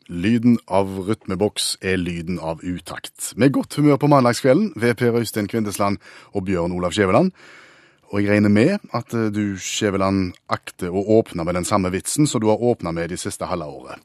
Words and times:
Lyden 0.08 0.58
av 0.64 0.88
rytmeboks 1.04 1.76
er 1.84 1.98
lyden 2.00 2.38
av 2.40 2.64
utakt. 2.64 3.34
Med 3.36 3.52
godt 3.52 3.76
humør 3.76 4.00
på 4.00 4.08
mandagskvelden 4.08 4.72
ved 4.80 4.96
Per 4.96 5.21
Øystein 5.21 5.48
Kvindesland 5.50 6.00
og 6.32 6.45
Bjørn 6.48 6.72
Olav 6.72 6.96
Skjæveland. 6.96 7.32
Og 8.09 8.22
jeg 8.22 8.32
regner 8.32 8.48
med 8.48 8.79
at 8.96 9.12
eh, 9.12 9.29
du, 9.29 9.59
Skjæveland, 9.61 10.32
akter 10.48 10.88
å 10.88 11.04
åpne 11.18 11.45
med 11.45 11.61
den 11.61 11.68
samme 11.68 11.93
vitsen 11.93 12.25
som 12.27 12.40
du 12.40 12.48
har 12.48 12.64
åpna 12.64 12.96
med 12.96 13.12
de 13.12 13.20
siste 13.20 13.45
halve 13.45 13.68
året. 13.68 14.00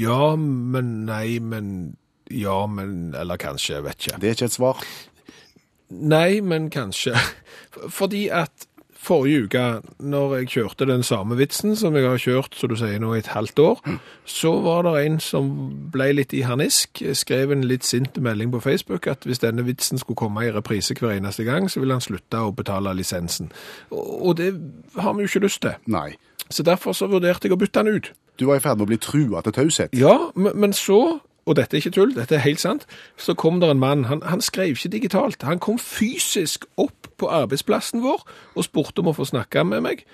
Ja, 0.00 0.36
men 0.36 1.04
nei, 1.04 1.38
men 1.44 1.98
Ja, 2.30 2.66
men 2.66 3.14
Eller 3.14 3.36
kanskje, 3.36 3.74
jeg 3.74 3.84
vet 3.84 4.06
ikke. 4.06 4.18
Det 4.22 4.28
er 4.28 4.36
ikke 4.36 4.44
et 4.46 4.54
svar. 4.54 4.84
Nei, 5.90 6.40
men 6.40 6.70
kanskje. 6.70 7.16
Fordi 7.98 8.28
at 8.28 8.66
forrige 9.00 9.44
uke, 9.44 9.64
når 9.98 10.34
jeg 10.36 10.48
kjørte 10.54 10.86
den 10.88 11.02
samme 11.02 11.36
vitsen 11.38 11.72
som 11.76 11.96
jeg 11.96 12.04
har 12.04 12.20
kjørt, 12.20 12.56
så 12.56 12.68
du 12.68 12.76
sier 12.76 13.00
nå, 13.00 13.14
i 13.14 13.22
et 13.22 13.30
halvt 13.32 13.58
år, 13.64 13.80
så 14.28 14.52
var 14.60 14.84
det 14.84 15.06
en 15.06 15.16
som 15.24 15.48
ble 15.92 16.10
litt 16.18 16.34
i 16.36 16.42
harnisk, 16.44 17.00
skrev 17.16 17.54
en 17.54 17.64
litt 17.64 17.86
sint 17.88 18.20
melding 18.20 18.52
på 18.52 18.60
Facebook 18.60 19.08
at 19.10 19.24
hvis 19.24 19.40
denne 19.40 19.64
vitsen 19.64 20.00
skulle 20.00 20.20
komme 20.20 20.44
i 20.44 20.52
reprise 20.52 20.94
hver 20.98 21.16
eneste 21.16 21.48
gang, 21.48 21.70
så 21.70 21.80
ville 21.80 21.96
han 21.96 22.04
slutte 22.04 22.44
å 22.44 22.52
betale 22.52 22.92
lisensen. 22.96 23.48
Og 23.90 24.36
det 24.36 24.52
har 25.00 25.16
vi 25.16 25.24
jo 25.24 25.32
ikke 25.32 25.46
lyst 25.46 25.64
til. 25.64 25.80
Nei. 25.88 26.10
Så 26.50 26.66
derfor 26.66 26.92
så 26.96 27.08
vurderte 27.08 27.48
jeg 27.48 27.56
å 27.56 27.60
bytte 27.60 27.84
den 27.84 27.96
ut. 27.96 28.12
Du 28.40 28.46
var 28.48 28.60
i 28.60 28.64
ferd 28.64 28.78
med 28.80 28.88
å 28.88 28.90
bli 28.90 29.00
trua 29.00 29.42
til 29.44 29.54
taushet. 29.56 29.96
Ja, 29.96 30.16
men, 30.34 30.56
men 30.60 30.76
så, 30.76 31.20
og 31.46 31.56
dette 31.56 31.76
er 31.76 31.80
ikke 31.80 31.94
tull, 31.96 32.14
dette 32.14 32.34
er 32.36 32.42
helt 32.44 32.60
sant, 32.60 32.86
så 33.16 33.34
kom 33.34 33.60
det 33.60 33.70
en 33.70 33.78
mann, 33.80 34.04
han, 34.04 34.20
han 34.22 34.40
skrev 34.44 34.74
ikke 34.76 34.88
digitalt, 34.92 35.42
han 35.42 35.58
kom 35.58 35.78
fysisk 35.78 36.66
opp 36.76 37.08
på 37.18 37.28
arbeidsplassen 37.32 38.02
vår 38.04 38.22
og 38.54 38.64
spurte 38.66 39.00
om 39.02 39.08
å 39.10 39.16
få 39.16 39.24
snakke 39.30 39.64
med 39.64 39.80
meg, 39.86 40.04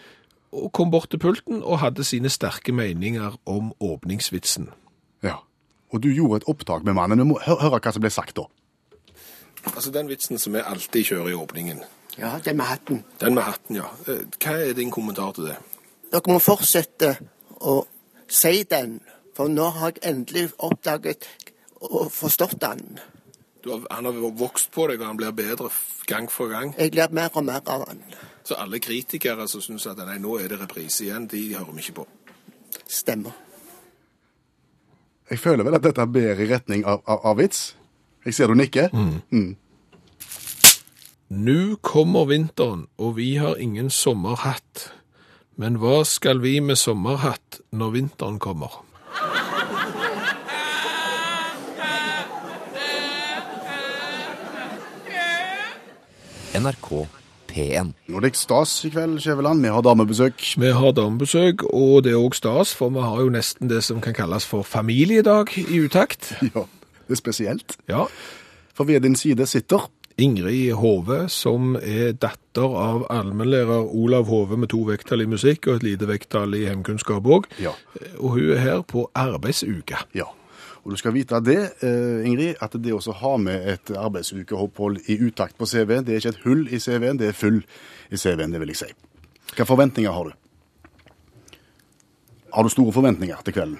og 0.57 0.71
kom 0.73 0.91
bort 0.91 1.11
til 1.11 1.19
pulten 1.21 1.63
og 1.63 1.81
hadde 1.83 2.05
sine 2.07 2.31
sterke 2.33 2.73
meninger 2.73 3.35
om 3.47 3.73
åpningsvitsen. 3.83 4.71
Ja. 5.27 5.35
Og 5.93 6.03
du 6.03 6.09
gjorde 6.15 6.37
et 6.43 6.49
opptak 6.49 6.85
med 6.87 6.95
mannen. 6.97 7.19
Vi 7.19 7.25
må 7.29 7.37
hø 7.45 7.59
høre 7.61 7.79
hva 7.83 7.93
som 7.93 8.03
ble 8.05 8.11
sagt 8.15 8.37
da. 8.39 8.47
Altså 9.75 9.91
den 9.91 10.09
vitsen 10.09 10.39
som 10.39 10.55
vi 10.55 10.63
alltid 10.65 11.05
kjører 11.11 11.33
i 11.35 11.39
åpningen, 11.39 11.83
Ja, 12.19 12.39
den 12.45 12.57
med 12.57 12.65
hatten. 12.65 13.05
den 13.21 13.35
med 13.35 13.43
hatten, 13.43 13.77
ja. 13.77 13.91
Eh, 14.09 14.23
Hva 14.41 14.55
er 14.71 14.73
din 14.73 14.91
kommentar 14.91 15.33
til 15.37 15.45
det? 15.51 15.57
Dere 16.13 16.33
må 16.33 16.39
fortsette 16.41 17.17
å 17.61 17.83
si 18.29 18.63
den, 18.71 19.01
for 19.37 19.53
nå 19.53 19.69
har 19.77 19.93
jeg 19.93 20.05
endelig 20.15 20.49
oppdaget 20.65 21.29
og 21.85 22.09
forstått 22.13 22.65
han. 22.65 22.99
Du 23.65 23.73
har, 23.73 23.83
han 23.91 24.09
har 24.09 24.19
vokst 24.39 24.71
på 24.73 24.87
deg, 24.89 25.01
og 25.03 25.11
han 25.11 25.19
blir 25.19 25.35
bedre 25.37 25.69
gang 26.07 26.31
for 26.33 26.49
gang. 26.49 26.73
Jeg 26.79 26.95
lærer 26.95 27.13
mer 27.13 27.35
og 27.35 27.45
mer 27.45 27.61
av 27.67 27.85
han. 27.89 28.01
Så 28.47 28.55
alle 28.55 28.79
kritikere 28.81 29.49
som 29.51 29.61
synes 29.61 29.89
at 29.91 29.99
nei, 30.07 30.21
nå 30.23 30.39
er 30.39 30.53
det 30.53 30.61
reprise 30.61 31.05
igjen, 31.05 31.27
de 31.29 31.43
hører 31.57 31.75
vi 31.75 31.83
ikke 31.83 31.99
på. 31.99 32.07
Stemmer. 32.87 33.35
Jeg 35.27 35.43
føler 35.43 35.67
vel 35.67 35.75
at 35.75 35.83
dette 35.83 36.07
ber 36.07 36.39
i 36.39 36.47
retning 36.47 36.85
av, 36.87 37.03
av, 37.11 37.25
av 37.27 37.41
vits. 37.41 37.73
Jeg 38.25 38.39
ser 38.39 38.51
du 38.51 38.55
nikker. 38.55 38.95
Mm. 38.95 39.57
Nå 41.35 41.61
kommer 41.83 42.29
vinteren, 42.31 42.87
og 43.03 43.17
vi 43.19 43.33
har 43.43 43.59
ingen 43.59 43.91
sommerhatt. 43.91 44.93
Men 45.59 45.81
hva 45.83 46.05
skal 46.07 46.39
vi 46.45 46.61
med 46.63 46.79
sommerhatt 46.79 47.65
når 47.75 47.97
vinteren 47.99 48.39
kommer? 48.39 48.86
NRK 56.57 57.07
P1. 57.51 57.93
Nå 58.11 58.19
er 58.19 58.25
det 58.27 58.37
stas 58.39 58.73
i 58.87 58.91
kveld, 58.93 59.19
Skjæveland. 59.23 59.63
Vi 59.63 59.73
har 59.73 59.85
damebesøk. 59.85 60.43
Vi 60.61 60.71
har 60.73 60.95
damebesøk, 60.97 61.67
og 61.69 62.05
det 62.07 62.15
er 62.15 62.23
òg 62.23 62.37
stas, 62.37 62.73
for 62.77 62.93
vi 62.95 63.05
har 63.05 63.21
jo 63.23 63.33
nesten 63.35 63.71
det 63.71 63.83
som 63.87 64.01
kan 64.05 64.17
kalles 64.17 64.47
for 64.49 64.67
familiedag 64.67 65.53
i 65.61 65.83
utakt. 65.85 66.33
Ja, 66.55 66.65
det 67.07 67.19
er 67.19 67.21
spesielt. 67.21 67.77
Ja, 67.89 68.07
For 68.75 68.85
ved 68.85 69.01
din 69.01 69.17
side 69.17 69.47
sitter 69.47 69.87
Ingrid 70.19 70.73
Hove, 70.73 71.29
som 71.29 71.77
er 71.77 72.13
datter 72.13 72.73
av 72.77 73.07
allmennlærer 73.13 73.87
Olav 73.95 74.27
Hove 74.27 74.57
med 74.57 74.73
to 74.73 74.81
vekttall 74.89 75.23
i 75.23 75.29
musikk 75.29 75.69
og 75.69 75.77
et 75.79 75.87
lite 75.87 76.09
vekttall 76.09 76.57
i 76.57 76.65
hjemkunnskap 76.65 77.25
òg. 77.25 77.47
Ja. 77.61 77.73
Og 78.19 78.37
hun 78.37 78.51
er 78.57 78.61
her 78.65 78.83
på 78.83 79.07
arbeidsuke. 79.15 80.01
Ja. 80.17 80.29
Og 80.87 80.93
du 80.95 80.97
skal 81.01 81.17
vite 81.17 81.41
det, 81.43 81.83
eh, 81.83 82.23
Ingrid, 82.29 82.61
at 82.63 82.77
det 82.79 82.93
også 82.95 83.13
har 83.13 83.37
med 83.43 83.69
et 83.73 83.91
arbeidsukeopphold 83.91 84.99
i 85.11 85.19
utakt 85.19 85.59
på 85.59 85.67
CV-en, 85.67 86.05
det 86.07 86.15
er 86.15 86.21
ikke 86.23 86.29
et 86.29 86.45
hull 86.45 86.69
i 86.71 86.79
CV-en, 86.79 87.19
det 87.19 87.29
er 87.29 87.33
full 87.33 87.65
i 88.11 88.17
CV-en, 88.17 88.53
det 88.53 88.61
vil 88.61 88.71
jeg 88.71 88.77
si. 88.77 88.93
Hvilke 89.51 89.67
forventninger 89.67 90.13
har 90.13 90.25
du? 90.25 90.31
Har 92.55 92.63
du 92.63 92.69
store 92.69 92.93
forventninger 92.93 93.43
til 93.45 93.55
kvelden? 93.55 93.79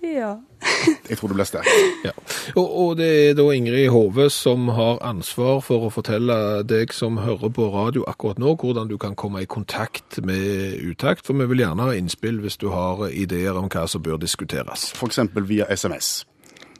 Ja. 0.00 0.40
Jeg 1.10 1.18
tror 1.18 1.28
du 1.28 1.34
blir 1.34 1.44
sterk. 1.44 1.68
Ja. 2.04 2.14
Og, 2.56 2.78
og 2.80 2.96
det 2.96 3.08
er 3.28 3.34
da 3.36 3.44
Ingrid 3.52 3.90
Hove 3.92 4.30
som 4.32 4.68
har 4.72 5.02
ansvar 5.04 5.60
for 5.60 5.84
å 5.84 5.92
fortelle 5.92 6.62
deg 6.64 6.94
som 6.96 7.20
hører 7.20 7.52
på 7.52 7.68
radio 7.74 8.06
akkurat 8.08 8.40
nå, 8.40 8.54
hvordan 8.56 8.88
du 8.88 8.96
kan 8.96 9.12
komme 9.14 9.42
i 9.44 9.50
kontakt 9.50 10.22
med 10.24 10.80
utakt, 10.80 11.26
for 11.26 11.36
vi 11.36 11.50
vil 11.52 11.66
gjerne 11.66 11.90
ha 11.90 11.94
innspill 12.00 12.40
hvis 12.40 12.56
du 12.56 12.70
har 12.72 13.10
ideer 13.12 13.60
om 13.60 13.68
hva 13.68 13.84
som 13.84 14.00
bør 14.00 14.16
diskuteres. 14.24 14.94
Eksempel 15.04 15.44
via 15.44 15.68
SMS. 15.68 16.29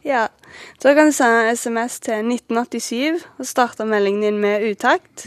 Ja. 0.06 0.28
Så 0.82 0.94
kan 0.94 1.10
du 1.10 1.14
sende 1.14 1.54
SMS 1.56 2.00
til 2.00 2.24
1987 2.26 3.24
og 3.38 3.46
starte 3.46 3.86
meldingen 3.88 4.22
din 4.22 4.40
med 4.42 4.66
utakt. 4.70 5.26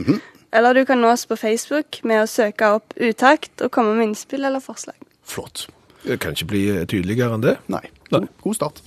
Eller 0.53 0.73
du 0.73 0.83
kan 0.85 1.01
nå 1.01 1.09
oss 1.09 1.25
på 1.25 1.37
Facebook 1.39 2.01
med 2.03 2.23
å 2.23 2.29
søke 2.29 2.67
opp 2.75 2.93
utakt 2.97 3.63
og 3.65 3.71
komme 3.73 3.95
med 3.97 4.11
innspill 4.11 4.45
eller 4.45 4.61
forslag. 4.61 4.97
Flott. 5.25 5.67
Det 6.03 6.19
kan 6.19 6.35
ikke 6.35 6.49
bli 6.51 6.63
tydeligere 6.85 7.37
enn 7.37 7.45
det. 7.45 7.55
Nei. 7.71 7.85
God, 8.11 8.27
god 8.43 8.59
start. 8.59 8.81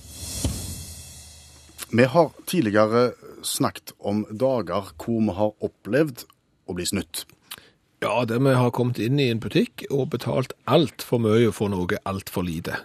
Vi 1.91 2.03
har 2.03 2.31
tidligere 2.47 3.11
snakket 3.47 3.93
om 3.99 4.25
dager 4.31 4.93
hvor 4.99 5.19
vi 5.23 5.35
har 5.39 5.53
opplevd 5.63 6.23
å 6.67 6.75
bli 6.77 6.85
snytt. 6.87 7.25
Ja, 8.03 8.25
det 8.29 8.37
vi 8.45 8.53
har 8.53 8.69
kommet 8.77 8.99
inn 9.01 9.17
i 9.17 9.29
en 9.31 9.39
butikk 9.41 9.87
og 9.89 10.11
betalt 10.13 10.51
alt 10.69 11.01
for 11.01 11.21
mye 11.23 11.49
for 11.55 11.73
noe 11.73 11.97
alt 12.05 12.29
for 12.29 12.45
lite. 12.45 12.75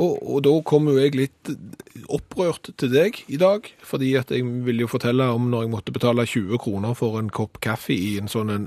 og, 0.00 0.14
og 0.22 0.38
da 0.46 0.54
kom 0.64 0.88
jo 0.88 0.96
jeg 0.96 1.12
litt 1.18 1.52
opprørt 2.08 2.70
til 2.80 2.92
deg 2.94 3.20
i 3.28 3.40
dag, 3.40 3.68
fordi 3.84 4.14
at 4.16 4.32
jeg 4.32 4.46
vil 4.64 4.80
jo 4.80 4.88
fortelle 4.88 5.28
om 5.34 5.50
når 5.52 5.66
jeg 5.66 5.74
måtte 5.74 5.92
betale 5.92 6.24
20 6.24 6.62
kroner 6.64 6.96
for 6.96 7.20
en 7.20 7.28
kopp 7.28 7.60
kaffe 7.60 7.92
i 7.92 8.16
en 8.22 8.32
sånn 8.32 8.54
en 8.54 8.66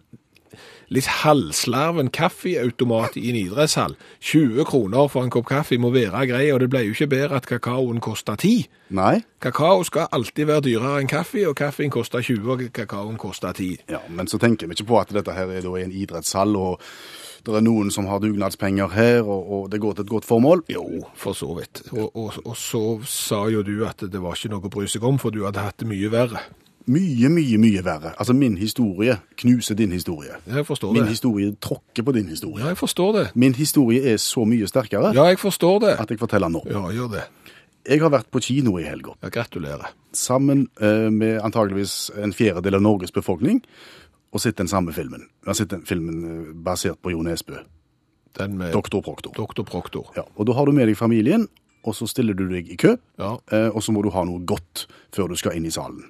litt 0.94 1.10
halvslarven 1.24 2.12
kaffeautomat 2.14 3.18
i 3.20 3.28
en 3.32 3.40
idrettshall. 3.40 3.98
20 4.22 4.68
kroner 4.70 5.10
for 5.12 5.26
en 5.26 5.34
kopp 5.34 5.50
kaffe 5.50 5.80
må 5.82 5.92
være 5.96 6.26
grei, 6.30 6.46
og 6.54 6.62
det 6.64 6.70
ble 6.74 6.86
jo 6.88 6.96
ikke 6.96 7.12
bedre 7.16 7.42
at 7.42 7.50
kakaoen 7.50 8.02
kosta 8.04 8.38
10. 8.38 8.66
Nei? 8.96 9.20
Kakao 9.42 9.84
skal 9.86 10.10
alltid 10.14 10.50
være 10.50 10.68
dyrere 10.68 11.02
enn 11.02 11.10
kaffe, 11.10 11.44
og 11.50 11.58
kaffen 11.58 11.94
koster 11.94 12.24
20, 12.26 12.50
og 12.54 12.66
kakaoen 12.76 13.20
koster 13.22 13.54
10. 13.54 13.86
Ja, 13.92 14.02
men 14.10 14.30
så 14.32 14.42
tenker 14.42 14.70
vi 14.70 14.78
ikke 14.78 14.92
på 14.94 15.00
at 15.02 15.14
dette 15.16 15.34
her 15.36 15.52
er 15.54 15.66
da 15.66 15.78
en 15.82 15.94
idrettshall, 15.94 16.56
og 16.58 16.84
det 17.46 17.54
er 17.54 17.66
noen 17.66 17.92
som 17.94 18.08
har 18.10 18.22
dugnadspenger 18.24 18.94
her, 18.96 19.20
og, 19.22 19.50
og 19.58 19.66
det 19.72 19.82
går 19.82 19.98
til 19.98 20.08
et 20.08 20.14
godt 20.16 20.26
formål. 20.26 20.64
Jo, 20.72 20.86
for 21.18 21.38
så 21.38 21.52
vidt. 21.58 21.84
Og, 21.94 22.10
og, 22.10 22.40
og 22.46 22.58
så 22.58 22.84
sa 23.10 23.46
jo 23.54 23.62
du 23.66 23.76
at 23.86 24.02
det 24.02 24.22
var 24.22 24.38
ikke 24.38 24.54
noe 24.54 24.66
å 24.66 24.74
bry 24.74 24.90
seg 24.90 25.06
om, 25.06 25.20
for 25.22 25.34
du 25.34 25.44
hadde 25.46 25.66
hatt 25.66 25.78
det 25.82 25.90
mye 25.90 26.10
verre. 26.14 26.42
Mye, 26.88 27.30
mye, 27.34 27.58
mye 27.58 27.82
verre. 27.86 28.12
Altså, 28.20 28.34
min 28.38 28.58
historie 28.58 29.16
knuser 29.42 29.76
din 29.76 29.92
historie. 29.92 30.36
Jeg 30.46 30.66
forstår 30.68 30.94
Min 30.94 31.02
det. 31.04 31.10
historie 31.10 31.56
tråkker 31.62 32.04
på 32.06 32.12
din 32.14 32.28
historie. 32.30 32.62
Ja, 32.64 32.68
jeg 32.68 32.78
forstår 32.78 33.12
det. 33.18 33.24
Min 33.36 33.56
historie 33.56 34.04
er 34.14 34.18
så 34.22 34.46
mye 34.46 34.68
sterkere 34.70 35.14
Ja, 35.16 35.24
jeg 35.32 35.40
forstår 35.40 35.80
det. 35.82 35.96
at 36.00 36.10
jeg 36.10 36.20
forteller 36.20 36.48
nå. 36.50 36.62
Ja, 36.70 36.84
gjør 36.94 37.12
det. 37.12 37.24
Jeg 37.90 38.02
har 38.02 38.10
vært 38.10 38.30
på 38.32 38.40
kino 38.42 38.78
i 38.78 38.84
helga, 38.84 39.14
Ja, 39.24 39.30
gratulerer. 39.30 39.92
sammen 40.14 40.68
eh, 40.82 41.10
med 41.12 41.40
antageligvis 41.42 42.12
en 42.18 42.34
fjerdedel 42.34 42.76
av 42.76 42.82
Norges 42.82 43.12
befolkning, 43.12 43.62
og 44.34 44.42
sett 44.42 44.58
den 44.58 44.68
samme 44.68 44.92
filmen. 44.94 45.22
Jeg 45.22 45.48
har 45.48 45.54
sett 45.54 45.70
den 45.70 45.86
filmen 45.86 46.24
eh, 46.50 46.54
basert 46.54 46.98
på 47.02 47.12
Jo 47.12 47.22
Nesbø, 47.22 47.58
Den 48.38 48.58
med 48.58 48.74
Doktor 48.74 49.02
Proktor. 49.02 49.32
Doktor 49.36 49.64
Proktor. 49.64 50.12
Ja, 50.18 50.22
og 50.36 50.46
da 50.48 50.54
har 50.54 50.66
du 50.66 50.72
med 50.72 50.88
deg 50.88 50.98
familien, 50.98 51.48
og 51.84 51.94
så 51.96 52.08
stiller 52.08 52.34
du 52.34 52.48
deg 52.50 52.70
i 52.70 52.76
kø, 52.76 52.96
Ja, 53.20 53.38
eh, 53.52 53.70
og 53.70 53.82
så 53.84 53.92
må 53.94 54.02
du 54.04 54.10
ha 54.10 54.24
noe 54.24 54.40
godt 54.46 54.88
før 55.14 55.30
du 55.30 55.36
skal 55.36 55.54
inn 55.56 55.66
i 55.66 55.70
salen. 55.72 56.04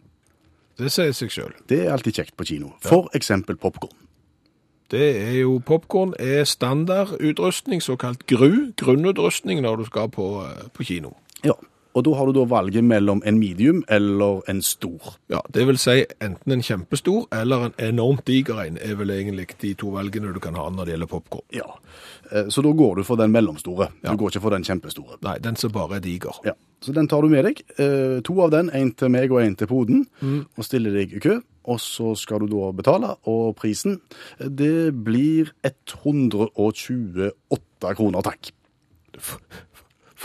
Det 0.77 0.91
sier 0.91 1.13
seg 1.15 1.31
sjøl. 1.31 1.53
Det 1.69 1.85
er 1.85 1.93
alltid 1.93 2.19
kjekt 2.19 2.35
på 2.35 2.47
kino. 2.47 2.73
For 2.83 3.07
eksempel 3.15 3.57
popkorn. 3.59 3.95
Det 4.91 5.05
er 5.17 5.39
jo 5.39 5.57
Popkorn 5.65 6.13
er 6.19 6.43
standardutrustning, 6.45 7.81
såkalt 7.81 8.27
GRU, 8.29 8.71
grunnutrustning, 8.77 9.61
når 9.61 9.75
du 9.75 9.85
skal 9.85 10.11
på, 10.13 10.43
eh, 10.45 10.67
på 10.73 10.83
kino. 10.83 11.15
Ja, 11.43 11.53
og 11.95 12.03
da 12.03 12.11
har 12.19 12.27
du 12.27 12.33
da 12.35 12.43
valget 12.51 12.83
mellom 12.83 13.21
en 13.25 13.37
medium 13.39 13.83
eller 13.87 14.41
en 14.51 14.61
stor. 14.61 15.15
Ja, 15.31 15.39
det 15.55 15.63
vil 15.69 15.77
si 15.79 16.01
enten 16.21 16.51
en 16.51 16.63
kjempestor 16.65 17.25
eller 17.31 17.69
en 17.69 17.75
enormt 17.87 18.25
diger 18.27 18.59
en, 18.65 18.77
er 18.83 18.95
vel 18.99 19.13
egentlig 19.15 19.47
de 19.61 19.71
to 19.79 19.93
valgene 19.95 20.33
du 20.35 20.41
kan 20.43 20.57
ha 20.59 20.67
når 20.69 20.85
det 20.89 20.95
gjelder 20.95 21.11
popkorn. 21.13 21.45
Ja, 21.55 21.69
eh, 22.31 22.47
så 22.51 22.61
da 22.65 22.71
går 22.75 22.99
du 22.99 23.03
for 23.07 23.15
den 23.21 23.31
mellomstore. 23.31 23.87
Ja. 24.03 24.11
Du 24.11 24.17
går 24.19 24.29
ikke 24.33 24.43
for 24.43 24.55
den 24.57 24.67
kjempestore. 24.67 25.17
Nei, 25.23 25.37
den 25.39 25.55
som 25.55 25.71
bare 25.71 25.95
er 25.97 26.03
diger. 26.03 26.35
Ja, 26.43 26.53
så 26.83 26.91
den 26.93 27.07
tar 27.07 27.21
du 27.23 27.29
med 27.31 27.47
deg. 27.47 27.63
Eh, 27.79 28.19
To 28.27 28.33
av 28.43 28.51
den, 28.51 28.69
en 28.75 28.91
til 28.91 29.09
meg 29.15 29.31
og 29.31 29.41
en 29.43 29.55
til 29.55 29.67
poden, 29.71 30.05
og 30.57 30.63
stiller 30.67 30.91
deg 30.99 31.13
i 31.15 31.19
kø. 31.23 31.39
og 31.65 31.79
så 31.81 32.11
skal 32.15 32.39
du 32.43 32.47
da 32.51 32.71
betale, 32.77 33.15
og 33.25 33.55
prisen 33.57 33.99
det 34.37 34.93
blir 35.05 35.49
128 35.65 37.31
kroner, 37.97 38.21
takk. 38.21 38.51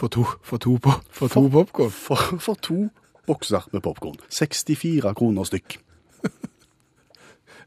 For 0.01 0.09
to, 0.09 0.25
for 0.43 0.57
to, 0.65 0.79
po- 0.81 1.01
for 1.13 1.29
to 1.29 1.43
popkorn. 1.53 1.91
For, 1.93 2.17
for 2.41 2.57
to 2.65 2.87
bokser 3.29 3.67
med 3.75 3.83
popkorn. 3.85 4.17
64 4.33 5.13
kroner 5.19 5.45
stykk. 5.51 5.77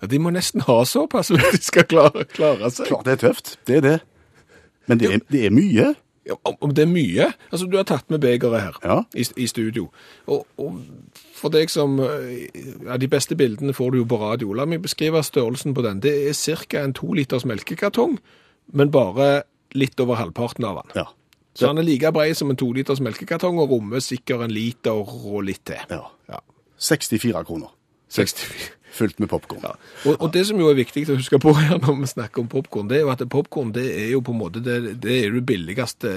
Ja, 0.03 0.07
de 0.11 0.17
må 0.19 0.33
nesten 0.35 0.59
ha 0.67 0.81
såpass 0.83 1.29
hvis 1.31 1.53
de 1.53 1.59
skal 1.63 1.85
klare, 1.87 2.25
klare 2.27 2.67
seg. 2.75 2.89
Klart 2.89 3.05
det 3.07 3.13
er 3.13 3.19
tøft, 3.21 3.53
det 3.69 3.77
er 3.77 3.83
det. 3.85 3.93
Men 4.91 4.99
det 4.99 5.11
er, 5.13 5.21
det 5.31 5.43
er 5.47 5.53
mye. 5.55 5.85
Ja, 6.27 6.35
om, 6.47 6.57
om 6.63 6.71
det 6.75 6.83
er 6.85 6.89
mye 6.91 7.25
Altså, 7.51 7.65
du 7.67 7.73
har 7.75 7.83
tatt 7.87 8.07
med 8.11 8.19
begeret 8.23 8.61
her 8.65 8.77
Ja. 8.83 8.97
i, 9.15 9.23
i 9.43 9.47
studio. 9.47 9.89
Og, 10.27 10.43
og 10.59 10.77
for 11.35 11.51
deg 11.55 11.71
som 11.71 11.97
eh, 12.03 12.49
Ja, 12.85 12.95
de 12.99 13.07
beste 13.11 13.35
bildene 13.39 13.75
får 13.75 13.91
du 13.95 13.97
jo 14.01 14.05
på 14.11 14.19
radio. 14.21 14.51
La 14.55 14.65
meg 14.67 14.83
beskrive 14.83 15.23
størrelsen 15.23 15.75
på 15.75 15.83
den. 15.87 15.99
Det 16.03 16.13
er 16.29 16.35
ca. 16.67 16.83
en 16.83 16.95
to 16.99 17.13
liters 17.15 17.43
melkekartong, 17.47 18.17
men 18.75 18.91
bare 18.91 19.43
litt 19.75 19.99
over 20.03 20.19
halvparten 20.19 20.67
av 20.67 20.81
den. 20.83 20.99
Ja. 21.03 21.07
Så 21.53 21.69
han 21.69 21.77
er 21.77 21.85
like 21.85 22.11
bred 22.11 22.33
som 22.37 22.49
en 22.49 22.57
toliters 22.57 23.01
melkekartong 23.03 23.59
og 23.61 23.69
rommer 23.75 24.01
sikkert 24.01 24.47
en 24.47 24.53
liter 24.53 24.95
og 24.97 25.43
litt 25.45 25.65
til. 25.69 25.81
ja. 25.89 26.03
Ja. 26.29 26.39
64 26.83 27.45
kroner. 27.47 27.69
64. 28.13 28.71
Fylt 28.93 29.17
med 29.19 29.29
popkorn. 29.31 29.63
Ja. 29.63 29.71
Og, 30.05 30.19
og 30.21 30.33
det 30.33 30.43
som 30.45 30.59
jo 30.61 30.67
er 30.69 30.75
viktig 30.77 31.07
å 31.09 31.15
huske 31.17 31.39
på 31.41 31.53
her 31.57 31.79
når 31.81 31.95
vi 32.01 32.09
snakker 32.11 32.43
om 32.43 32.49
popkorn, 32.51 32.89
det 32.91 32.99
er 32.99 33.05
jo 33.07 33.13
at 33.13 33.23
popkorn 33.31 33.71
det 33.73 33.87
er 33.89 34.11
jo 34.11 34.19
på 34.25 34.35
en 34.35 34.41
måte 34.43 34.61
det, 34.61 34.99
det 35.01 35.15
er 35.23 35.33
det 35.33 35.45
billigste 35.49 36.11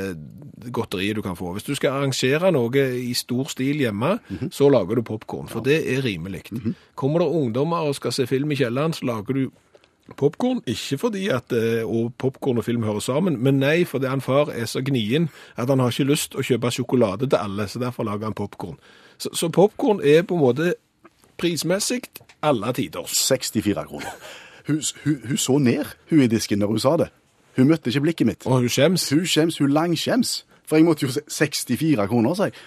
godteriet 0.76 1.16
du 1.16 1.22
kan 1.24 1.38
få. 1.38 1.54
Hvis 1.56 1.68
du 1.68 1.72
skal 1.78 1.96
arrangere 1.96 2.50
noe 2.52 2.84
i 3.00 3.14
stor 3.16 3.48
stil 3.52 3.80
hjemme, 3.80 4.18
så 4.52 4.68
lager 4.72 4.98
du 5.00 5.06
popkorn, 5.08 5.48
for 5.48 5.64
det 5.64 5.78
er 5.94 6.04
rimelig. 6.04 6.50
Kommer 6.98 7.24
det 7.24 7.30
ungdommer 7.38 7.88
og 7.88 7.96
skal 7.96 8.12
se 8.12 8.26
film 8.28 8.52
i 8.52 8.58
kjelleren, 8.60 8.96
så 8.96 9.08
lager 9.08 9.38
du 9.38 9.46
popkorn. 10.16 10.62
Ikke 10.66 10.98
fordi 10.98 11.28
at 11.28 11.52
eh, 11.52 11.82
og 11.84 12.14
popkorn 12.18 12.58
og 12.58 12.64
film 12.64 12.82
hører 12.82 13.00
sammen, 13.00 13.42
men 13.42 13.58
nei, 13.60 13.84
fordi 13.84 14.06
han 14.06 14.20
far 14.20 14.52
er 14.54 14.64
så 14.64 14.82
gnien 14.84 15.28
at 15.56 15.68
han 15.68 15.82
har 15.82 15.90
ikke 15.90 16.10
lyst 16.12 16.36
å 16.36 16.44
kjøpe 16.46 16.70
sjokolade 16.70 17.28
til 17.28 17.38
alle, 17.40 17.68
så 17.68 17.82
derfor 17.82 18.06
lager 18.06 18.30
han 18.30 18.36
popkorn. 18.36 18.78
Så, 19.18 19.32
så 19.34 19.48
popkorn 19.48 20.00
er 20.04 20.22
på 20.22 20.36
en 20.36 20.44
måte 20.44 20.74
prismessig 21.40 22.02
alle 22.42 22.72
tider. 22.72 23.06
64 23.08 23.86
kroner. 23.88 24.18
Hun, 24.66 24.82
hun, 25.04 25.20
hun 25.28 25.38
så 25.38 25.58
ned, 25.58 25.84
hun 26.10 26.22
i 26.22 26.30
disken, 26.30 26.58
når 26.58 26.74
hun 26.74 26.80
sa 26.82 26.96
det. 26.96 27.10
Hun 27.56 27.68
møtte 27.70 27.90
ikke 27.90 28.00
blikket 28.00 28.26
mitt. 28.26 28.46
Og 28.46 28.60
hun 28.60 28.68
skjems. 28.68 29.08
Hun 29.10 29.26
skjems, 29.26 29.58
hun 29.58 29.72
langskjems. 29.72 30.42
For 30.66 30.76
jeg 30.76 30.84
måtte 30.84 31.06
jo 31.06 31.12
se 31.14 31.22
64 31.30 32.08
kroner, 32.10 32.34
sa 32.34 32.50
jeg. 32.50 32.58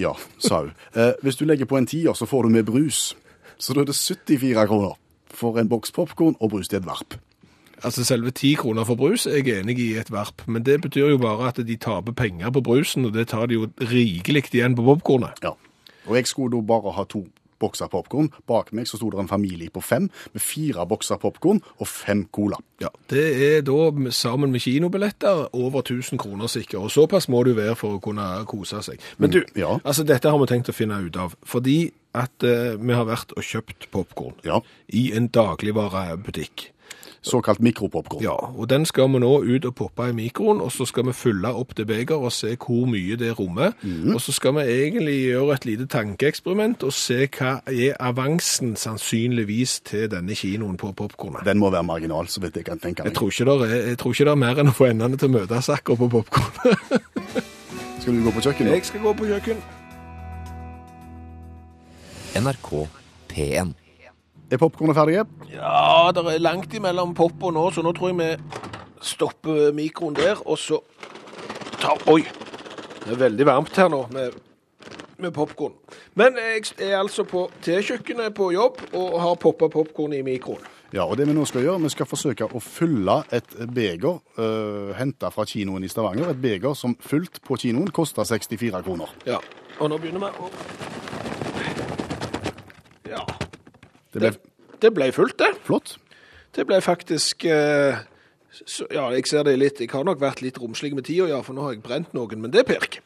Ja, 0.00 0.14
sa 0.38 0.64
hun. 0.64 0.72
Eh, 0.96 1.12
hvis 1.22 1.36
du 1.36 1.44
legger 1.44 1.68
på 1.68 1.78
en 1.78 1.86
tier, 1.86 2.12
så 2.12 2.26
får 2.26 2.42
du 2.42 2.48
med 2.48 2.64
brus. 2.64 3.14
Så 3.58 3.76
da 3.76 3.84
er 3.84 3.90
det 3.92 3.96
74 3.96 4.66
kroner 4.66 4.96
for 5.34 5.58
en 5.58 5.68
boks 5.68 5.92
popkorn 5.92 6.36
og 6.40 6.50
brus 6.50 6.68
til 6.68 6.80
et 6.80 6.86
varp. 6.86 7.16
Altså 7.80 8.04
selve 8.04 8.30
ti 8.36 8.52
kroner 8.60 8.84
for 8.84 8.98
brus 9.00 9.26
er 9.26 9.40
jeg 9.40 9.62
enig 9.62 9.78
i 9.80 9.94
et 9.96 10.12
varp, 10.12 10.44
men 10.46 10.64
det 10.66 10.82
betyr 10.84 11.14
jo 11.14 11.18
bare 11.18 11.48
at 11.48 11.60
de 11.66 11.76
taper 11.76 12.12
penger 12.12 12.50
på 12.50 12.60
brusen, 12.60 13.04
og 13.04 13.14
det 13.14 13.28
tar 13.28 13.46
de 13.46 13.56
jo 13.56 13.68
rikelig 13.80 14.50
igjen 14.52 14.76
på 14.76 14.84
popkornet. 14.84 15.40
Ja. 15.42 15.54
Og 16.06 16.16
jeg 16.16 16.26
skulle 16.26 16.56
da 16.56 16.66
bare 16.66 16.92
ha 16.92 17.04
to 17.08 17.24
bokser 17.60 17.90
popkorn. 17.92 18.30
Bak 18.48 18.72
meg 18.76 18.88
så 18.88 18.98
sto 18.98 19.10
det 19.12 19.20
en 19.20 19.30
familie 19.30 19.70
på 19.72 19.82
fem, 19.84 20.08
med 20.32 20.44
fire 20.44 20.86
bokser 20.88 21.20
popkorn 21.20 21.60
og 21.78 21.88
fem 21.88 22.26
cola. 22.32 22.58
Ja, 22.80 22.88
Det 23.10 23.26
er 23.46 23.60
da 23.62 24.10
sammen 24.10 24.52
med 24.52 24.60
kinobilletter 24.60 25.54
over 25.54 25.80
1000 25.80 26.18
kroner 26.18 26.46
sikkert, 26.46 26.80
og 26.80 26.90
såpass 26.90 27.28
må 27.28 27.42
du 27.44 27.52
være 27.52 27.76
for 27.76 27.98
å 27.98 28.00
kunne 28.00 28.44
kose 28.46 28.82
seg. 28.82 29.00
Men 29.18 29.30
du, 29.30 29.42
ja. 29.56 29.78
altså 29.84 30.04
dette 30.04 30.30
har 30.30 30.38
vi 30.38 30.46
tenkt 30.46 30.72
å 30.72 30.76
finne 30.76 31.00
ut 31.04 31.16
av, 31.16 31.36
fordi 31.44 31.90
at 32.14 32.42
eh, 32.42 32.74
vi 32.80 32.92
har 32.96 33.04
vært 33.08 33.32
og 33.36 33.42
kjøpt 33.46 33.90
popkorn 33.94 34.34
Ja. 34.44 34.60
i 34.92 35.12
en 35.14 35.28
dagligvarebutikk. 35.28 36.70
Såkalt 37.22 37.60
mikropopkorn. 37.60 38.22
Ja, 38.24 38.32
og 38.56 38.70
den 38.70 38.86
skal 38.88 39.10
vi 39.12 39.18
nå 39.20 39.28
ut 39.44 39.64
og 39.68 39.74
poppe 39.76 40.06
i 40.08 40.12
mikroen, 40.16 40.62
og 40.64 40.70
så 40.72 40.86
skal 40.88 41.04
vi 41.04 41.12
fylle 41.12 41.50
opp 41.52 41.74
det 41.76 41.84
begeret 41.86 42.16
og 42.24 42.32
se 42.32 42.54
hvor 42.56 42.86
mye 42.88 43.18
det 43.20 43.34
rommer. 43.38 43.74
Og 44.14 44.22
så 44.24 44.32
skal 44.32 44.54
vi 44.56 44.64
egentlig 44.64 45.18
gjøre 45.26 45.52
et 45.58 45.66
lite 45.68 45.86
tankeeksperiment 45.92 46.82
og 46.88 46.94
se 46.96 47.26
hva 47.36 47.58
er 47.68 47.92
avansen 48.00 48.72
sannsynligvis 48.74 49.80
til 49.84 50.08
denne 50.08 50.32
kinoen 50.34 50.78
på 50.80 50.94
popkornet. 50.96 51.44
Den 51.44 51.60
må 51.60 51.68
være 51.70 51.84
marginal, 51.84 52.26
så 52.32 52.40
vidt 52.40 52.56
jeg 52.56 52.64
kan 52.64 52.80
tenke 52.80 53.04
Jeg 53.04 53.12
meg. 53.12 53.18
tror 53.20 53.28
ikke 53.28 53.44
det 53.44 53.68
er, 53.68 53.86
jeg 53.92 53.98
tror 54.00 54.10
ikke 54.16 54.24
det 54.24 54.32
er 54.32 54.42
mer 54.46 54.62
enn 54.64 54.72
å 54.72 54.76
få 54.80 54.88
endene 54.88 55.20
til 55.20 55.28
å 55.28 55.36
møtes 55.36 55.68
akkurat 55.76 55.98
på 55.98 56.08
popkornet. 56.08 57.44
Skal 58.00 58.16
du 58.16 58.24
gå 58.24 58.32
på 58.32 58.40
kjøkkenet? 58.48 58.72
Jeg 58.80 58.84
skal 58.88 59.00
gå 59.04 59.12
på 59.12 59.28
kjøkken. 59.28 59.60
NRK 62.36 62.86
P1. 63.32 63.72
Er 64.50 64.58
popkornet 64.58 64.96
ferdige? 64.96 65.24
Ja, 65.52 66.10
det 66.14 66.22
er 66.26 66.42
langt 66.42 66.74
imellom 66.74 67.14
pop 67.14 67.42
og 67.42 67.54
nå, 67.54 67.64
så 67.74 67.82
nå 67.82 67.92
tror 67.94 68.10
jeg 68.10 68.18
vi 68.20 68.28
stopper 69.02 69.70
mikroen 69.74 70.14
der, 70.18 70.38
og 70.46 70.58
så 70.58 70.80
tar 71.80 72.02
Oi! 72.10 72.22
Det 73.00 73.14
er 73.14 73.20
veldig 73.22 73.46
varmt 73.48 73.78
her 73.78 73.88
nå 73.90 74.02
med, 74.14 74.34
med 75.18 75.32
popkorn. 75.34 75.74
Men 76.18 76.36
jeg 76.38 76.66
er 76.90 76.98
altså 76.98 77.24
på 77.26 77.46
T-kjøkkenet 77.64 78.34
på 78.36 78.50
jobb 78.54 78.82
og 78.92 79.16
har 79.22 79.38
poppa 79.40 79.70
popkorn 79.72 80.14
i 80.18 80.22
mikroen. 80.26 80.62
Ja, 80.92 81.04
og 81.06 81.16
det 81.18 81.28
vi 81.30 81.34
nå 81.34 81.44
skal 81.46 81.62
gjøre, 81.62 81.82
vi 81.86 81.92
skal 81.94 82.08
forsøke 82.10 82.50
å 82.50 82.62
fylle 82.62 83.20
et 83.30 83.54
beger 83.74 84.18
øh, 84.42 84.90
henta 84.98 85.30
fra 85.30 85.46
kinoen 85.46 85.86
i 85.86 85.90
Stavanger. 85.90 86.32
Et 86.34 86.42
beger 86.42 86.74
som 86.74 86.96
fullt 86.98 87.38
på 87.46 87.58
kinoen 87.62 87.90
koster 87.94 88.26
64 88.26 88.82
kroner. 88.86 89.14
Ja, 89.26 89.38
og 89.78 89.92
nå 89.94 89.98
begynner 90.02 90.26
vi 90.26 90.46
å 90.46 90.50
Ja. 93.10 93.24
Det 94.12 94.20
ble 94.22 94.32
Det 94.80 94.90
ble 94.96 95.10
fullt, 95.12 95.36
det. 95.38 95.50
flott. 95.66 95.98
Det 96.56 96.64
ble 96.66 96.80
faktisk 96.82 97.44
eh, 97.44 98.00
så, 98.64 98.86
Ja, 98.90 99.10
jeg 99.14 99.26
ser 99.30 99.44
det 99.46 99.58
litt. 99.58 99.80
Jeg 99.80 99.90
har 99.92 100.04
nok 100.04 100.20
vært 100.20 100.40
litt 100.42 100.58
romslig 100.58 100.94
med 100.96 101.04
tida, 101.06 101.28
ja, 101.28 101.40
for 101.46 101.54
nå 101.54 101.62
har 101.68 101.76
jeg 101.76 101.82
brent 101.84 102.12
noen, 102.16 102.40
men 102.42 102.50
det 102.50 102.64
er 102.64 102.68
pirk. 102.72 103.00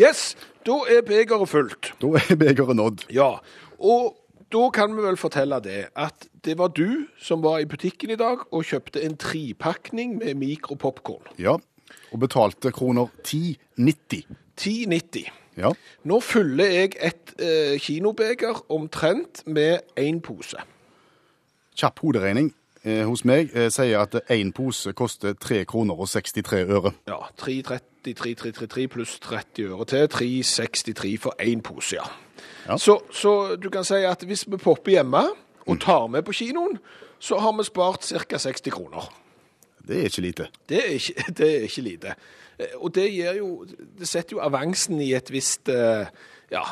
Yes, 0.00 0.34
da 0.66 0.80
er 0.90 1.04
begeret 1.06 1.48
fullt. 1.48 1.92
Da 2.02 2.14
er 2.18 2.36
begeret 2.40 2.74
nådd. 2.76 3.04
Ja, 3.14 3.36
og 3.78 4.16
da 4.54 4.64
kan 4.74 4.96
vi 4.96 5.02
vel 5.04 5.16
fortelle 5.18 5.60
det 5.62 5.88
at 5.98 6.26
det 6.44 6.56
var 6.58 6.72
du 6.74 7.06
som 7.18 7.42
var 7.42 7.60
i 7.62 7.68
butikken 7.68 8.10
i 8.10 8.18
dag 8.18 8.42
og 8.50 8.64
kjøpte 8.66 9.02
en 9.04 9.16
tripakning 9.18 10.18
med 10.18 10.34
mikropopkorn. 10.40 11.30
Ja, 11.38 11.56
og 12.10 12.20
betalte 12.22 12.72
kroner 12.74 13.10
10,90. 13.26 14.24
10,90. 14.58 15.30
Ja, 15.56 15.70
Nå 16.02 16.20
fyller 16.20 16.66
jeg 16.66 16.96
et 16.98 17.34
eh, 17.38 17.78
kinobeger 17.80 18.64
omtrent 18.74 19.44
med 19.46 19.78
én 19.98 20.20
pose. 20.20 20.58
kjapp 21.78 22.00
hoderegning 22.02 22.52
eh, 22.84 23.04
hos 23.06 23.24
meg 23.24 23.50
eh, 23.54 23.70
sier 23.70 24.00
at 24.02 24.14
én 24.30 24.52
pose 24.54 24.92
koster 24.92 25.34
3 25.34 25.64
kroner 25.64 25.94
og 25.94 26.08
63 26.08 26.64
øre. 26.68 26.92
Ja, 27.06 27.20
3,30, 27.40 28.14
3,33 28.18 28.86
pluss 28.86 29.18
30 29.20 29.70
øre 29.70 29.84
til. 29.84 30.06
3,63 30.10 31.16
for 31.18 31.34
én 31.42 31.62
pose, 31.62 31.96
ja. 31.96 32.04
Ja. 32.68 32.76
Så, 32.78 32.98
så 33.12 33.56
du 33.56 33.70
kan 33.70 33.84
si 33.84 34.02
at 34.04 34.22
hvis 34.22 34.46
vi 34.50 34.56
popper 34.56 34.90
hjemme 34.98 35.26
og 35.66 35.80
tar 35.80 36.06
med 36.06 36.22
på 36.22 36.32
kinoen, 36.32 36.78
så 37.18 37.38
har 37.38 37.52
vi 37.56 37.64
spart 37.64 38.04
ca. 38.04 38.38
60 38.38 38.70
kroner. 38.72 39.06
Det 39.88 40.00
er 40.00 40.04
ikke 40.08 40.20
lite. 40.20 40.46
Det 40.68 40.78
er 40.80 40.96
ikke, 40.98 41.24
det 41.38 41.50
er 41.56 41.68
ikke 41.68 41.82
lite. 41.82 42.14
Eh, 42.58 42.66
Og 42.80 42.94
det 42.94 43.10
gir 43.12 43.34
jo 43.38 43.64
Det 43.98 44.08
setter 44.08 44.36
jo 44.36 44.40
avansen 44.40 45.00
i 45.00 45.12
et 45.14 45.30
visst 45.30 45.68
eh, 45.68 46.06
ja, 46.52 46.62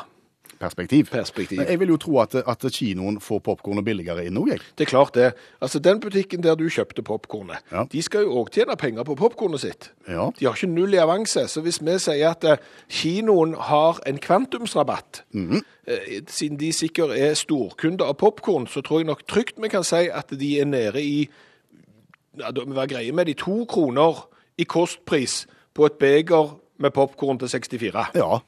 Perspektiv. 0.59 1.05
perspektiv. 1.11 1.57
Men 1.57 1.67
jeg 1.67 1.79
vil 1.79 1.89
jo 1.89 1.97
tro 1.97 2.19
at, 2.21 2.35
at 2.35 2.61
kinoen 2.71 3.17
får 3.19 3.39
popkornet 3.43 3.83
billigere 3.83 4.23
inn 4.29 4.37
òg, 4.39 4.47
jeg. 4.53 4.59
Det 4.77 4.85
er 4.85 4.89
klart 4.89 5.13
det. 5.17 5.33
Altså 5.61 5.79
Den 5.79 5.99
butikken 5.99 6.43
der 6.43 6.55
du 6.55 6.69
kjøpte 6.69 7.03
popkornet, 7.03 7.57
Ja. 7.71 7.83
de 7.91 8.01
skal 8.01 8.23
jo 8.23 8.37
òg 8.39 8.49
tjene 8.53 8.77
penger 8.79 9.03
på 9.03 9.15
popkornet 9.19 9.59
sitt. 9.59 9.89
Ja. 10.07 10.29
De 10.39 10.45
har 10.45 10.53
ikke 10.55 10.69
null 10.71 10.93
i 10.93 10.97
avanse. 11.03 11.47
Så 11.51 11.61
hvis 11.61 11.81
vi 11.83 11.97
sier 11.99 12.29
at 12.29 12.43
eh, 12.47 12.57
kinoen 12.87 13.55
har 13.59 13.99
en 14.07 14.17
kvantumsrabatt, 14.17 15.23
eh, 15.35 16.21
siden 16.27 16.57
de 16.59 16.71
sikkert 16.71 17.11
er 17.17 17.33
storkunder 17.33 18.05
av 18.05 18.15
popkorn, 18.21 18.67
så 18.67 18.81
tror 18.81 18.99
jeg 19.01 19.07
nok 19.07 19.25
trygt 19.27 19.59
vi 19.59 19.67
kan 19.67 19.83
si 19.83 20.07
at 20.07 20.29
de 20.31 20.59
er 20.61 20.65
nede 20.65 21.01
i 21.03 21.27
ja, 22.39 22.51
Da 22.51 22.61
må 22.63 22.71
vi 22.71 22.75
være 22.79 22.87
greie 22.95 23.11
med 23.11 23.25
de 23.25 23.33
to 23.33 23.65
kroner 23.65 24.29
i 24.57 24.63
kostpris 24.63 25.45
på 25.73 25.85
et 25.85 25.99
beger 25.99 26.55
med 26.79 26.93
popkorn 26.93 27.39
til 27.39 27.49
64. 27.49 28.13
Ja, 28.15 28.39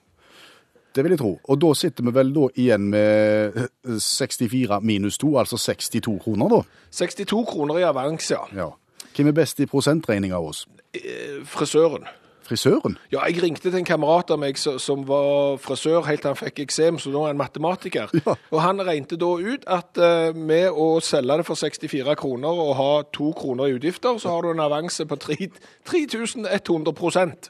det 0.95 1.03
vil 1.03 1.11
jeg 1.11 1.19
tro. 1.19 1.33
Og 1.43 1.59
da 1.59 1.73
sitter 1.75 2.05
vi 2.07 2.13
vel 2.15 2.31
da 2.35 2.47
igjen 2.55 2.85
med 2.93 3.57
eh, 3.59 3.97
64 3.99 4.79
minus 4.81 5.17
2, 5.19 5.33
altså 5.41 5.59
62 5.59 6.19
kroner, 6.23 6.53
da. 6.53 6.61
62 6.95 7.41
kroner 7.49 7.81
i 7.81 7.87
avans, 7.87 8.31
ja. 8.31 8.45
Ja. 8.55 8.69
Hvem 9.15 9.31
er 9.31 9.35
best 9.35 9.59
i 9.59 9.67
prosentregning 9.67 10.31
av 10.35 10.47
oss? 10.51 10.65
Eh, 10.95 11.41
Frisøren. 11.47 12.07
Frisøren? 12.45 12.93
Ja, 13.11 13.23
jeg 13.25 13.41
ringte 13.41 13.71
til 13.71 13.79
en 13.79 13.85
kamerat 13.87 14.29
av 14.29 14.37
meg 14.37 14.53
som, 14.61 15.01
var 15.09 15.55
frisør 15.57 16.03
helt 16.05 16.21
til 16.21 16.29
han 16.29 16.37
fikk 16.37 16.59
eksem, 16.61 16.99
så 17.01 17.09
nå 17.09 17.23
er 17.25 17.31
han 17.33 17.39
matematiker. 17.41 18.11
Ja. 18.21 18.35
Og 18.53 18.59
han 18.61 18.77
regnet 18.85 19.15
da 19.19 19.25
ut 19.41 19.65
at 19.65 19.97
eh, 19.97 20.29
med 20.37 20.69
å 20.69 20.99
selge 21.01 21.39
det 21.41 21.45
for 21.47 21.57
64 21.57 22.13
kroner 22.21 22.53
og 22.67 22.75
ha 22.77 22.91
to 23.15 23.31
kroner 23.37 23.65
i 23.71 23.75
utgifter, 23.79 24.19
så 24.21 24.29
har 24.35 24.45
du 24.45 24.51
en 24.53 24.61
avanse 24.61 25.05
på 25.09 25.17
3100% 25.17 27.49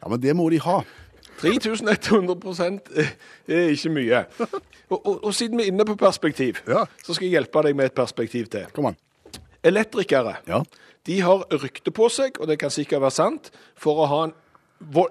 Ja, 0.00 0.08
men 0.08 0.20
det 0.22 0.34
må 0.36 0.50
de 0.52 0.58
ha. 0.62 0.80
3100 1.40 2.80
er- 3.00 3.14
er 3.48 3.68
ikke 3.72 3.88
mye. 3.90 4.24
Og, 4.90 5.06
og, 5.06 5.24
og 5.24 5.34
siden 5.34 5.56
vi 5.58 5.62
er 5.64 5.68
inne 5.72 5.84
på 5.88 5.96
perspektiv, 5.96 6.60
Ja. 6.68 6.84
så 7.04 7.14
skal 7.14 7.24
jeg 7.26 7.32
hjelpe 7.38 7.62
deg 7.64 7.76
med 7.76 7.84
et 7.86 7.94
perspektiv 7.96 8.46
til. 8.52 8.66
Kom 8.74 8.86
an. 8.92 8.96
Elektrikere 9.64 10.34
Ja. 10.48 10.60
De 11.08 11.20
har 11.24 11.46
rykte 11.62 11.92
på 11.94 12.08
seg, 12.12 12.40
og 12.40 12.50
det 12.50 12.58
kan 12.60 12.72
sikkert 12.72 13.04
være 13.04 13.16
sant, 13.16 13.50
for 13.78 14.02
å 14.02 14.08
ha 14.10 14.20
en, 14.28 14.34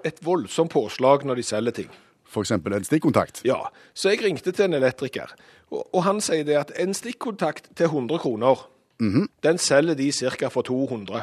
et 0.06 0.20
voldsomt 0.24 0.72
påslag 0.72 1.26
når 1.26 1.40
de 1.40 1.46
selger 1.46 1.76
ting. 1.82 1.90
Eksempel 2.30 2.76
en 2.76 2.86
stikkontakt. 2.86 3.40
Ja, 3.44 3.72
Så 3.94 4.12
jeg 4.12 4.22
ringte 4.22 4.52
til 4.52 4.68
en 4.68 4.78
elektriker, 4.78 5.34
og, 5.70 5.88
og 5.94 6.04
han 6.06 6.20
sier 6.22 6.46
det 6.46 6.58
at 6.60 6.70
en 6.78 6.94
stikkontakt 6.94 7.72
til 7.74 7.90
100 7.90 8.22
kroner, 8.22 8.66
den 9.42 9.58
selger 9.58 9.94
de 9.96 10.12
ca. 10.12 10.48
for 10.48 10.62
200. 10.62 11.22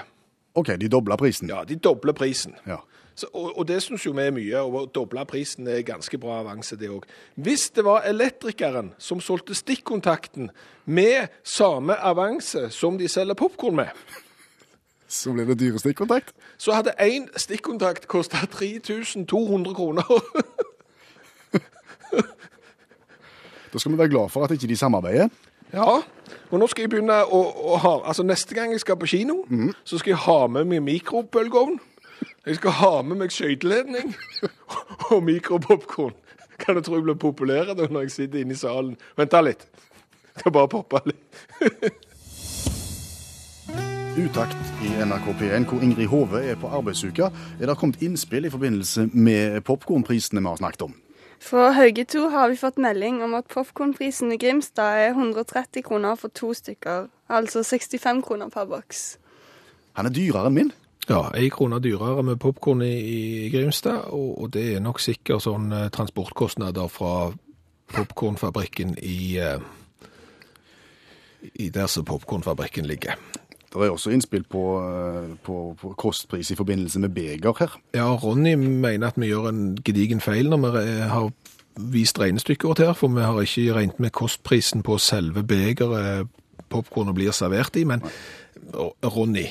OK, 0.58 0.68
de 0.82 0.88
dobler 0.90 1.16
prisen. 1.16 1.50
Ja, 1.50 1.64
de 1.64 1.76
dobler 1.76 2.14
prisen. 2.14 2.56
Ja. 2.66 2.82
Så, 3.18 3.28
og, 3.34 3.58
og 3.58 3.68
det 3.68 3.80
syns 3.82 4.06
jo 4.06 4.14
vi 4.14 4.28
er 4.28 4.34
mye, 4.34 4.62
å 4.62 4.86
doble 4.94 5.24
prisen 5.30 5.68
er 5.70 5.82
ganske 5.86 6.20
bra 6.22 6.40
avanse, 6.44 6.78
det 6.78 6.90
òg. 6.94 7.06
Hvis 7.36 7.70
det 7.74 7.86
var 7.86 8.06
elektrikeren 8.06 8.92
som 9.02 9.22
solgte 9.22 9.58
stikkontakten 9.58 10.52
med 10.86 11.34
samme 11.42 11.98
avanse 11.98 12.68
som 12.74 12.98
de 12.98 13.10
selger 13.10 13.38
popkorn 13.38 13.80
med, 13.80 13.90
Så 15.08 15.32
ble 15.34 15.46
det 15.48 15.60
dyre 15.60 15.80
stikkontakt. 15.80 16.34
så 16.58 16.74
hadde 16.76 16.92
én 17.00 17.28
stikkontakt 17.40 18.08
kosta 18.08 18.38
3200 18.52 19.74
kroner. 19.76 20.04
Da 23.74 23.80
skal 23.80 23.92
vi 23.92 23.98
være 23.98 24.10
glad 24.10 24.30
for 24.32 24.44
at 24.44 24.52
ikke 24.52 24.68
de 24.68 24.76
samarbeider. 24.78 25.28
ja, 25.74 25.98
og 26.52 26.60
nå 26.60 26.68
skal 26.68 26.82
jeg 26.86 26.90
begynne 26.90 27.18
å, 27.26 27.42
å 27.74 27.76
ha 27.84 27.92
Altså 28.08 28.24
neste 28.24 28.56
gang 28.56 28.72
jeg 28.72 28.80
skal 28.80 28.96
på 28.98 29.06
kino, 29.12 29.42
så 29.84 29.98
skal 30.00 30.12
jeg 30.14 30.22
ha 30.24 30.48
med 30.48 30.66
meg 30.72 30.82
mikrobølgeovn. 30.86 31.76
Jeg 32.48 32.56
skal 32.62 32.72
ha 32.80 33.02
med 33.04 33.20
meg 33.20 33.32
skøyteledning 33.36 34.16
og 35.12 35.20
mikropopkorn. 35.24 36.16
Kan 36.58 36.76
du 36.76 36.82
tro 36.82 36.96
jeg 36.96 37.04
blir 37.06 37.20
populær 37.20 37.76
når 37.76 38.08
jeg 38.08 38.12
sitter 38.16 38.40
inne 38.42 38.56
i 38.56 38.58
salen? 38.58 38.96
Vent 39.20 39.32
da 39.36 39.44
litt. 39.44 39.68
Jeg 40.34 40.40
skal 40.46 40.56
bare 40.56 40.72
poppe 40.72 41.04
litt. 41.12 41.44
Utakt 44.18 44.58
i 44.82 44.88
NRK 45.06 45.28
P1, 45.38 45.66
hvor 45.70 45.84
Ingrid 45.86 46.08
Hove 46.10 46.40
er 46.42 46.56
på 46.58 46.70
arbeidsuka, 46.74 47.28
er 47.62 47.70
det 47.70 47.76
kommet 47.78 48.02
innspill 48.02 48.48
i 48.48 48.50
forbindelse 48.50 49.12
med 49.14 49.62
popkornprisene 49.62 50.42
vi 50.42 50.50
har 50.50 50.58
snakket 50.58 50.88
om. 50.88 50.96
Fra 51.38 51.68
Hauge 51.78 52.06
2 52.10 52.24
har 52.34 52.50
vi 52.50 52.58
fått 52.58 52.82
melding 52.82 53.22
om 53.22 53.36
at 53.38 53.46
popkornprisen 53.54 54.34
i 54.34 54.40
Grimstad 54.42 55.04
er 55.04 55.14
130 55.14 55.86
kroner 55.86 56.18
for 56.18 56.34
to 56.34 56.50
stykker, 56.58 57.12
altså 57.30 57.62
65 57.62 58.26
kroner 58.26 58.50
per 58.50 58.66
boks. 58.66 59.06
Han 59.94 60.10
er 60.10 60.18
dyrere 60.18 60.50
enn 60.50 60.58
min. 60.58 60.76
Ja, 61.06 61.28
ei 61.38 61.52
krone 61.54 61.78
dyrere 61.78 62.26
med 62.26 62.42
popkorn 62.42 62.82
i, 62.82 62.94
i 62.98 63.50
Grimstad, 63.54 64.10
og, 64.10 64.34
og 64.42 64.54
det 64.58 64.66
er 64.74 64.82
nok 64.82 64.98
sikkert 65.00 65.46
sånn 65.46 65.70
eh, 65.70 65.92
transportkostnader 65.94 66.90
fra 66.90 67.30
popkornfabrikken 67.94 68.98
i, 68.98 69.38
eh, 69.38 69.62
i 71.54 71.70
der 71.70 71.86
som 71.86 72.10
popkornfabrikken 72.10 72.90
ligger. 72.90 73.22
Det 73.78 73.88
er 73.88 73.94
også 73.94 74.14
innspill 74.14 74.44
på, 74.50 74.64
eh, 74.82 75.36
på, 75.46 75.76
på 75.82 75.94
kostpris 75.98 76.52
i 76.52 76.58
forbindelse 76.58 77.00
med 77.00 77.14
beger 77.14 77.54
her. 77.60 77.78
Ja, 77.96 78.10
Ronny 78.16 78.56
mener 78.56 79.08
at 79.08 79.20
vi 79.22 79.30
gjør 79.30 79.52
en 79.52 79.78
gedigen 79.86 80.22
feil 80.22 80.50
når 80.50 80.66
vi 80.66 80.82
eh, 80.88 81.06
har 81.12 81.30
vist 81.78 82.20
regnestykket 82.20 82.66
vårt 82.68 82.82
her, 82.82 82.94
for 82.98 83.14
vi 83.14 83.22
har 83.22 83.38
ikke 83.42 83.74
regnet 83.78 84.00
med 84.02 84.16
kostprisen 84.18 84.82
på 84.84 84.98
selve 84.98 85.44
begeret 85.46 86.28
popkornet 86.70 87.16
blir 87.16 87.32
servert 87.32 87.76
i. 87.76 87.84
Men 87.88 88.04
Ronny, 89.06 89.46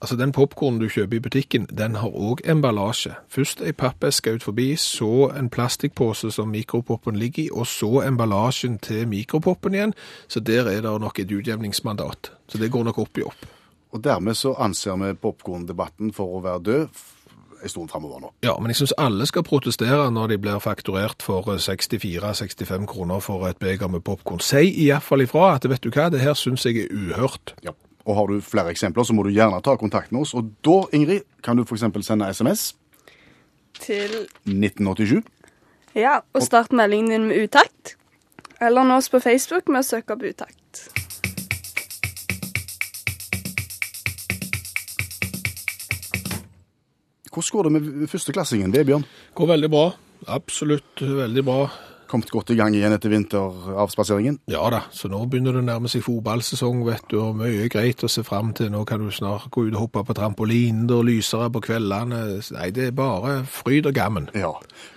altså 0.00 0.16
den 0.16 0.32
popkornen 0.32 0.80
du 0.82 0.88
kjøper 0.88 1.16
i 1.16 1.24
butikken, 1.24 1.66
den 1.70 1.98
har 2.00 2.12
òg 2.12 2.44
emballasje. 2.50 3.14
Først 3.28 3.62
ei 3.64 3.72
pappeske 3.72 4.34
ut 4.34 4.46
forbi, 4.46 4.74
så 4.80 5.30
en 5.38 5.50
plastikkpose 5.50 6.32
som 6.34 6.52
mikropoppen 6.52 7.16
ligger 7.16 7.44
i, 7.46 7.50
og 7.52 7.66
så 7.70 8.04
emballasjen 8.06 8.78
til 8.78 9.08
mikropoppen 9.08 9.74
igjen. 9.74 9.94
Så 10.28 10.40
der 10.40 10.68
er 10.68 10.82
det 10.84 10.98
nok 11.00 11.18
et 11.18 11.32
utjevningsmandat. 11.32 12.33
Så 12.48 12.60
det 12.60 12.70
går 12.72 12.84
nok 12.84 12.98
opp 13.04 13.18
i 13.18 13.26
opp. 13.26 13.46
Og 13.94 14.02
dermed 14.04 14.34
så 14.36 14.54
anser 14.58 14.98
vi 15.00 15.12
popkorndebatten 15.22 16.12
for 16.14 16.38
å 16.38 16.42
være 16.44 16.64
død 16.66 17.04
en 17.64 17.70
stund 17.70 17.90
framover 17.90 18.20
nå. 18.20 18.30
Ja, 18.44 18.54
men 18.60 18.72
jeg 18.72 18.82
syns 18.82 18.94
alle 19.00 19.26
skal 19.28 19.44
protestere 19.46 20.08
når 20.12 20.34
de 20.34 20.38
blir 20.42 20.60
fakturert 20.62 21.24
for 21.24 21.48
eh, 21.54 21.60
64-65 21.62 22.86
kroner 22.90 23.22
for 23.24 23.46
et 23.48 23.60
beger 23.62 23.88
med 23.88 24.04
popkorn. 24.04 24.42
Si 24.44 24.66
iallfall 24.86 25.24
ifra 25.24 25.54
at 25.54 25.68
vet 25.70 25.84
du 25.84 25.90
hva, 25.90 26.10
det 26.12 26.22
her 26.24 26.36
syns 26.38 26.66
jeg 26.68 26.84
er 26.84 26.92
uhørt. 26.92 27.54
Ja. 27.64 27.74
Og 28.04 28.18
har 28.18 28.28
du 28.28 28.40
flere 28.44 28.74
eksempler, 28.74 29.06
så 29.08 29.16
må 29.16 29.24
du 29.24 29.32
gjerne 29.32 29.62
ta 29.64 29.78
kontakt 29.80 30.12
med 30.12 30.26
oss. 30.26 30.34
Og 30.36 30.52
da, 30.66 30.82
Ingrid, 30.92 31.24
kan 31.42 31.56
du 31.56 31.64
f.eks. 31.64 31.86
sende 32.04 32.28
SMS 32.28 32.74
Til 33.80 34.26
1987. 34.44 35.22
Ja, 35.96 36.18
og 36.34 36.42
start 36.42 36.72
meldingen 36.74 37.14
din 37.14 37.30
med 37.30 37.46
utakt. 37.46 37.96
Eller 38.60 38.84
nå 38.84 39.00
oss 39.00 39.08
på 39.08 39.22
Facebook 39.24 39.70
med 39.72 39.80
å 39.80 39.88
søke 39.88 40.18
opp 40.18 40.26
utakt. 40.26 41.03
Hvordan 47.34 47.56
går 47.56 47.66
det 47.66 47.72
med 47.74 48.12
førsteklassingen? 48.12 48.70
Det 48.70 48.84
er 48.84 48.92
Bjørn. 48.92 49.08
Går 49.34 49.50
veldig 49.56 49.70
bra. 49.72 49.88
Absolutt 50.30 51.02
veldig 51.02 51.44
bra. 51.44 51.66
Kommet 52.06 52.30
godt 52.30 52.52
i 52.52 52.56
gang 52.58 52.74
igjen 52.76 52.92
etter 52.94 53.10
vinteravspaseringen. 53.10 54.36
Ja 54.52 54.62
da, 54.70 54.84
så 54.94 55.08
nå 55.10 55.22
begynner 55.30 55.56
det 55.56 55.62
å 55.64 55.66
nærme 55.66 55.90
seg 55.90 56.04
fotballsesong, 56.04 56.84
vet 56.86 57.08
du, 57.10 57.16
og 57.18 57.40
mye 57.40 57.66
greit 57.72 58.04
å 58.04 58.10
se 58.12 58.22
fram 58.26 58.52
til. 58.54 58.68
Nå 58.70 58.84
kan 58.86 59.02
du 59.02 59.10
snart 59.10 59.48
gå 59.50 59.64
ut 59.66 59.72
og 59.72 59.86
hoppe 59.86 60.04
på 60.06 60.16
trampolinen, 60.18 60.84
det 60.90 60.94
er 60.94 61.08
lysere 61.08 61.50
på 61.54 61.64
kveldene. 61.64 62.20
Nei, 62.54 62.68
det 62.76 62.90
er 62.90 62.94
bare 62.94 63.40
fryd 63.50 63.88
og 63.90 63.96
gammen. 63.96 64.28
Ja. 64.36 64.52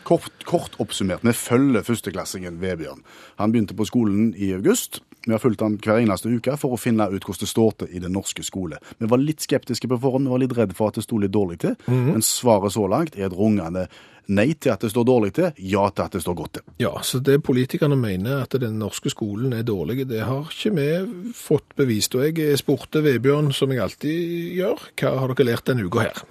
Kort, 0.07 0.29
kort 0.45 0.77
oppsummert, 0.83 1.25
vi 1.25 1.33
følger 1.33 1.87
førsteklassingen 1.87 2.61
Vebjørn. 2.61 3.01
Han 3.41 3.55
begynte 3.55 3.77
på 3.77 3.87
skolen 3.89 4.33
i 4.35 4.51
august. 4.59 5.01
Vi 5.27 5.35
har 5.35 5.41
fulgt 5.43 5.61
ham 5.61 5.77
hver 5.83 5.99
eneste 5.99 6.31
uke 6.31 6.55
for 6.55 6.73
å 6.73 6.79
finne 6.79 7.09
ut 7.11 7.19
hvordan 7.19 7.43
det 7.43 7.51
står 7.51 7.73
til 7.81 7.95
i 7.97 8.03
den 8.03 8.13
norske 8.15 8.45
skole. 8.47 8.79
Vi 8.97 9.09
var 9.11 9.19
litt 9.19 9.43
skeptiske 9.43 9.89
på 9.91 9.99
forhånd, 9.99 10.29
vi 10.29 10.31
var 10.31 10.43
litt 10.45 10.55
redd 10.55 10.75
for 10.77 10.87
at 10.87 10.99
det 10.99 11.03
sto 11.03 11.19
litt 11.19 11.35
dårlig 11.35 11.59
til. 11.65 11.75
Men 11.91 12.23
svaret 12.23 12.75
så 12.77 12.87
langt 12.87 13.17
er 13.19 13.27
et 13.27 13.35
rungende 13.35 13.89
nei 14.27 14.47
til 14.59 14.73
at 14.73 14.83
det 14.83 14.91
står 14.91 15.05
dårlig 15.07 15.33
til, 15.37 15.51
ja 15.71 15.85
til 15.91 16.03
at 16.05 16.15
det 16.15 16.21
står 16.23 16.37
godt 16.39 16.53
til. 16.57 16.65
Ja, 16.83 16.93
så 17.03 17.19
det 17.23 17.37
politikerne 17.47 17.97
mener 17.99 18.43
at 18.43 18.55
den 18.59 18.79
norske 18.79 19.11
skolen 19.11 19.55
er 19.55 19.67
dårlig, 19.67 20.07
det 20.09 20.23
har 20.27 20.47
ikke 20.51 20.73
vi 20.75 20.87
fått 21.35 21.75
bevist. 21.79 22.15
Og 22.15 22.27
jeg 22.27 22.59
spurte 22.59 23.03
Vebjørn, 23.03 23.53
som 23.55 23.71
jeg 23.71 23.83
alltid 23.83 24.57
gjør, 24.59 24.89
hva 24.99 25.13
har 25.21 25.35
dere 25.35 25.51
lært 25.51 25.67
denne 25.69 25.87
uka 25.87 26.07
her? 26.07 26.25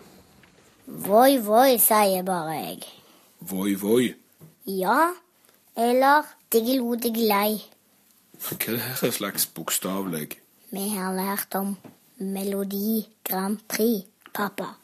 Voi, 0.87 1.39
voi, 1.43 1.79
sier 1.83 2.25
bare 2.27 2.59
jeg. 2.61 2.85
Voi, 3.49 3.73
voi. 3.81 4.05
Ja, 4.71 5.13
eller 5.77 6.29
diggelo, 6.53 6.95
diggelei. 7.01 7.76
Hva 8.43 8.57
er 8.77 9.01
det 9.01 9.13
slags 9.15 9.47
bokstavlig? 9.47 10.37
Vi 10.71 10.89
har 10.93 11.15
lært 11.17 11.55
om 11.55 11.77
Melodi 12.19 13.07
Grand 13.25 13.59
Prix, 13.69 14.07
pappa. 14.35 14.75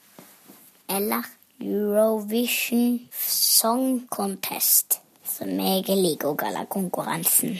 Eller 0.88 1.26
Eurovision 1.60 3.00
Song 3.12 4.06
Contest, 4.10 5.00
som 5.24 5.52
jeg 5.60 5.84
liker 5.96 6.32
å 6.32 6.38
kalle 6.38 6.66
konkurransen. 6.70 7.58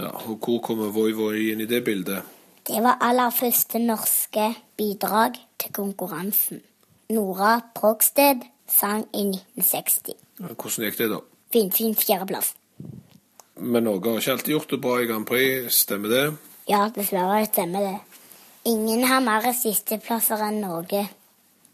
Ja, 0.00 0.10
og 0.26 0.38
hvor 0.40 0.60
kommer 0.64 0.92
voi, 0.94 1.12
voi 1.12 1.50
inn 1.52 1.60
i 1.60 1.68
det 1.68 1.82
bildet? 1.84 2.24
Det 2.66 2.80
var 2.82 3.00
aller 3.04 3.30
første 3.34 3.80
norske 3.82 4.52
bidrag 4.78 5.36
til 5.58 5.72
konkurransen. 5.76 6.62
Nora 7.10 7.58
Progsted 7.74 8.46
sang 8.70 9.04
i 9.14 9.26
1960. 9.28 10.14
Ja, 10.40 10.54
Hvordan 10.54 10.86
gikk 10.86 10.98
det 11.00 11.10
da? 11.12 11.20
Finfin 11.52 11.96
fjerdeplass. 11.98 12.54
Men 13.60 13.84
Norge 13.84 14.08
har 14.08 14.22
ikke 14.22 14.32
alltid 14.32 14.54
gjort 14.54 14.70
det 14.72 14.80
bra 14.80 14.94
i 15.00 15.06
Grand 15.08 15.26
Prix, 15.28 15.74
stemmer 15.82 16.08
det? 16.08 16.22
Ja, 16.70 16.86
dessverre 16.94 17.42
stemmer 17.44 17.84
det. 17.84 17.98
Ingen 18.70 19.02
har 19.04 19.20
mer 19.24 19.44
sisteplasser 19.56 20.40
enn 20.46 20.62
Norge. 20.64 21.02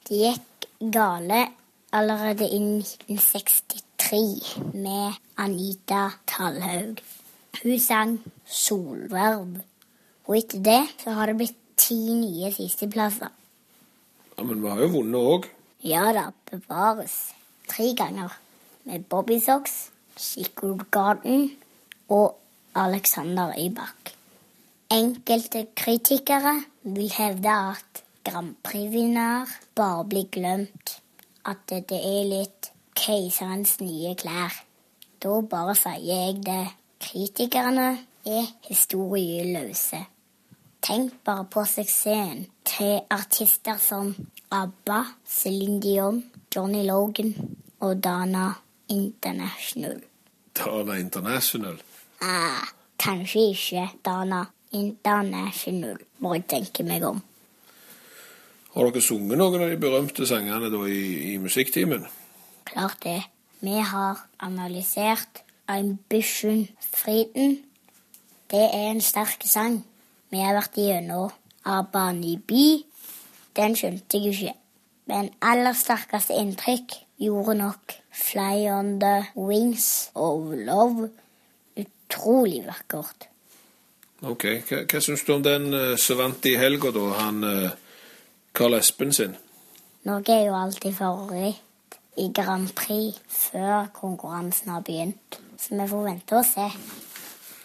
Det 0.07 0.19
gikk 0.19 0.67
gale 0.93 1.45
allerede 1.95 2.47
i 2.47 2.59
1963 2.59 4.75
med 4.75 5.15
Anita 5.39 6.09
Tallhaug. 6.27 6.99
Hun 7.63 7.81
sang 7.81 8.19
'Solverv'. 8.47 9.61
Og 10.27 10.39
etter 10.39 10.59
det 10.59 10.83
så 11.05 11.11
har 11.11 11.27
det 11.27 11.37
blitt 11.37 11.57
ti 11.77 11.95
nye 11.95 12.53
sisteplasser. 12.53 13.29
Ja, 14.39 14.43
Men 14.43 14.63
vi 14.63 14.69
har 14.69 14.81
jo 14.81 14.89
vunnet 14.89 15.21
òg. 15.21 15.45
Ja 15.85 16.13
da, 16.13 16.31
bevares. 16.51 17.33
Tre 17.69 17.95
ganger. 17.95 18.29
Med 18.85 19.05
Bobby 19.05 19.41
Socks, 19.41 19.91
Sigurd 20.17 20.91
Garden 20.91 21.51
og 22.09 22.39
Alexander 22.75 23.53
Rybak. 23.57 24.13
Enkelte 24.91 25.67
kritikere 25.77 26.63
vil 26.83 27.11
hevde 27.11 27.51
at 27.51 28.03
Grand 28.25 28.55
Prix-vinner 28.63 29.47
bare 29.75 30.05
blir 30.05 30.29
glemt. 30.31 31.01
At 31.47 31.63
dette 31.71 31.95
er 31.95 32.27
litt 32.27 32.71
keiserens 32.99 33.77
nye 33.81 34.15
klær. 34.19 34.55
Da 35.23 35.41
bare 35.41 35.75
sier 35.79 36.03
jeg 36.07 36.43
det. 36.47 36.65
Kritikerne 37.03 37.89
er 38.27 38.51
historieløse. 38.69 40.03
Tenk 40.87 41.15
bare 41.25 41.47
på 41.51 41.65
suksessen 41.67 42.47
til 42.67 43.01
artister 43.11 43.79
som 43.83 44.13
ABBA, 44.51 45.01
Céline 45.27 45.81
Dion, 45.83 46.25
Johnny 46.55 46.85
Logan, 46.87 47.35
og 47.81 48.05
Dana 48.05 48.53
International. 48.89 50.01
Dana 50.55 50.99
International. 50.99 51.81
Ah, 52.23 52.65
kanskje 52.99 53.51
ikke 53.53 53.89
Dana 54.05 54.45
International, 54.73 55.99
må 56.19 56.35
jeg 56.35 56.47
tenke 56.49 56.85
meg 56.87 57.05
om. 57.05 57.23
Har 58.77 58.91
dere 58.91 59.01
sunget 59.01 59.39
noen 59.41 59.63
av 59.65 59.71
de 59.73 59.81
berømte 59.81 60.27
sangene 60.29 60.69
da 60.73 60.83
i, 60.85 61.33
i 61.33 61.37
musikktimen? 61.41 62.05
Klart 62.69 63.01
det. 63.05 63.23
Vi 63.65 63.79
har 63.81 64.21
analysert 64.45 65.43
Ambition 65.69 66.67
Frieden. 66.81 67.63
Det 68.51 68.65
er 68.67 68.91
en 68.91 69.01
sterk 69.01 69.47
sang. 69.49 69.81
Vi 70.31 70.43
har 70.45 70.59
vært 70.59 70.77
gjennom 70.77 71.33
Abanibi. 71.65 72.85
Den 73.57 73.77
skjønte 73.79 74.21
jeg 74.21 74.35
ikke. 74.35 74.55
Men 75.09 75.31
aller 75.41 75.73
sterkeste 75.79 76.37
inntrykk 76.37 76.99
gjorde 77.23 77.57
nok 77.59 77.97
Fly 78.13 78.67
on 78.71 78.99
the 79.01 79.31
Wings 79.37 80.11
of 80.15 80.53
Love. 80.53 81.09
Utrolig 82.07 82.63
vakkert. 82.67 83.27
Ok, 84.25 84.45
Hva, 84.69 84.85
hva 84.89 85.01
syns 85.03 85.25
du 85.27 85.35
om 85.35 85.43
den 85.45 85.69
uh, 85.75 85.97
som 86.01 86.21
vant 86.23 86.47
i 86.49 86.55
helga, 86.57 86.93
da? 86.95 87.07
Han 87.21 87.43
eh, 87.45 87.75
Carl 88.57 88.79
Espen 88.79 89.13
sin? 89.13 89.35
Norge 90.07 90.33
er 90.33 90.47
jo 90.47 90.55
alltid 90.57 90.95
favoritt 90.97 91.99
i 92.17 92.31
Grand 92.33 92.71
Prix 92.79 93.19
før 93.29 93.91
konkurransen 93.93 94.71
har 94.73 94.85
begynt. 94.87 95.41
Så 95.61 95.77
vi 95.77 95.89
får 95.91 96.07
vente 96.07 96.39
og 96.39 96.47
se. 96.47 96.69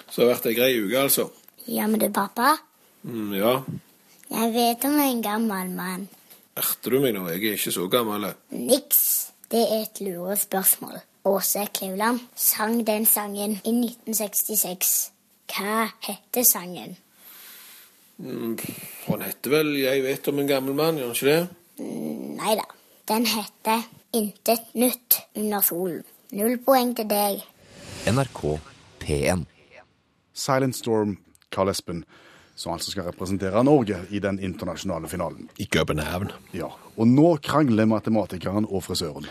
Så 0.09 0.17
det 0.17 0.25
har 0.25 0.33
vært 0.33 0.49
ei 0.49 0.57
grei 0.57 0.71
uke, 0.81 1.05
altså? 1.05 1.29
Ja, 1.69 1.85
men 1.87 2.01
du, 2.01 2.09
pappa? 2.11 2.55
Mm, 3.07 3.31
ja. 3.37 3.53
Jeg 4.31 4.51
vet 4.55 4.89
om 4.89 4.97
en 4.99 5.21
gammel 5.23 5.71
mann. 5.77 6.09
Erter 6.59 6.97
du 6.97 6.99
meg 7.03 7.15
nå? 7.15 7.27
Jeg 7.31 7.45
er 7.45 7.61
ikke 7.61 7.75
så 7.77 7.87
gammel. 7.91 8.27
Niks. 8.51 9.05
Det 9.51 9.61
er 9.61 9.85
et 9.85 10.03
lurespørsmål. 10.03 10.99
Åse 11.23 11.67
Kleveland 11.73 12.19
sang 12.35 12.83
den 12.85 13.05
sangen 13.05 13.51
i 13.63 13.71
1966. 13.71 15.11
Hva 15.51 15.87
heter 16.01 16.45
sangen? 16.47 16.95
Mm, 18.17 18.57
han 19.07 19.21
heter 19.21 19.49
vel 19.49 19.75
'Jeg 19.75 20.03
vet 20.03 20.27
om 20.27 20.39
en 20.39 20.47
gammel 20.47 20.73
mann', 20.73 20.97
gjør 20.97 21.07
han 21.07 21.15
ikke 21.15 21.25
det? 21.25 21.49
Nei 22.37 22.55
da. 22.55 22.65
Den 23.07 23.25
heter 23.25 23.83
Intet 24.13 24.73
nytt 24.75 25.21
under 25.35 25.61
solen. 25.61 26.03
Null 26.31 26.57
poeng 26.57 26.95
til 26.95 27.07
deg. 27.07 27.43
NRK 28.07 28.59
P1. 28.99 29.45
Silent 30.33 30.75
Storm, 30.75 31.17
Carl 31.51 31.69
Espen, 31.69 32.03
som 32.55 32.73
altså 32.73 32.91
skal 32.91 33.03
representere 33.03 33.63
Norge 33.63 33.97
i 34.09 34.19
den 34.19 34.39
internasjonale 34.39 35.07
finalen. 35.07 35.49
I 35.57 35.63
København. 35.65 36.31
Ja, 36.53 36.67
Og 36.97 37.07
nå 37.07 37.37
krangler 37.37 37.85
matematikeren 37.85 38.65
og 38.69 38.83
frisøren. 38.83 39.25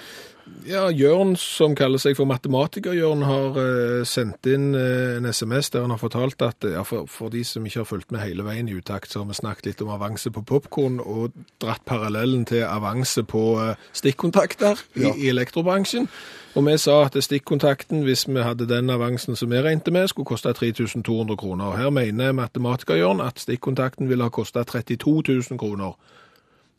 Ja, 0.69 0.85
Jørn, 0.93 1.37
som 1.41 1.73
kaller 1.75 1.99
seg 1.99 2.15
for 2.19 2.29
matematiker, 2.29 2.93
Jørn 2.95 3.23
har 3.25 3.57
eh, 3.59 4.03
sendt 4.07 4.45
inn 4.51 4.75
eh, 4.77 5.17
en 5.17 5.27
SMS 5.31 5.71
der 5.73 5.87
han 5.87 5.95
har 5.95 6.01
fortalt 6.03 6.43
at 6.45 6.67
ja, 6.69 6.83
for, 6.87 7.09
for 7.11 7.33
de 7.33 7.41
som 7.49 7.65
ikke 7.67 7.81
har 7.81 7.89
fulgt 7.89 8.13
med 8.13 8.21
hele 8.23 8.45
veien 8.47 8.69
i 8.69 8.77
utakt, 8.77 9.11
så 9.11 9.23
har 9.23 9.31
vi 9.31 9.39
snakket 9.39 9.71
litt 9.71 9.81
om 9.85 9.91
avanse 9.95 10.31
på 10.35 10.43
popkorn 10.47 11.01
og 11.01 11.33
dratt 11.65 11.83
parallellen 11.89 12.45
til 12.49 12.67
avanse 12.69 13.25
på 13.25 13.43
eh, 13.63 13.89
stikkontakter 13.97 14.85
i, 14.95 15.07
Ja. 15.07 15.15
i 15.17 15.33
elektrobransjen. 15.33 16.11
Og 16.59 16.67
vi 16.67 16.77
sa 16.83 17.01
at 17.07 17.17
stikkontakten, 17.25 18.05
hvis 18.05 18.27
vi 18.29 18.43
hadde 18.43 18.67
den 18.69 18.91
avansen 18.91 19.37
som 19.39 19.51
vi 19.55 19.63
regnet 19.63 19.89
med, 19.95 20.09
skulle 20.11 20.29
koste 20.29 20.53
3200 20.53 21.37
kroner. 21.41 21.73
Og 21.73 21.79
her 21.79 21.91
mener 21.95 22.33
matematiker 22.37 22.99
Jørn 23.01 23.23
at 23.25 23.39
stikkontakten 23.41 24.11
ville 24.11 24.27
ha 24.27 24.35
kosta 24.35 24.65
32 24.67 25.23
000 25.51 25.59
kroner. 25.63 25.95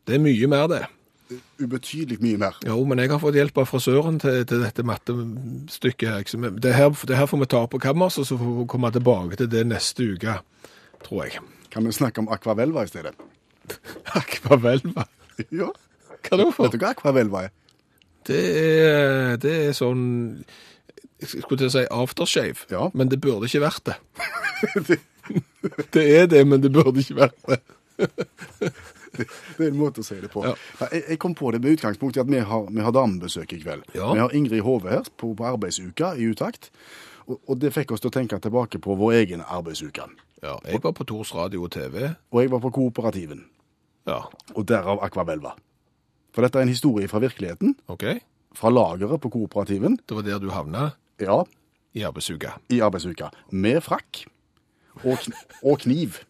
Det 0.07 0.17
er 0.17 0.23
mye 0.23 0.47
mer, 0.51 0.67
det. 0.67 0.85
Ubetydelig 1.61 2.17
mye 2.23 2.37
mer. 2.41 2.57
Jo, 2.67 2.79
men 2.89 2.99
jeg 2.99 3.11
har 3.11 3.19
fått 3.21 3.37
hjelp 3.37 3.57
av 3.61 3.67
frisøren 3.69 4.17
til, 4.19 4.41
til 4.49 4.63
dette 4.63 4.83
mattestykket. 4.87 6.33
Det 6.63 6.73
her, 6.75 6.89
det 7.07 7.17
her 7.19 7.29
får 7.29 7.41
vi 7.43 7.47
ta 7.53 7.61
opp 7.65 7.71
på 7.75 7.81
kammers, 7.83 8.17
og 8.21 8.27
så 8.27 8.37
får 8.39 8.51
vi 8.59 8.65
komme 8.71 8.91
tilbake 8.95 9.39
til 9.39 9.49
det 9.51 9.63
neste 9.69 10.09
uke, 10.15 10.35
tror 11.05 11.23
jeg. 11.27 11.39
Kan 11.71 11.87
vi 11.87 11.93
snakke 11.95 12.19
om 12.23 12.29
akvavelva 12.33 12.83
i 12.83 12.91
stedet? 12.91 13.13
Akvavelva. 14.21 15.05
Ja. 15.55 15.69
Hva 16.27 16.37
da 16.41 16.49
for? 16.53 16.67
Vet 16.67 16.75
du 16.75 16.83
hva 16.83 16.91
akvavelva 16.95 17.45
er? 17.47 17.53
Det 18.27 18.41
er, 18.61 19.37
det 19.41 19.53
er 19.67 19.71
sånn 19.73 20.01
Jeg 21.21 21.29
skulle 21.31 21.57
til 21.63 21.69
å 21.71 21.73
si 21.73 21.85
aftershave, 21.89 22.67
Ja. 22.69 22.89
men 22.93 23.09
det 23.09 23.17
burde 23.23 23.47
ikke 23.49 23.63
vært 23.63 23.87
det. 23.87 23.95
det 25.95 26.03
er 26.19 26.27
det, 26.29 26.43
men 26.47 26.61
det 26.61 26.71
burde 26.73 27.01
ikke 27.01 27.17
vært 27.23 27.39
det. 27.49 27.61
Det 29.57 29.65
er 29.65 29.69
en 29.69 29.77
måte 29.79 30.01
å 30.01 30.07
si 30.07 30.15
det 30.21 30.29
på. 30.31 30.43
Ja. 30.47 30.53
Jeg, 30.91 31.03
jeg 31.09 31.19
kom 31.21 31.33
på 31.37 31.51
det 31.51 31.59
med 31.63 31.77
utgangspunkt 31.77 32.17
i 32.17 32.21
at 32.23 32.29
vi 32.31 32.39
har, 32.47 32.67
vi 32.71 32.81
har 32.85 32.93
damebesøk 32.95 33.53
i 33.57 33.61
kveld. 33.63 33.83
Ja. 33.97 34.11
Vi 34.15 34.19
har 34.23 34.35
Ingrid 34.37 34.63
Hove 34.65 34.89
her 34.93 35.07
på, 35.19 35.33
på 35.37 35.47
arbeidsuka 35.49 36.13
i 36.17 36.29
utakt. 36.31 36.69
Og, 37.27 37.37
og 37.47 37.59
det 37.61 37.73
fikk 37.75 37.91
oss 37.95 38.01
til 38.03 38.09
å 38.11 38.15
tenke 38.15 38.39
tilbake 38.41 38.79
på 38.81 38.95
vår 38.97 39.19
egen 39.21 39.43
arbeidsuke. 39.45 40.07
Ja, 40.41 40.55
jeg 40.65 40.81
var 40.81 40.95
på 40.97 41.05
Tors 41.05 41.35
radio 41.37 41.67
og 41.67 41.71
TV. 41.75 42.07
Og 42.33 42.39
jeg 42.41 42.49
var 42.53 42.63
på 42.63 42.71
Kooperativen, 42.79 43.43
Ja, 44.09 44.23
og 44.57 44.63
derav 44.65 45.03
Akvabelva. 45.05 45.51
For 46.33 46.41
dette 46.41 46.57
er 46.57 46.65
en 46.65 46.71
historie 46.71 47.05
fra 47.11 47.19
virkeligheten, 47.21 47.75
OK. 47.91 48.07
fra 48.57 48.71
lageret 48.73 49.21
på 49.21 49.29
Kooperativen. 49.35 49.99
Det 50.07 50.17
var 50.17 50.25
der 50.25 50.39
du 50.41 50.49
havna 50.49 50.87
Ja, 51.21 51.43
i 51.93 52.01
arbeidsuka. 52.07 52.55
i 52.73 52.79
arbeidsuka. 52.81 53.29
Med 53.51 53.83
frakk 53.85 54.23
og, 55.03 55.19
kn 55.21 55.35
og 55.61 55.79
kniv. 55.83 56.21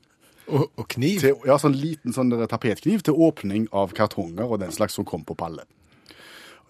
Og, 0.51 0.65
og 0.77 0.87
kniv. 0.91 1.19
Til, 1.23 1.35
ja, 1.47 1.55
sånn 1.61 1.75
liten 1.79 2.13
sånn 2.15 2.31
tapetkniv 2.51 3.03
til 3.07 3.15
åpning 3.15 3.69
av 3.71 3.93
kartonger 3.95 4.43
og 4.51 4.59
den 4.59 4.71
slags 4.75 4.97
som 4.99 5.05
kom 5.07 5.23
på 5.27 5.35
palle. 5.39 5.63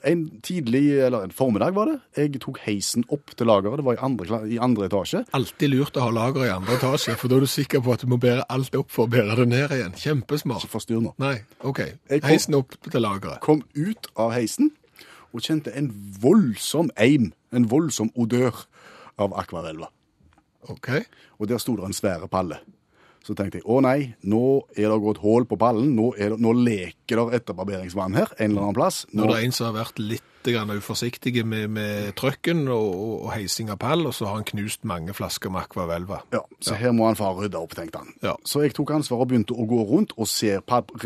En 0.03 0.23
tidlig, 0.41 0.95
eller 1.05 1.27
en 1.27 1.33
formiddag 1.33 1.75
var 1.75 1.85
det, 1.91 1.97
jeg 2.17 2.39
tok 2.41 2.57
heisen 2.65 3.03
opp 3.13 3.35
til 3.37 3.45
lageret, 3.45 3.77
det 3.77 3.85
var 3.85 3.99
i 3.99 4.01
andre, 4.01 4.39
i 4.49 4.57
andre 4.57 4.87
etasje. 4.89 5.19
Alltid 5.37 5.69
lurt 5.75 5.99
å 6.01 6.07
ha 6.07 6.13
lager 6.15 6.47
i 6.47 6.49
andre 6.49 6.73
etasje, 6.79 7.13
for 7.21 7.29
da 7.29 7.37
er 7.37 7.45
du 7.45 7.49
sikker 7.53 7.83
på 7.85 7.93
at 7.93 8.01
du 8.01 8.09
må 8.09 8.17
bære 8.23 8.47
alt 8.49 8.73
opp 8.79 8.89
for 8.89 9.05
å 9.05 9.11
bære 9.13 9.35
det 9.43 9.45
ned 9.51 9.75
igjen. 9.77 9.93
Kjempesmart. 10.01 10.65
Ikke 10.65 10.73
forstyrr 10.73 11.03
nå. 11.05 11.13
Nei, 11.21 11.35
OK. 11.61 11.83
Kom- 12.09 12.25
Heisen 12.31 12.57
opp 12.57 12.73
til 12.87 13.05
lageret. 13.05 13.43
Kom 13.45 13.61
ut 13.77 14.09
av 14.17 14.33
heisen 14.33 14.71
og 15.31 15.45
kjente 15.45 15.69
en 15.77 15.91
voldsom 16.21 16.89
eim, 16.97 17.29
en 17.53 17.69
voldsom 17.69 18.09
odør 18.17 18.63
av 19.21 19.37
akvarelva. 19.37 19.91
OK. 20.73 20.89
Og 21.37 21.45
der 21.53 21.61
sto 21.61 21.77
det 21.77 21.85
en 21.91 21.93
svære 21.93 22.25
palle. 22.31 22.57
Så 23.21 23.35
tenkte 23.37 23.59
jeg, 23.59 23.67
å 23.69 23.77
nei, 23.85 24.15
nå 24.25 24.43
er 24.73 24.89
det 24.89 24.97
gått 25.03 25.21
hål 25.21 25.45
på 25.49 25.57
pallen, 25.61 25.91
nå, 25.97 26.09
er 26.17 26.33
det, 26.33 26.41
nå 26.41 26.55
leker 26.57 27.19
det 27.19 27.41
etterbarberingsvann 27.41 28.17
her, 28.17 28.31
en 28.39 28.49
eller 28.49 28.65
annen 28.65 28.77
plass. 28.79 29.03
Nå, 29.11 29.21
Når 29.21 29.29
det 29.29 29.35
er 29.37 29.45
en 29.45 29.53
som 29.57 29.67
har 29.69 29.75
vært 29.77 30.01
litt 30.01 30.27
uforsiktig 30.41 31.43
med, 31.45 31.67
med 31.69 32.15
trøkken 32.17 32.63
og, 32.73 32.87
og, 32.97 33.27
heising 33.35 33.69
av 33.69 33.77
pall, 33.83 34.07
og 34.09 34.15
så 34.17 34.25
har 34.25 34.39
han 34.39 34.47
knust 34.47 34.87
mange 34.89 35.13
flasker 35.13 35.53
med 35.53 35.67
Aquavelva. 35.67 36.23
Ja, 36.33 36.41
så 36.59 36.73
her 36.79 36.95
må 36.97 37.05
han 37.05 37.19
far 37.19 37.37
rydde 37.37 37.61
opp, 37.61 37.75
tenkte 37.77 38.01
han. 38.01 38.15
Ja. 38.25 38.33
Så 38.41 38.63
jeg 38.65 38.73
tok 38.73 38.95
ansvar 38.95 39.21
og 39.21 39.29
begynte 39.29 39.53
å 39.53 39.67
gå 39.69 39.83
rundt 39.85 40.17
og 40.17 40.25
se, 40.25 40.57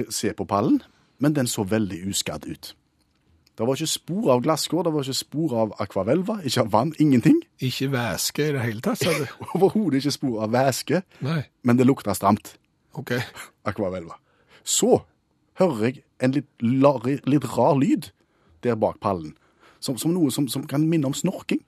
se 0.07 0.31
på 0.31 0.47
pallen, 0.47 0.79
men 1.19 1.35
den 1.35 1.51
så 1.51 1.67
veldig 1.67 1.99
uskadd 2.07 2.47
ut. 2.47 2.71
Det 3.55 3.63
var 3.63 3.77
ikke 3.79 3.87
spor 3.87 4.31
av 4.33 4.41
glasskår, 4.43 4.83
det 4.83 4.91
var 4.91 5.05
ikke 5.05 5.15
spor 5.15 5.53
av 5.61 5.73
akvavelva, 5.79 6.41
ikke 6.43 6.65
av 6.65 6.71
vann, 6.73 6.91
ingenting. 6.99 7.37
Ikke 7.63 7.87
væske 7.93 8.49
i 8.49 8.55
det 8.55 8.63
hele 8.65 8.83
tatt, 8.83 8.99
sa 8.99 9.13
du? 9.15 9.23
Overhodet 9.55 10.01
ikke 10.01 10.15
spor 10.17 10.41
av 10.43 10.51
væske, 10.51 10.99
Nei. 11.23 11.39
men 11.63 11.79
det 11.79 11.87
lukta 11.87 12.15
stramt. 12.17 12.57
OK. 12.99 13.13
Akvavelva. 13.69 14.17
Så 14.67 14.99
hører 15.61 15.87
jeg 15.87 16.03
en 16.23 16.35
litt, 16.35 16.49
la, 16.59 16.97
litt 17.05 17.47
rar 17.55 17.79
lyd 17.79 18.09
der 18.65 18.75
bak 18.79 18.99
pallen, 19.03 19.37
som, 19.79 19.95
som 20.01 20.11
noe 20.11 20.33
som, 20.35 20.49
som 20.51 20.65
kan 20.67 20.83
minne 20.89 21.11
om 21.11 21.15
snorking. 21.15 21.63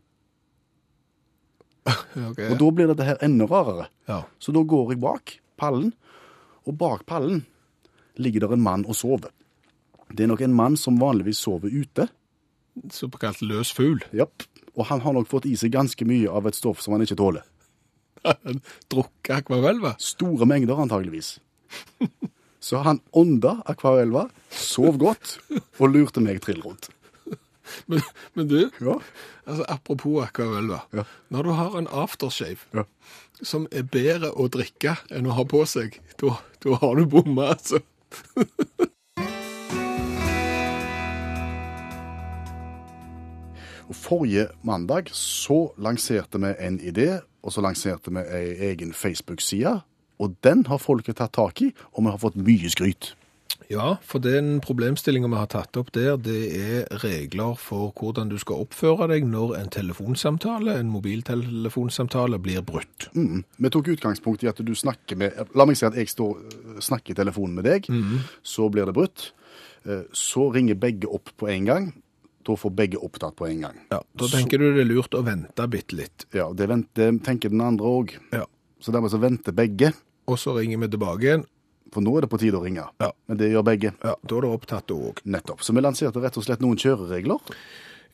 Okay. 2.17 2.49
Og 2.49 2.57
da 2.59 2.67
blir 2.73 2.89
dette 2.89 3.05
her 3.05 3.19
enda 3.23 3.45
rarere. 3.47 3.85
Ja. 4.09 4.23
Så 4.41 4.51
da 4.51 4.63
går 4.65 4.89
jeg 4.91 4.99
bak 5.03 5.35
pallen, 5.61 5.91
og 6.67 6.75
bak 6.81 7.05
pallen 7.07 7.43
ligger 8.19 8.43
der 8.43 8.55
en 8.57 8.63
mann 8.65 8.83
og 8.89 8.97
sover. 8.97 9.29
Det 10.13 10.23
er 10.23 10.31
nok 10.31 10.41
en 10.45 10.53
mann 10.55 10.77
som 10.79 10.99
vanligvis 11.01 11.41
sover 11.43 11.69
ute. 11.73 12.07
Såkalt 12.93 13.41
løs 13.41 13.71
fugl. 13.75 13.99
Japp. 14.15 14.43
Og 14.77 14.85
han 14.91 15.01
har 15.01 15.13
nok 15.17 15.27
fått 15.27 15.47
i 15.49 15.55
seg 15.57 15.73
ganske 15.73 16.05
mye 16.05 16.29
av 16.29 16.45
et 16.47 16.55
stoff 16.55 16.81
som 16.83 16.93
han 16.93 17.01
ikke 17.05 17.17
tåler. 17.17 17.43
Drukket 18.91 19.33
akvarelva? 19.41 19.95
Store 20.01 20.45
mengder, 20.49 20.77
antageligvis. 20.83 21.37
Så 22.59 22.81
han 22.83 22.99
ånda 23.15 23.57
akvarelva, 23.69 24.27
sov 24.51 24.97
godt 25.01 25.37
og 25.79 25.89
lurte 25.93 26.21
meg 26.23 26.41
trill 26.43 26.61
rundt. 26.65 26.89
Men, 27.91 27.99
men 28.33 28.47
du, 28.47 28.69
Ja. 28.79 28.93
altså 29.45 29.65
apropos 29.67 30.21
akvarelva. 30.23 30.81
Ja. 30.95 31.03
Når 31.33 31.43
du 31.43 31.49
har 31.57 31.77
en 31.77 31.87
aftershave 31.87 32.63
Ja. 32.73 32.83
som 33.43 33.67
er 33.71 33.83
bedre 33.83 34.31
å 34.31 34.47
drikke 34.49 34.95
enn 35.11 35.27
å 35.27 35.35
ha 35.35 35.43
på 35.43 35.65
seg, 35.67 35.99
da, 36.17 36.37
har 36.81 36.95
du 36.95 37.05
bomma, 37.05 37.49
altså. 37.55 37.81
Forrige 43.93 44.49
mandag 44.67 45.11
så 45.15 45.71
lanserte 45.77 46.39
vi 46.43 46.53
en 46.59 46.79
idé, 46.79 47.21
og 47.43 47.53
så 47.55 47.61
lanserte 47.63 48.11
vi 48.11 48.23
ei 48.35 48.71
egen 48.71 48.93
Facebook-side. 48.93 49.77
Og 50.19 50.35
den 50.43 50.65
har 50.65 50.81
folket 50.81 51.19
tatt 51.19 51.35
tak 51.37 51.61
i, 51.61 51.71
og 51.93 52.03
vi 52.03 52.11
har 52.11 52.19
fått 52.21 52.39
mye 52.41 52.69
skryt. 52.73 53.13
Ja, 53.69 53.97
for 54.05 54.23
den 54.23 54.61
problemstillingen 54.63 55.31
vi 55.33 55.39
har 55.39 55.49
tatt 55.51 55.75
opp 55.79 55.89
der, 55.95 56.15
det 56.17 56.39
er 56.55 56.99
regler 57.03 57.57
for 57.59 57.91
hvordan 57.99 58.29
du 58.31 58.37
skal 58.39 58.63
oppføre 58.63 59.09
deg 59.11 59.25
når 59.27 59.57
en 59.57 59.71
telefonsamtale, 59.73 60.77
en 60.79 60.91
mobiltelefonsamtale, 60.93 62.39
blir 62.39 62.63
brutt. 62.63 63.09
Mm. 63.13 63.43
Vi 63.43 63.71
tok 63.73 63.91
utgangspunkt 63.95 64.45
i 64.45 64.51
at 64.51 64.61
du 64.63 64.73
snakker 64.75 65.19
med 65.19 65.55
La 65.57 65.67
meg 65.67 65.79
si 65.79 65.87
at 65.87 65.97
jeg 65.99 66.11
står, 66.11 66.37
snakker 66.79 67.11
i 67.11 67.19
telefonen 67.19 67.59
med 67.59 67.67
deg. 67.67 67.89
Så 68.43 68.69
blir 68.71 68.87
det 68.87 68.95
brutt. 68.95 69.31
Eh, 69.85 70.05
Så 70.13 70.49
ringer 70.53 70.75
begge 70.75 71.07
opp 71.11 71.29
på 71.37 71.49
en 71.51 71.65
gang. 71.65 71.93
Da 72.47 72.55
får 72.55 72.71
begge 72.77 72.99
opptatt 73.03 73.35
på 73.35 73.47
en 73.49 73.65
gang. 73.65 73.77
Ja, 73.91 73.99
Da 74.15 74.27
tenker 74.31 74.61
du 74.61 74.69
det 74.73 74.85
er 74.85 74.87
lurt 74.87 75.15
å 75.17 75.23
vente 75.25 75.67
bitte 75.67 75.97
litt. 75.99 76.25
Ja, 76.33 76.47
Det 76.55 76.67
venter, 76.71 77.11
tenker 77.25 77.51
den 77.51 77.61
andre 77.61 77.85
òg. 77.85 78.13
Ja. 78.31 78.45
Så 78.79 78.93
dermed 78.95 79.11
så 79.11 79.19
venter 79.19 79.51
begge. 79.51 79.91
Og 80.27 80.37
så 80.39 80.55
ringer 80.55 80.79
vi 80.79 80.87
tilbake 80.95 81.23
igjen. 81.27 81.45
For 81.91 82.03
nå 82.03 82.17
er 82.17 82.21
det 82.25 82.29
på 82.31 82.39
tide 82.39 82.59
å 82.59 82.63
ringe. 82.63 82.83
Ja. 82.99 83.11
Men 83.27 83.37
det 83.39 83.51
gjør 83.51 83.63
begge. 83.67 83.93
Ja, 84.03 84.15
Da 84.23 84.37
er 84.37 84.41
det 84.47 84.49
opptatt 84.51 84.91
òg. 84.91 85.19
Nettopp. 85.25 85.61
Så 85.63 85.73
vi 85.75 85.81
lanserte 85.81 86.21
rett 86.23 86.37
og 86.37 86.43
slett 86.43 86.59
noen 86.63 86.77
kjøreregler. 86.79 87.39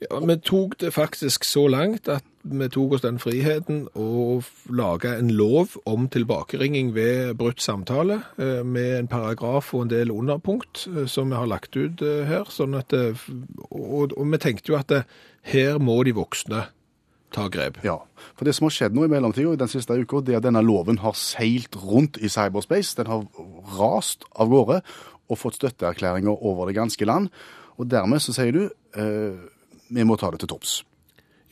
Ja, 0.01 0.19
vi 0.19 0.35
tok 0.41 0.77
det 0.81 0.91
faktisk 0.95 1.45
så 1.47 1.67
langt 1.71 2.09
at 2.11 2.25
vi 2.43 2.67
tok 2.71 2.97
oss 2.97 3.03
den 3.05 3.19
friheten 3.23 3.85
å 3.95 4.41
lage 4.67 5.13
en 5.15 5.29
lov 5.31 5.77
om 5.87 6.09
tilbakeringing 6.11 6.91
ved 6.95 7.37
brutt 7.39 7.63
samtale, 7.63 8.19
eh, 8.37 8.63
med 8.67 8.97
en 8.97 9.07
paragraf 9.07 9.73
og 9.73 9.85
en 9.85 9.93
del 9.93 10.11
underpunkt 10.11 10.87
eh, 10.91 11.05
som 11.07 11.31
vi 11.31 11.39
har 11.39 11.47
lagt 11.47 11.77
ut 11.77 12.03
eh, 12.03 12.25
her. 12.27 12.49
Sånn 12.51 12.75
at, 12.75 12.91
og, 13.69 14.11
og 14.17 14.31
vi 14.33 14.41
tenkte 14.43 14.73
jo 14.73 14.79
at 14.79 14.91
det, 14.91 15.03
her 15.53 15.79
må 15.79 16.01
de 16.03 16.15
voksne 16.17 16.65
ta 17.33 17.47
grep. 17.51 17.79
Ja, 17.85 17.97
for 18.37 18.47
det 18.47 18.55
som 18.57 18.67
har 18.67 18.75
skjedd 18.75 18.95
nå 18.95 19.07
i 19.07 19.11
mellomtida, 19.11 19.55
den 19.59 19.71
siste 19.71 19.97
uka, 19.97 20.21
det 20.21 20.35
er 20.35 20.41
at 20.41 20.47
denne 20.47 20.63
loven 20.65 21.01
har 21.03 21.17
seilt 21.17 21.75
rundt 21.79 22.19
i 22.21 22.31
cyberspace. 22.31 22.95
Den 22.99 23.09
har 23.11 23.25
rast 23.79 24.27
av 24.35 24.51
gårde 24.51 24.81
og 25.31 25.39
fått 25.39 25.57
støtteerklæringer 25.57 26.43
over 26.45 26.69
det 26.69 26.77
ganske 26.77 27.07
land. 27.07 27.31
Og 27.81 27.89
dermed 27.89 28.21
så 28.21 28.35
sier 28.35 28.53
du 28.53 28.63
eh, 28.67 29.39
vi 29.93 30.07
må 30.07 30.17
ta 30.19 30.31
det 30.33 30.43
til 30.43 30.51
topps. 30.55 30.81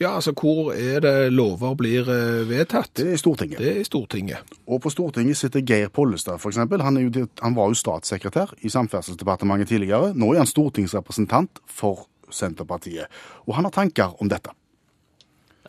Ja, 0.02 0.16
altså 0.16 0.32
hvor 0.34 0.72
er 0.74 1.02
det 1.04 1.32
lover 1.32 1.76
blir 1.78 2.08
eh, 2.10 2.42
vedtatt? 2.48 2.90
Det 2.96 3.04
er 3.06 3.14
i 3.14 3.20
Stortinget. 3.20 3.60
Det 3.62 3.68
er 3.70 3.82
i 3.82 3.86
Stortinget. 3.86 4.54
Og 4.66 4.80
på 4.82 4.90
Stortinget 4.90 5.38
sitter 5.38 5.62
Geir 5.62 5.92
Pollestad, 5.94 6.40
f.eks. 6.42 6.58
Han, 6.58 6.96
er 6.96 7.04
jo, 7.06 7.26
han 7.42 7.54
var 7.54 7.70
jo 7.70 7.78
statssekretær 7.78 8.56
i 8.66 8.72
Samferdselsdepartementet 8.72 9.70
tidligere. 9.70 10.10
Nå 10.18 10.32
er 10.32 10.42
han 10.42 10.50
stortingsrepresentant 10.50 11.62
for 11.70 12.08
Senterpartiet. 12.32 13.06
Og 13.46 13.54
han 13.54 13.68
har 13.68 13.76
tanker 13.76 14.16
om 14.18 14.32
dette. 14.32 14.50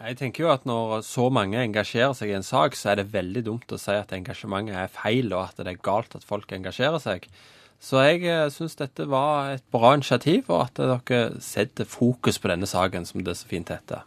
Jeg 0.04 0.18
tenker 0.20 0.48
jo 0.48 0.52
at 0.52 0.66
når 0.68 1.04
så 1.06 1.30
mange 1.32 1.62
engasjerer 1.62 2.16
seg 2.18 2.32
i 2.32 2.38
en 2.40 2.48
sak, 2.48 2.74
så 2.76 2.92
er 2.92 3.04
det 3.04 3.12
veldig 3.14 3.44
dumt 3.46 3.72
å 3.72 3.80
si 3.80 3.94
at 3.94 4.12
engasjementet 4.18 4.80
er 4.82 4.90
feil, 4.92 5.30
og 5.32 5.46
at 5.46 5.62
det 5.62 5.76
er 5.76 5.84
galt 5.86 6.18
at 6.18 6.26
folk 6.28 6.50
engasjerer 6.58 7.00
seg. 7.04 7.30
Så 7.84 8.00
jeg 8.00 8.24
eh, 8.32 8.48
syns 8.54 8.78
dette 8.80 9.10
var 9.12 9.58
et 9.58 9.64
bra 9.74 9.92
initiativ, 9.98 10.48
og 10.48 10.70
at 10.70 10.80
dere 10.80 11.42
setter 11.44 11.88
fokus 11.90 12.40
på 12.40 12.48
denne 12.52 12.70
saken, 12.70 13.04
som 13.10 13.26
det 13.26 13.36
så 13.36 13.50
fint 13.50 13.74
heter. 13.74 14.06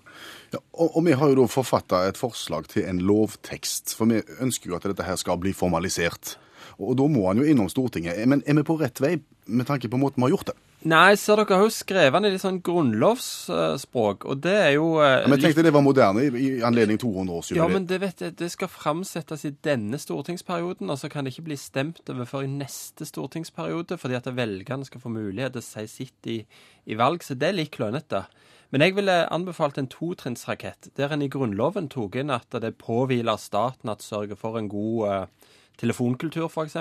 Ja, 0.54 0.62
og, 0.72 0.96
og 0.96 1.04
vi 1.04 1.16
har 1.18 1.28
jo 1.28 1.42
da 1.42 1.46
forfatta 1.50 2.06
et 2.08 2.16
forslag 2.16 2.70
til 2.72 2.86
en 2.88 3.02
lovtekst, 3.04 3.92
for 3.98 4.08
vi 4.08 4.22
ønsker 4.40 4.72
jo 4.72 4.78
at 4.78 4.88
dette 4.88 5.04
her 5.04 5.20
skal 5.20 5.36
bli 5.42 5.52
formalisert. 5.56 6.38
Og, 6.78 6.94
og 6.94 6.96
da 7.02 7.10
må 7.12 7.26
han 7.28 7.42
jo 7.42 7.48
innom 7.48 7.68
Stortinget. 7.72 8.22
Men 8.24 8.44
er 8.48 8.56
vi 8.56 8.64
på 8.64 8.78
rett 8.80 9.02
vei 9.02 9.18
med 9.46 9.68
tanke 9.68 9.92
på 9.92 10.00
måten 10.00 10.22
vi 10.22 10.30
har 10.30 10.38
gjort 10.38 10.54
det? 10.54 10.56
Nei, 10.86 11.16
ser 11.18 11.40
dere 11.40 11.56
har 11.58 11.64
jo 11.66 11.72
skrevet 11.74 12.14
den 12.14 12.28
i 12.28 12.30
litt 12.36 12.42
sånn 12.44 12.60
grunnlovsspråk, 12.64 14.26
og 14.30 14.42
det 14.44 14.54
er 14.54 14.72
jo 14.76 15.00
eh, 15.02 15.24
Ja, 15.24 15.26
men 15.26 15.40
jeg 15.40 15.48
tenkte 15.48 15.64
det 15.66 15.72
var 15.74 15.82
moderne 15.82 16.22
i, 16.22 16.28
i 16.30 16.50
anledning 16.66 17.00
200-årsjubileet. 17.02 17.58
Ja, 17.58 17.66
men 17.72 17.88
det, 17.90 17.98
vet 18.04 18.22
jeg, 18.22 18.36
det 18.38 18.52
skal 18.54 18.70
framsettes 18.70 19.42
i 19.48 19.52
denne 19.66 19.98
stortingsperioden, 19.98 20.92
og 20.92 21.00
så 21.00 21.10
kan 21.10 21.26
det 21.26 21.34
ikke 21.34 21.48
bli 21.48 21.58
stemt 21.58 22.06
over 22.12 22.28
før 22.30 22.46
i 22.46 22.52
neste 22.52 23.08
stortingsperiode, 23.08 23.98
fordi 23.98 24.18
at 24.20 24.30
velgerne 24.36 24.86
skal 24.86 25.02
få 25.02 25.10
mulighet 25.10 25.56
til 25.56 25.64
å 25.64 25.66
si 25.66 25.86
sitt 25.90 26.30
i, 26.30 26.38
i 26.86 26.98
valg, 26.98 27.26
så 27.26 27.34
det 27.34 27.50
er 27.50 27.58
litt 27.58 27.74
klønete. 27.74 28.22
Men 28.70 28.82
jeg 28.82 28.94
ville 28.96 29.18
anbefalt 29.34 29.78
en 29.82 29.90
totrinnsrakett, 29.90 30.92
der 30.98 31.14
en 31.14 31.24
i 31.26 31.30
Grunnloven 31.30 31.90
tok 31.90 32.18
inn 32.22 32.30
at 32.34 32.54
det 32.62 32.76
påhviler 32.78 33.42
staten 33.42 33.90
at 33.90 34.06
sørge 34.06 34.38
for 34.38 34.58
en 34.58 34.70
god 34.70 35.02
eh, 35.10 35.50
telefonkultur, 35.82 36.46
f.eks. 36.46 36.78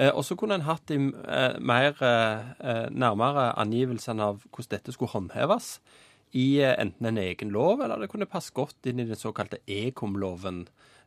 Eh, 0.00 0.10
og 0.14 0.24
så 0.24 0.36
kunne 0.38 0.56
en 0.56 0.64
hatt 0.64 0.86
de 0.88 0.96
eh, 0.96 1.56
mer 1.60 1.98
eh, 2.00 2.86
nærmere 2.90 3.50
angivelsene 3.60 4.30
av 4.32 4.44
hvordan 4.48 4.72
dette 4.76 4.94
skulle 4.96 5.12
håndheves 5.12 5.74
i 6.32 6.60
enten 6.62 7.10
en 7.10 7.18
egen 7.18 7.50
lov, 7.50 7.82
eller 7.82 8.00
det 8.00 8.10
kunne 8.12 8.28
passe 8.30 8.54
godt 8.54 8.86
inn 8.86 9.02
i 9.02 9.08
den 9.08 9.18
såkalte 9.18 9.58
ekom-loven, 9.66 10.62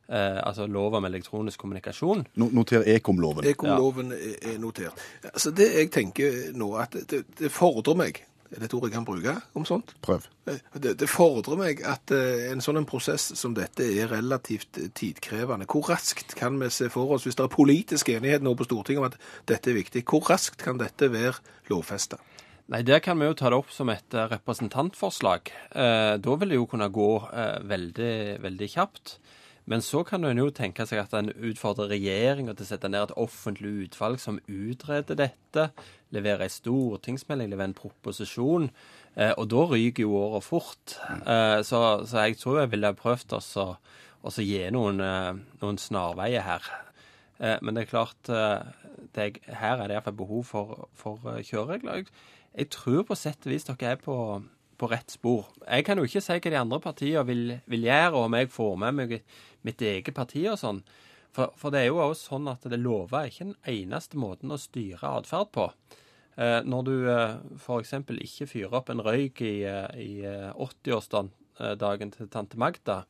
eh, 0.08 0.40
altså 0.44 0.66
lov 0.68 0.98
om 0.98 1.08
elektronisk 1.08 1.60
kommunikasjon. 1.64 2.26
No, 2.36 2.50
noter 2.52 2.84
ekomloven. 2.94 3.48
Ekomloven 3.48 4.12
ja. 4.12 4.34
er 4.52 4.60
notert. 4.60 5.00
Altså 5.32 5.50
Det 5.50 5.70
jeg 5.72 5.90
tenker 5.94 6.38
nå, 6.54 6.74
at 6.76 6.98
det, 7.10 7.24
det 7.40 7.52
fordrer 7.52 7.98
meg 7.98 8.20
Er 8.54 8.62
det 8.62 8.68
et 8.68 8.74
ord 8.78 8.84
jeg 8.86 8.94
kan 8.94 9.04
bruke 9.06 9.32
om 9.58 9.64
sånt? 9.66 9.94
Prøv. 10.06 10.28
Eh, 10.46 10.60
Det, 10.78 10.92
det 11.00 11.08
fordrer 11.10 11.58
meg 11.58 11.82
at 11.82 12.10
eh, 12.14 12.52
en 12.52 12.62
sånn 12.62 12.78
en 12.78 12.86
prosess 12.86 13.32
som 13.38 13.54
dette 13.56 13.82
er 13.82 14.12
relativt 14.12 14.78
eh, 14.78 14.90
tidkrevende. 14.94 15.66
Hvor 15.66 15.88
raskt 15.90 16.36
kan 16.38 16.58
vi 16.60 16.70
se 16.70 16.88
for 16.92 17.10
oss, 17.16 17.26
hvis 17.26 17.34
det 17.38 17.44
er 17.48 17.52
politisk 17.56 18.12
enighet 18.14 18.44
nå 18.46 18.54
på 18.54 18.66
Stortinget 18.68 19.02
om 19.02 19.08
at 19.10 19.18
dette 19.50 19.72
er 19.72 19.80
viktig, 19.80 20.04
hvor 20.06 20.22
raskt 20.30 20.62
kan 20.62 20.78
dette 20.78 21.10
være 21.10 21.42
lovfesta? 21.72 22.20
Nei, 22.72 22.80
Der 22.86 23.02
kan 23.04 23.18
vi 23.20 23.26
jo 23.26 23.34
ta 23.36 23.50
det 23.52 23.58
opp 23.58 23.72
som 23.74 23.90
et 23.92 24.14
representantforslag. 24.14 25.50
Eh, 25.74 26.14
da 26.22 26.36
vil 26.40 26.54
det 26.54 26.56
jo 26.56 26.68
kunne 26.70 26.88
gå 26.88 27.10
eh, 27.28 27.58
veldig, 27.68 28.14
veldig 28.40 28.68
kjapt. 28.72 29.18
Men 29.70 29.80
så 29.80 30.02
kan 30.04 30.24
en 30.28 30.40
jo 30.42 30.50
tenke 30.52 30.84
seg 30.84 31.00
at 31.00 31.14
en 31.16 31.30
utfordrer 31.32 31.88
regjeringa 31.94 32.52
til 32.52 32.66
å 32.66 32.68
sette 32.68 32.90
ned 32.90 33.06
et 33.06 33.14
offentlig 33.16 33.86
utvalg 33.86 34.20
som 34.20 34.36
utreder 34.44 35.16
dette, 35.16 35.70
leverer 36.12 36.44
en 36.44 36.52
stortingsmelding, 36.52 37.48
leverer 37.52 37.70
en 37.70 37.78
proposisjon. 37.78 38.68
Eh, 39.16 39.32
og 39.38 39.48
da 39.54 39.64
ryker 39.70 40.04
jo 40.04 40.18
året 40.20 40.44
fort. 40.44 40.98
Eh, 41.24 41.62
så, 41.64 41.80
så 42.04 42.26
jeg 42.26 42.36
tror 42.42 42.60
jeg 42.60 42.74
ville 42.74 42.92
prøvd 42.98 43.38
å 43.38 44.34
gi 44.36 44.60
noen, 44.74 45.00
eh, 45.00 45.32
noen 45.62 45.80
snarveier 45.80 46.44
her. 46.44 46.68
Eh, 47.40 47.56
Men 47.62 47.74
det 47.74 47.86
er 47.86 47.92
klart, 47.94 48.28
eh, 48.28 48.68
det 49.16 49.24
er, 49.24 49.54
her 49.64 49.80
er 49.80 49.88
det 49.88 49.96
iallfall 49.96 50.20
behov 50.20 50.44
for, 50.52 50.88
for 50.94 51.24
eh, 51.32 51.40
kjøreregler. 51.42 52.04
Jeg, 52.04 52.12
jeg 52.54 52.70
tror 52.70 53.02
på 53.08 53.16
sett 53.16 53.48
og 53.48 53.52
vis 53.52 53.64
dere 53.64 53.94
er 53.94 53.96
på, 53.96 54.16
på 54.78 54.90
rett 54.90 55.12
spor. 55.12 55.48
Jeg 55.64 55.86
kan 55.86 55.98
jo 55.98 56.06
ikke 56.08 56.22
si 56.24 56.36
hva 56.36 56.52
de 56.52 56.60
andre 56.60 56.80
partiene 56.82 57.24
vil, 57.28 57.42
vil 57.70 57.88
gjøre, 57.88 58.12
og 58.12 58.28
om 58.28 58.38
jeg 58.38 58.52
får 58.52 58.78
med 58.82 58.98
meg 58.98 59.18
mitt 59.66 59.82
eget 59.82 60.14
parti 60.16 60.44
og 60.50 60.60
sånn. 60.60 60.82
For, 61.34 61.50
for 61.58 61.74
det 61.74 61.82
er 61.82 61.90
jo 61.90 61.98
også 62.02 62.34
sånn 62.34 62.50
at 62.52 62.66
det 62.70 62.78
lover 62.78 63.24
er 63.24 63.30
ikke 63.32 63.48
den 63.48 63.56
eneste 63.70 64.18
måten 64.20 64.54
å 64.54 64.60
styre 64.60 65.16
atferd 65.18 65.50
på. 65.54 65.68
Eh, 66.38 66.60
når 66.66 66.86
du 66.86 66.94
eh, 67.10 67.36
f.eks. 67.58 67.96
ikke 68.14 68.50
fyrer 68.50 68.78
opp 68.78 68.90
en 68.90 69.02
røyk 69.02 69.42
i, 69.42 69.56
eh, 69.66 69.98
i 69.98 70.12
eh, 70.26 70.50
80-årsdagen 70.54 72.14
til 72.14 72.30
tante 72.30 72.58
Magda, 72.58 73.02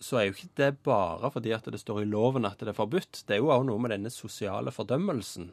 så 0.00 0.20
er 0.20 0.26
jo 0.28 0.36
ikke 0.36 0.56
det 0.60 0.70
bare 0.84 1.30
fordi 1.32 1.52
at 1.56 1.68
det 1.72 1.80
står 1.80 2.02
i 2.02 2.08
loven 2.08 2.48
at 2.48 2.60
det 2.60 2.72
er 2.72 2.76
forbudt. 2.76 3.24
Det 3.28 3.36
er 3.36 3.42
jo 3.42 3.52
også 3.52 3.68
noe 3.68 3.84
med 3.84 3.92
denne 3.92 4.12
sosiale 4.12 4.72
fordømmelsen. 4.72 5.50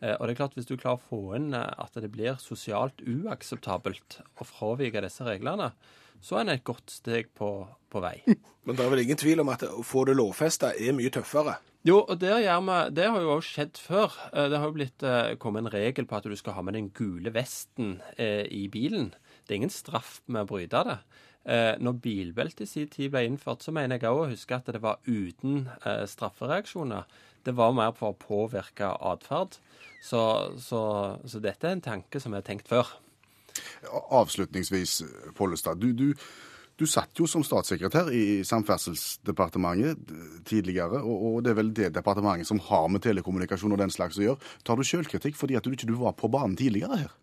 Eh, 0.00 0.14
og 0.14 0.26
det 0.26 0.34
er 0.34 0.40
klart 0.40 0.54
Hvis 0.58 0.68
du 0.68 0.76
klarer 0.76 1.00
å 1.00 1.06
få 1.08 1.20
inn 1.38 1.52
eh, 1.56 1.72
at 1.82 1.96
det 1.98 2.10
blir 2.14 2.38
sosialt 2.42 3.02
uakseptabelt 3.02 4.20
å 4.38 4.46
fravike 4.46 5.02
disse 5.04 5.26
reglene, 5.26 5.72
så 6.20 6.38
er 6.38 6.46
en 6.46 6.54
et 6.56 6.66
godt 6.66 6.90
steg 6.90 7.30
på, 7.38 7.50
på 7.90 8.02
vei. 8.02 8.16
Men 8.66 8.76
det 8.76 8.84
er 8.84 8.92
vel 8.92 9.04
ingen 9.04 9.20
tvil 9.20 9.42
om 9.44 9.52
at 9.52 9.64
å 9.68 9.84
få 9.86 10.04
det 10.08 10.16
lovfesta 10.18 10.72
er 10.74 10.96
mye 10.96 11.12
tøffere. 11.14 11.58
Jo, 11.86 12.00
og 12.02 12.18
der 12.20 12.42
vi, 12.42 12.78
det 12.96 13.06
har 13.06 13.22
jo 13.22 13.36
også 13.36 13.54
skjedd 13.54 13.78
før. 13.80 14.18
Eh, 14.32 14.48
Det 14.50 14.58
har 14.58 14.66
jo 14.70 14.76
blitt 14.76 15.06
kommet 15.42 15.64
en 15.64 15.72
regel 15.72 16.06
på 16.10 16.18
at 16.18 16.26
du 16.26 16.36
skal 16.36 16.58
ha 16.58 16.66
med 16.66 16.74
den 16.78 16.90
gule 16.90 17.32
vesten 17.34 17.98
i 18.18 18.66
bilen. 18.72 19.12
Det 19.46 19.54
er 19.54 19.62
ingen 19.62 19.72
straff 19.72 20.18
med 20.26 20.44
å 20.44 20.50
bryte 20.50 20.82
det. 20.84 20.98
Eh, 21.48 21.78
når 21.80 22.00
bilbelte 22.04 22.66
i 22.66 22.68
sin 22.68 22.90
tid 22.92 23.12
ble 23.14 23.22
innført, 23.24 23.62
så 23.64 23.72
mener 23.72 23.96
jeg 23.96 24.10
òg 24.10 24.26
å 24.26 24.30
huske 24.34 24.56
at 24.58 24.66
det 24.68 24.82
var 24.84 24.98
uten 25.06 25.62
eh, 25.80 26.02
straffereaksjoner. 26.10 27.06
Det 27.46 27.54
var 27.56 27.76
mer 27.76 27.94
for 27.96 28.14
å 28.14 28.18
påvirke 28.18 28.90
atferd. 29.10 29.58
Så, 30.04 30.20
så, 30.62 30.80
så 31.26 31.40
dette 31.42 31.66
er 31.66 31.76
en 31.76 31.84
tanke 31.84 32.20
som 32.22 32.36
er 32.36 32.44
tenkt 32.46 32.68
før. 32.70 32.90
Avslutningsvis, 34.14 35.00
Pollestad. 35.38 35.80
Du, 35.82 35.90
du, 35.92 36.12
du 36.78 36.86
satt 36.86 37.18
jo 37.18 37.26
som 37.26 37.42
statssekretær 37.46 38.10
i 38.14 38.40
Samferdselsdepartementet 38.46 40.12
tidligere, 40.46 41.00
og, 41.02 41.24
og 41.30 41.38
det 41.42 41.52
er 41.52 41.58
vel 41.58 41.72
det 41.74 41.94
departementet 41.96 42.46
som 42.46 42.62
har 42.68 42.86
med 42.92 43.02
telekommunikasjon 43.06 43.74
og 43.74 43.82
den 43.82 43.94
slags 43.94 44.20
å 44.20 44.28
gjøre. 44.28 44.52
Tar 44.66 44.78
du 44.78 44.86
sjølkritikk 44.86 45.38
fordi 45.40 45.58
at 45.58 45.66
du 45.66 45.74
ikke 45.74 45.90
var 45.98 46.14
på 46.18 46.30
banen 46.30 46.58
tidligere 46.58 47.02
her? 47.02 47.16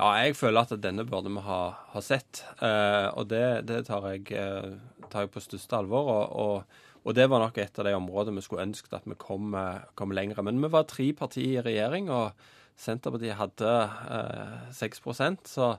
Ja, 0.00 0.12
jeg 0.22 0.36
føler 0.38 0.64
at 0.64 0.76
denne 0.80 1.04
burde 1.08 1.32
vi 1.32 1.42
ha, 1.44 1.62
ha 1.92 2.00
sett. 2.04 2.44
Eh, 2.62 3.08
og 3.18 3.26
det, 3.32 3.66
det 3.68 3.82
tar, 3.88 4.06
jeg, 4.12 4.30
eh, 4.32 5.08
tar 5.10 5.26
jeg 5.26 5.32
på 5.34 5.42
største 5.44 5.76
alvor. 5.76 6.12
Og, 6.14 6.36
og, 6.44 6.78
og 7.04 7.16
det 7.16 7.26
var 7.32 7.40
nok 7.40 7.58
et 7.58 7.78
av 7.80 7.86
de 7.88 7.96
områdene 7.96 8.40
vi 8.40 8.44
skulle 8.44 8.66
ønsket 8.68 8.98
at 8.98 9.06
vi 9.08 9.16
kom, 9.20 9.54
eh, 9.56 9.86
kom 9.96 10.12
lenger. 10.12 10.42
Men 10.44 10.60
vi 10.60 10.68
var 10.72 10.88
tre 10.88 11.10
partier 11.16 11.64
i 11.64 11.64
regjering, 11.64 12.10
og 12.12 12.32
Senterpartiet 12.80 13.36
hadde 13.36 13.72
eh, 14.16 14.72
6 14.76 15.02
så, 15.48 15.74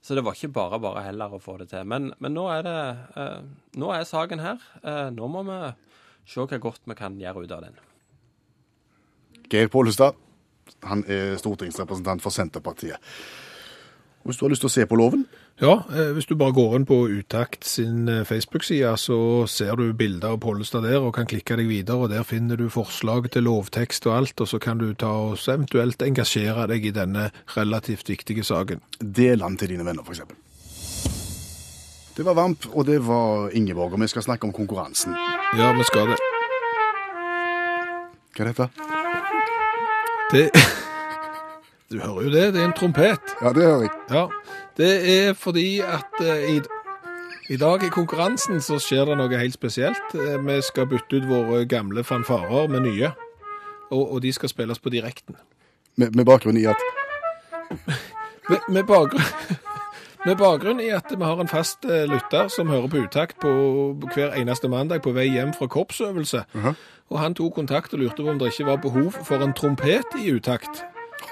så 0.00 0.16
det 0.16 0.24
var 0.24 0.36
ikke 0.36 0.52
bare 0.52 0.80
bare 0.80 1.04
heller 1.06 1.32
å 1.32 1.40
få 1.40 1.56
det 1.60 1.70
til. 1.72 1.84
Men, 1.88 2.12
men 2.18 2.36
nå, 2.36 2.46
er 2.52 2.64
det, 2.66 2.78
eh, 3.16 3.40
nå 3.80 3.92
er 3.92 4.08
saken 4.08 4.44
her. 4.44 4.64
Eh, 4.82 5.08
nå 5.16 5.28
må 5.32 5.44
vi 5.48 5.60
se 6.26 6.44
hva 6.44 6.60
godt 6.60 6.84
vi 6.84 6.96
kan 6.98 7.16
gjøre 7.20 7.44
ut 7.44 7.56
av 7.56 7.66
den. 7.68 7.80
Geir 9.52 9.68
Pollestad, 9.72 10.22
Han 10.82 11.04
er 11.06 11.36
stortingsrepresentant 11.38 12.20
for 12.20 12.34
Senterpartiet. 12.34 12.98
Hvis 14.26 14.36
du 14.36 14.44
har 14.44 14.50
lyst 14.50 14.64
til 14.64 14.68
å 14.68 14.74
se 14.74 14.84
på 14.90 14.98
loven, 14.98 15.22
Ja, 15.56 15.86
eh, 15.88 16.10
hvis 16.12 16.26
du 16.28 16.34
bare 16.36 16.52
går 16.52 16.74
inn 16.76 16.84
på 16.84 16.98
Utakt 17.08 17.64
sin 17.64 18.10
eh, 18.12 18.24
Facebook-side, 18.28 18.90
så 19.00 19.46
ser 19.48 19.78
du 19.80 19.86
bilder 19.96 20.34
av 20.34 20.42
Pollestad 20.44 20.84
der, 20.84 21.00
og 21.00 21.14
kan 21.16 21.28
klikke 21.28 21.56
deg 21.56 21.70
videre, 21.70 21.96
og 21.96 22.12
der 22.12 22.26
finner 22.28 22.60
du 22.60 22.68
forslag 22.68 23.30
til 23.32 23.48
lovtekst 23.48 24.04
og 24.10 24.18
alt, 24.18 24.44
og 24.44 24.50
så 24.52 24.60
kan 24.60 24.76
du 24.82 24.90
ta 24.92 25.08
og 25.30 25.40
eventuelt 25.40 26.04
engasjere 26.04 26.68
deg 26.68 26.84
i 26.84 26.92
denne 26.92 27.30
relativt 27.56 28.12
viktige 28.12 28.44
saken. 28.44 28.84
del 29.00 29.40
den 29.40 29.56
til 29.56 29.72
dine 29.72 29.86
venner, 29.88 30.04
f.eks. 30.04 30.20
Det 32.16 32.24
var 32.24 32.36
Vamp, 32.36 32.68
og 32.74 32.86
det 32.86 33.00
var 33.06 33.48
Ingeborg, 33.56 33.96
og 33.96 34.00
vi 34.00 34.12
skal 34.12 34.28
snakke 34.28 34.44
om 34.44 34.52
konkurransen. 34.52 35.16
Ja, 35.56 35.72
vi 35.72 35.84
skal 35.88 36.12
det. 36.12 36.20
Hva 38.36 38.44
er 38.44 38.52
dette? 38.52 38.68
Det 40.32 40.50
Du 41.92 42.00
hører 42.00 42.22
jo 42.22 42.30
det, 42.30 42.54
det 42.54 42.60
er 42.60 42.64
en 42.66 42.72
trompet. 42.74 43.34
Ja, 43.42 43.52
det 43.54 43.62
hører 43.62 43.80
jeg. 43.80 43.90
Ja, 44.10 44.26
det 44.76 45.18
er 45.18 45.34
fordi 45.38 45.78
at 45.80 46.18
eh, 46.20 46.56
i, 46.56 46.60
i 47.54 47.56
dag 47.56 47.84
i 47.86 47.90
konkurransen 47.94 48.58
så 48.60 48.80
skjer 48.82 49.06
det 49.06 49.18
noe 49.20 49.38
helt 49.38 49.54
spesielt. 49.54 50.14
Eh, 50.14 50.34
vi 50.42 50.56
skal 50.66 50.88
bytte 50.90 51.20
ut 51.20 51.28
våre 51.30 51.62
gamle 51.70 52.02
fanfarer 52.04 52.66
med 52.72 52.88
nye, 52.88 53.12
og, 53.90 54.02
og 54.02 54.22
de 54.22 54.32
skal 54.34 54.50
spilles 54.50 54.82
på 54.82 54.90
direkten. 54.90 55.38
Med, 55.96 56.16
med 56.16 56.26
bakgrunn 56.26 56.58
i 56.58 56.66
at 56.66 56.82
Med, 58.50 58.58
med, 58.68 58.84
bakgrunn, 58.86 59.22
med 60.26 60.36
bakgrunn 60.38 60.80
i 60.80 60.90
at 60.94 61.10
vi 61.10 61.22
har 61.22 61.40
en 61.42 61.50
fast 61.50 61.86
eh, 61.86 62.04
lytter 62.10 62.50
som 62.50 62.70
hører 62.70 62.90
på 62.90 63.06
utakt 63.06 63.40
på 63.42 63.50
hver 64.14 64.34
eneste 64.38 64.70
mandag 64.70 65.02
på 65.02 65.14
vei 65.14 65.28
hjem 65.30 65.54
fra 65.54 65.66
korpsøvelse. 65.66 66.44
Og 67.10 67.18
han 67.18 67.34
tok 67.34 67.54
kontakt 67.54 67.94
og 67.94 68.02
lurte 68.02 68.22
på 68.22 68.30
om 68.30 68.38
det 68.38 68.52
ikke 68.52 68.68
var 68.70 68.82
behov 68.82 69.18
for 69.26 69.42
en 69.42 69.54
trompet 69.54 70.14
i 70.18 70.30
utakt. 70.34 70.82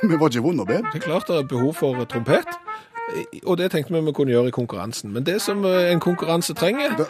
vi 0.10 0.18
var 0.20 0.30
ikke 0.32 0.42
vonde 0.44 0.64
å 0.64 0.68
be. 0.68 0.80
Det 0.92 1.00
er 1.00 1.06
klart 1.06 1.28
det 1.30 1.36
er 1.40 1.48
behov 1.50 1.74
for 1.78 2.04
trompet, 2.10 2.54
og 3.44 3.58
det 3.60 3.70
tenkte 3.74 3.94
vi 3.94 4.00
vi 4.06 4.12
kunne 4.16 4.32
gjøre 4.34 4.50
i 4.52 4.54
konkurransen. 4.56 5.12
Men 5.12 5.26
det 5.26 5.40
som 5.42 5.64
eh, 5.68 5.90
en 5.92 6.00
konkurranse 6.00 6.54
trenger, 6.54 6.96
Det, 6.98 7.06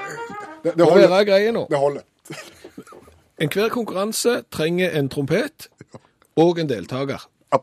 det, 0.64 0.72
det 0.78 0.86
holder. 0.88 1.08
være 1.08 1.24
greie 1.28 1.52
nå. 1.52 1.66
Det 1.70 1.78
holder. 1.78 2.02
Enhver 3.44 3.68
konkurranse 3.68 4.42
trenger 4.54 4.90
en 4.98 5.08
trompet 5.08 5.68
og 6.36 6.58
en 6.58 6.68
deltaker. 6.70 7.24
Ja, 7.52 7.58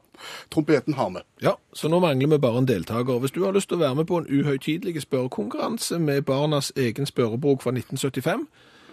trompeten 0.52 0.94
har 0.96 1.10
vi. 1.10 1.22
Ja, 1.44 1.54
så 1.74 1.88
nå 1.92 2.00
mangler 2.00 2.28
vi 2.28 2.38
bare 2.44 2.58
en 2.62 2.68
deltaker. 2.68 3.20
Hvis 3.20 3.32
du 3.36 3.44
har 3.46 3.52
lyst 3.56 3.70
til 3.72 3.80
å 3.80 3.82
være 3.82 3.96
med 3.96 4.08
på 4.08 4.20
en 4.22 4.28
uhøytidelig 4.30 5.02
spørrekonkurranse 5.04 6.00
med 6.00 6.22
barnas 6.28 6.72
egen 6.76 7.06
spørrebok 7.10 7.64
fra 7.64 7.72
1975, 7.76 8.46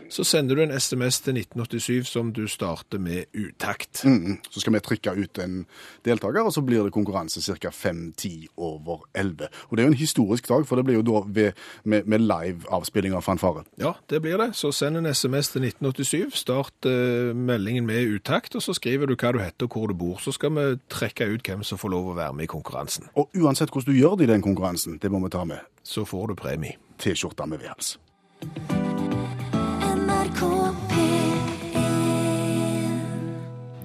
så 0.09 0.25
sender 0.25 0.57
du 0.57 0.63
en 0.63 0.73
SMS 0.81 1.21
til 1.21 1.37
1987 1.37 2.09
som 2.09 2.33
du 2.33 2.47
starter 2.49 2.99
med 2.99 3.27
utakt. 3.37 4.05
Mm, 4.05 4.39
Så 4.51 4.61
skal 4.61 4.73
vi 4.73 4.81
trykke 4.81 5.13
ut 5.17 5.39
en 5.39 5.67
deltaker, 6.05 6.41
og 6.47 6.53
så 6.53 6.63
blir 6.65 6.85
det 6.87 6.93
konkurranse 6.93 7.43
ca. 7.43 7.69
5-10 7.71 8.47
over 8.57 9.05
11. 9.15 9.49
Og 9.69 9.77
det 9.77 9.83
er 9.83 9.89
jo 9.89 9.93
en 9.93 9.99
historisk 10.01 10.49
dag, 10.49 10.67
for 10.67 10.77
det 10.77 10.85
blir 10.89 10.99
jo 11.01 11.03
da 11.07 11.23
ved, 11.27 11.53
med, 11.85 12.07
med 12.07 12.25
live 12.25 12.65
avspilling 12.73 13.15
av 13.15 13.23
fanfare. 13.27 13.65
Ja, 13.79 13.93
det 14.11 14.23
blir 14.25 14.39
det. 14.41 14.51
Så 14.57 14.73
send 14.73 14.97
en 14.97 15.07
SMS 15.07 15.53
til 15.53 15.65
1987, 15.69 16.35
start 16.41 16.89
eh, 16.89 17.35
meldingen 17.37 17.87
med 17.87 18.09
utakt, 18.17 18.57
og 18.57 18.63
så 18.65 18.75
skriver 18.77 19.07
du 19.07 19.17
hva 19.17 19.33
du 19.37 19.43
heter 19.43 19.69
og 19.69 19.77
hvor 19.77 19.89
du 19.93 19.95
bor. 19.95 20.19
Så 20.25 20.33
skal 20.33 20.55
vi 20.57 20.67
trekke 20.89 21.29
ut 21.35 21.45
hvem 21.49 21.63
som 21.67 21.79
får 21.79 21.93
lov 21.95 22.13
å 22.13 22.19
være 22.19 22.33
med 22.39 22.49
i 22.49 22.53
konkurransen. 22.55 23.11
Og 23.19 23.29
uansett 23.37 23.71
hvordan 23.71 23.93
du 23.93 24.01
gjør 24.01 24.17
det 24.19 24.29
i 24.29 24.33
den 24.33 24.45
konkurransen, 24.45 24.99
det 25.03 25.13
må 25.13 25.21
vi 25.25 25.33
ta 25.37 25.45
med. 25.45 25.61
Så 25.85 26.05
får 26.09 26.33
du 26.33 26.39
premie. 26.39 26.79
T-skjorta 26.99 27.47
med 27.47 27.61
vedhals. 27.61 27.99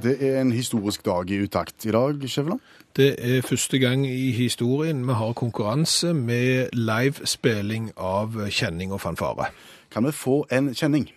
Det 0.03 0.17
er 0.19 0.41
en 0.41 0.51
historisk 0.51 1.05
dag 1.05 1.29
i 1.31 1.37
utakt 1.45 1.85
i 1.87 1.91
dag, 1.95 2.17
Skjæveland. 2.27 2.59
Det 2.95 3.15
er 3.17 3.41
første 3.41 3.79
gang 3.79 4.03
i 4.03 4.31
historien 4.35 5.07
vi 5.07 5.13
har 5.15 5.31
konkurranse 5.33 6.11
med 6.13 6.73
live-spilling 6.75 7.93
av 7.95 8.35
kjenning 8.49 8.91
og 8.91 8.99
fanfare. 9.01 9.47
Kan 9.91 10.03
vi 10.03 10.11
få 10.11 10.41
en 10.51 10.73
kjenning? 10.75 11.07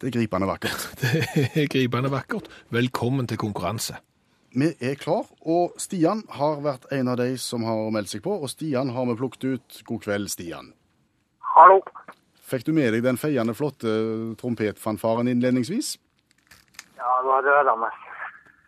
Det 0.00 0.08
er 0.08 0.14
gripende 0.16 0.46
vakkert. 0.48 0.84
Det 1.00 1.60
er 1.60 1.66
gripende 1.68 2.08
vakkert. 2.08 2.46
Velkommen 2.72 3.26
til 3.28 3.36
konkurranse. 3.36 3.98
Vi 4.56 4.70
er 4.80 4.94
klar, 4.96 5.26
og 5.44 5.74
Stian 5.78 6.22
har 6.32 6.62
vært 6.64 6.86
en 6.96 7.10
av 7.12 7.18
de 7.20 7.34
som 7.38 7.66
har 7.68 7.90
meldt 7.92 8.08
seg 8.08 8.22
på. 8.24 8.32
Og 8.32 8.48
Stian 8.48 8.94
har 8.96 9.10
vi 9.10 9.18
plukket 9.20 9.44
ut. 9.44 9.82
God 9.84 10.00
kveld, 10.06 10.30
Stian. 10.32 10.72
Hallo. 11.52 11.82
Fikk 12.48 12.64
du 12.64 12.72
med 12.72 12.96
deg 12.96 13.04
den 13.04 13.20
feiende 13.20 13.52
flotte 13.54 13.92
trompetfanfaren 14.40 15.28
innledningsvis? 15.28 15.92
Ja, 16.96 17.12
det 17.20 17.28
var 17.28 17.44
rørende. 17.50 17.92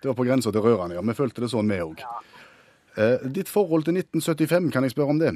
Det 0.02 0.12
var 0.12 0.20
på 0.20 0.28
grensa 0.28 0.52
til 0.52 0.68
rørende, 0.68 1.00
ja. 1.00 1.08
Vi 1.08 1.16
følte 1.16 1.46
det 1.46 1.52
sånn, 1.54 1.72
vi 1.72 1.80
òg. 1.80 2.04
Eh, 3.00 3.24
ditt 3.32 3.48
forhold 3.48 3.88
til 3.88 3.96
1975, 3.96 4.68
kan 4.68 4.84
jeg 4.84 4.92
spørre 4.92 5.16
om 5.16 5.24
det? 5.24 5.32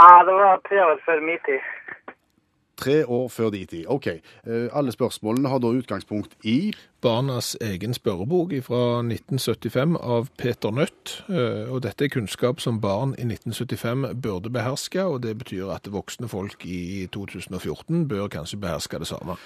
Nei, 0.00 0.12
det 0.24 0.40
var 0.40 0.64
tre 0.64 0.80
år 0.88 0.96
før 1.04 1.20
min 1.28 1.44
tid. 1.44 1.73
Tre 2.84 2.98
år 3.08 3.28
før 3.32 3.50
de 3.54 3.62
tid. 3.66 3.84
OK. 3.88 4.06
Eh, 4.06 4.66
alle 4.76 4.92
spørsmålene 4.92 5.48
har 5.48 5.60
da 5.64 5.70
utgangspunkt 5.72 6.34
i 6.44 6.74
Barnas 7.04 7.54
egen 7.64 7.94
spørrebok 7.96 8.52
fra 8.66 9.00
1975 9.00 9.96
av 10.00 10.28
Peter 10.36 10.70
Nødt. 10.70 11.14
Eh, 11.28 11.72
Og 11.72 11.80
dette 11.82 12.04
er 12.04 12.12
kunnskap 12.12 12.60
som 12.60 12.80
barn 12.80 13.14
i 13.18 13.24
1975 13.24 14.20
burde 14.20 14.52
beherske, 14.52 15.04
og 15.04 15.22
det 15.22 15.38
betyr 15.38 15.72
at 15.72 15.88
voksne 15.92 16.28
folk 16.28 16.66
i 16.66 17.06
2014 17.12 18.08
bør 18.08 18.28
kanskje 18.28 18.60
beherske 18.60 18.98
det 19.00 19.08
samme. 19.08 19.36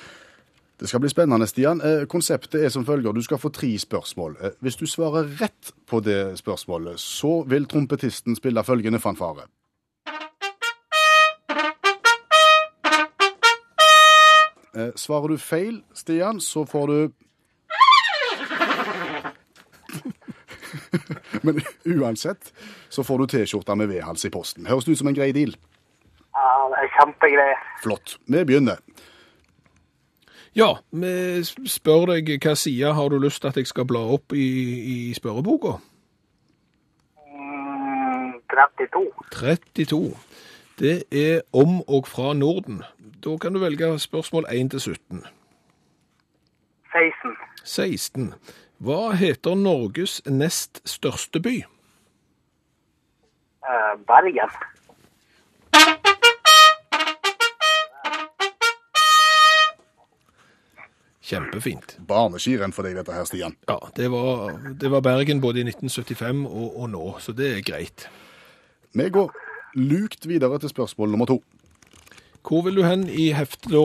Det 0.80 0.88
skal 0.88 1.00
bli 1.00 1.10
spennende, 1.10 1.46
Stian. 1.46 1.80
Eh, 1.80 2.06
konseptet 2.06 2.64
er 2.64 2.68
som 2.74 2.86
følger. 2.86 3.12
Du 3.12 3.22
skal 3.22 3.38
få 3.38 3.48
tre 3.54 3.78
spørsmål. 3.78 4.36
Hvis 4.60 4.76
du 4.76 4.86
svarer 4.86 5.26
rett 5.40 5.72
på 5.86 6.00
det 6.00 6.38
spørsmålet, 6.38 6.98
så 6.98 7.44
vil 7.46 7.66
trompetisten 7.66 8.36
spille 8.36 8.64
følgende 8.64 8.98
fanfare. 9.00 9.46
Svarer 14.96 15.28
du 15.32 15.38
feil, 15.40 15.82
Stian, 15.94 16.40
så 16.40 16.64
får 16.68 16.86
du 16.86 16.98
Men 21.42 21.60
uansett 21.84 22.52
så 22.88 23.04
får 23.04 23.18
du 23.18 23.26
T-skjorta 23.26 23.74
med 23.74 23.88
vedhals 23.88 24.24
i 24.24 24.30
posten. 24.30 24.66
Høres 24.66 24.84
det 24.84 24.92
ut 24.92 25.00
som 25.02 25.08
en 25.10 25.16
grei 25.16 25.32
deal? 25.36 25.54
Ja, 26.34 26.48
det 26.72 26.78
er 26.82 26.90
kjempegreier. 26.96 27.62
Flott. 27.82 28.16
Vi 28.26 28.44
begynner. 28.44 28.82
Ja, 30.58 30.72
vi 30.90 31.44
spør 31.70 32.08
deg 32.14 32.32
hva 32.42 32.54
side 32.58 32.94
har 32.96 33.12
du 33.12 33.18
lyst 33.22 33.42
til 33.42 33.52
at 33.52 33.58
jeg 33.60 33.68
skal 33.70 33.86
bla 33.88 34.00
opp 34.16 34.34
i, 34.34 34.48
i 34.94 35.14
spørreboka? 35.14 35.76
Mm, 37.28 38.40
32. 38.50 39.04
32. 39.36 40.00
Det 40.78 41.02
er 41.10 41.40
om 41.52 41.80
og 41.88 42.06
fra 42.06 42.32
Norden. 42.32 42.84
Da 43.24 43.36
kan 43.36 43.52
du 43.52 43.58
velge 43.58 43.98
spørsmål 43.98 44.44
1 44.52 44.70
til 44.70 44.80
17. 44.80 45.24
16. 46.92 47.32
16. 47.64 48.34
Hva 48.78 49.10
heter 49.18 49.54
Norges 49.58 50.22
nest 50.30 50.78
største 50.86 51.42
by? 51.42 51.56
Eh, 53.66 53.94
Bergen. 54.06 54.54
Kjempefint. 61.28 61.98
Barneskirenn 62.08 62.72
for 62.72 62.86
deg, 62.86 62.96
dette 62.96 63.12
her, 63.12 63.26
Stian. 63.26 63.58
Ja, 63.68 63.80
det 63.96 64.12
var, 64.14 64.54
det 64.80 64.94
var 64.94 65.00
Bergen 65.00 65.42
både 65.42 65.60
i 65.60 65.66
1975 65.66 66.46
og, 66.46 66.80
og 66.80 66.90
nå, 66.94 67.04
så 67.18 67.34
det 67.34 67.50
er 67.56 67.66
greit. 67.66 68.06
Vi 68.94 69.10
går 69.10 69.47
lukt 69.78 70.28
videre 70.28 70.58
til 70.58 70.68
spørsmål 70.68 71.10
nummer 71.10 71.26
to. 71.26 71.42
Hvor 72.48 72.62
vil 72.64 72.76
du 72.76 72.82
hen 72.82 73.08
i 73.08 73.30
heftet 73.32 73.72
da? 73.72 73.84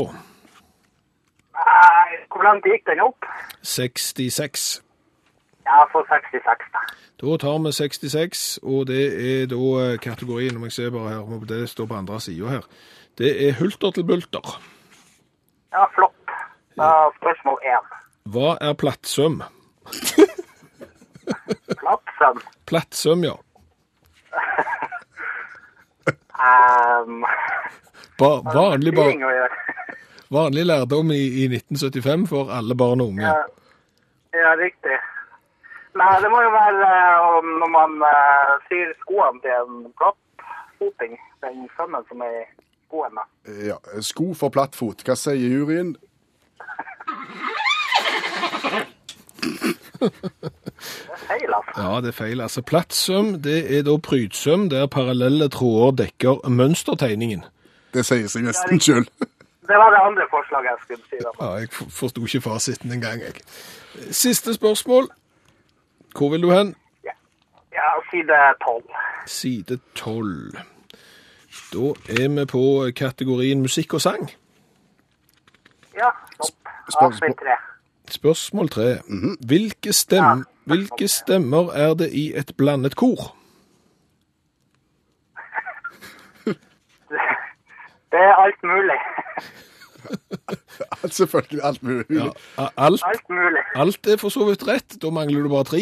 Nei, 1.54 2.20
hvor 2.32 2.44
langt 2.48 2.66
gikk 2.66 2.86
den 2.90 3.02
opp? 3.04 3.28
66. 3.62 4.84
Ja, 5.68 5.84
for 5.92 6.06
66 6.10 6.70
da. 6.74 6.84
Da 7.24 7.38
tar 7.38 7.60
vi 7.64 7.72
66, 7.72 8.60
og 8.64 8.88
det 8.88 9.04
er 9.26 9.46
da 9.52 9.62
eh, 9.84 10.00
kategorien, 10.00 10.58
om 10.58 10.64
jeg 10.68 10.72
ser 10.72 10.90
bare 10.92 11.14
her, 11.14 11.46
det 11.48 11.70
står 11.70 11.86
på 11.86 11.96
andre 11.96 12.20
siden 12.22 12.50
her. 12.50 12.66
Det 13.18 13.32
er 13.48 13.60
hulter 13.60 13.92
til 13.92 14.04
bulter. 14.04 14.60
Ja, 15.74 15.86
flott. 15.96 16.34
Da 16.78 16.90
spørsmål 17.20 17.60
1. 17.64 17.94
Hva 18.34 18.58
er 18.62 18.74
plattsøm? 18.74 19.42
Plattsøm. 21.84 22.42
Plattsøm, 22.66 23.24
ja. 23.24 23.36
Um, 26.44 27.24
Ba 28.20 28.42
vanlig, 28.60 28.96
ba. 28.96 29.04
Vanlig 30.34 30.66
lærdom 30.66 31.12
i, 31.12 31.44
i 31.44 31.46
1975 31.46 32.30
for 32.30 32.52
alle 32.52 32.76
barn 32.76 33.02
og 33.02 33.08
unge. 33.08 33.28
Ja, 33.28 33.44
ja, 34.34 34.56
riktig. 34.58 34.98
Nei, 35.94 36.22
det 36.24 36.30
må 36.34 36.42
jo 36.42 36.50
være 36.56 36.88
eh, 36.90 37.44
når 37.62 37.70
man 37.70 37.92
uh, 38.02 38.56
syr 38.66 38.96
skoene 39.04 39.40
til 39.44 39.52
en 39.60 39.94
plattfoting. 40.00 41.14
Den 41.46 41.70
sømmen 41.78 42.04
som 42.10 42.22
er 42.26 42.34
i 42.40 42.42
skoene. 42.88 43.24
Ja, 43.68 43.78
sko 44.02 44.34
for 44.34 44.50
plattfot. 44.50 45.06
Hva 45.06 45.14
sier 45.20 45.38
juryen? 45.38 45.94
Det 49.44 50.12
er 51.14 51.18
feil, 51.28 51.54
altså. 51.54 51.74
Ja, 51.78 52.02
det 52.02 52.08
er 52.08 52.12
feil. 52.18 52.42
Altså, 52.42 52.62
plattsøm 52.62 53.34
det 53.42 53.60
er 53.78 53.84
da 53.88 53.98
prydsøm 53.98 54.70
der 54.70 54.86
parallelle 54.88 55.50
tråder 55.50 55.92
dekker 56.04 56.50
mønstertegningen. 56.50 57.44
Det 57.94 58.06
sier 58.06 58.28
seg 58.28 58.44
nesten 58.48 58.80
sjøl. 58.82 59.06
Det 59.64 59.78
var 59.80 59.90
det 59.94 60.00
andre 60.04 60.26
forslaget 60.32 60.72
jeg 60.74 60.78
skulle 60.84 61.04
si. 61.10 61.16
da. 61.24 61.32
Ja, 61.46 61.52
jeg 61.62 61.70
forsto 61.74 62.22
ikke 62.26 62.42
fasiten 62.42 62.92
engang, 62.92 63.22
jeg. 63.22 63.34
Siste 64.12 64.54
spørsmål. 64.54 65.08
Hvor 66.18 66.30
vil 66.30 66.42
du 66.44 66.52
hen? 66.52 66.76
Ja, 67.74 67.90
side 68.12 68.40
12. 68.66 68.84
Side 69.26 69.80
12. 69.96 70.58
Da 71.74 71.94
er 72.22 72.28
vi 72.36 72.46
på 72.46 72.64
kategorien 72.96 73.62
musikk 73.62 73.94
og 73.94 74.02
sang. 74.02 74.30
Ja, 75.96 76.10
stopp. 76.36 76.58
spørsmål- 76.90 77.06
Avsnitt 77.14 77.38
3. 77.40 77.56
Spørsmål 78.14 78.70
tre. 78.70 78.88
hvilke, 79.48 79.94
stem, 79.94 80.44
hvilke 80.70 81.08
stemmer 81.08 81.72
er 81.74 81.94
det 81.98 82.10
i 82.14 82.26
et 82.38 82.52
blandet 82.58 82.96
kor? 82.96 83.34
Det 88.14 88.20
er 88.22 88.36
alt 88.44 88.64
mulig. 88.64 89.00
Selvfølgelig 91.20 91.62
alt 91.64 91.84
mulig. 91.84 92.06
Ja, 92.10 92.30
alt, 92.78 93.02
Alt 93.06 93.30
mulig. 93.30 93.64
alt 93.76 94.08
er 94.08 94.18
for 94.18 94.30
så 94.30 94.46
vidt 94.46 94.68
rett. 94.68 95.02
Da 95.02 95.10
mangler 95.10 95.42
du 95.42 95.50
bare 95.50 95.64
tre. 95.64 95.82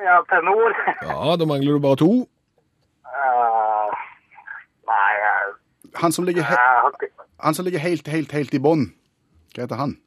Ja, 0.00 0.20
tenor. 0.32 0.72
Ja, 1.02 1.36
da 1.36 1.44
mangler 1.44 1.72
du 1.72 1.78
bare 1.84 1.96
to. 1.96 2.12
Uh, 3.04 3.88
nei, 4.88 5.12
uh, 5.28 5.52
Han 6.00 6.12
som 6.12 6.24
ligger, 6.24 6.44
han 7.44 7.54
som 7.54 7.64
ligger 7.64 7.78
helt, 7.84 8.08
helt, 8.08 8.32
helt 8.32 8.54
i 8.54 8.58
bånn. 8.62 8.86
Hva 9.54 9.66
heter 9.66 9.76
han? 9.76 9.98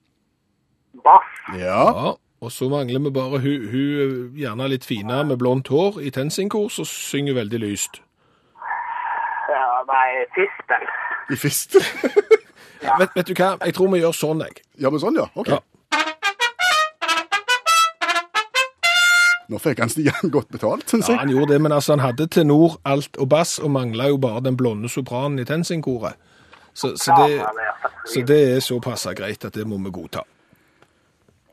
Bass. 1.03 1.29
Ja. 1.59 1.83
Ja, 1.83 2.13
og 2.43 2.51
så 2.51 2.69
mangler 2.69 2.99
vi 2.99 3.11
bare 3.15 3.39
hun, 3.43 3.67
hun 3.71 4.39
gjerne 4.39 4.67
litt 4.71 4.85
fine 4.85 5.23
med 5.27 5.37
blondt 5.39 5.71
hår 5.71 6.01
i 6.03 6.11
TenSing-kor, 6.11 6.69
som 6.71 6.87
synger 6.87 7.37
veldig 7.39 7.59
lyst. 7.63 8.01
Ja, 9.51 9.67
nei, 9.87 10.07
fistel. 10.35 10.87
I 11.31 11.39
fist. 11.39 11.77
Vet, 12.99 13.13
vet 13.15 13.29
du 13.29 13.37
hva, 13.37 13.53
jeg 13.63 13.77
tror 13.77 13.93
vi 13.93 14.01
gjør 14.01 14.11
sånn, 14.11 14.41
jeg. 14.43 14.59
Ja, 14.83 14.89
men 14.91 14.99
sånn, 14.99 15.15
ja. 15.15 15.29
OK. 15.39 15.53
Ja. 15.53 15.61
Nå 19.47 19.59
fikk 19.63 19.79
han 19.83 19.91
Stian 19.91 20.31
godt 20.33 20.51
betalt, 20.51 20.87
syns 20.89 21.07
Ja, 21.11 21.21
han 21.21 21.31
gjorde 21.31 21.53
det, 21.53 21.61
men 21.63 21.71
altså, 21.75 21.93
han 21.93 22.03
hadde 22.03 22.27
tenor, 22.31 22.77
alt 22.83 23.15
og 23.21 23.29
bass, 23.31 23.55
og 23.59 23.71
mangla 23.71 24.09
jo 24.11 24.19
bare 24.19 24.43
den 24.43 24.57
blonde 24.59 24.91
sopranen 24.91 25.39
i 25.39 25.47
TenSing-koret. 25.47 26.19
Så, 26.73 26.95
så, 26.97 27.13
det, 27.21 27.37
ja, 27.37 27.49
det 27.55 27.91
så 28.09 28.23
det 28.27 28.39
er 28.55 28.63
såpass 28.65 29.05
greit 29.15 29.45
at 29.45 29.55
det 29.55 29.67
må 29.69 29.77
vi 29.83 29.93
godta. 29.93 30.23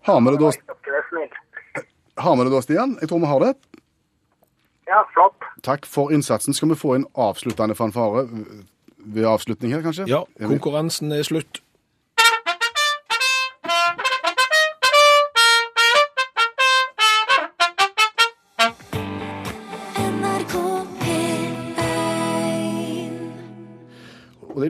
Har 0.08 0.20
vi 0.20 0.32
det 0.32 0.40
da, 0.40 0.50
har 2.24 2.36
vi 2.36 2.44
det 2.44 2.52
da, 2.52 2.60
Stian? 2.64 2.96
Jeg 3.00 3.08
tror 3.10 3.20
vi 3.22 3.30
har 3.30 3.40
det. 3.44 3.54
Ja, 4.90 5.02
flott. 5.14 5.48
Takk 5.62 5.86
for 5.86 6.12
innsatsen. 6.12 6.54
Skal 6.56 6.72
vi 6.72 6.78
få 6.78 6.94
en 6.96 7.06
avsluttende 7.14 7.76
fanfare 7.78 8.24
ved 8.98 9.26
avslutning 9.28 9.74
her, 9.74 9.84
kanskje? 9.84 10.08
Ja, 10.10 10.24
konkurransen 10.40 11.12
er 11.14 11.22
slutt. 11.26 11.62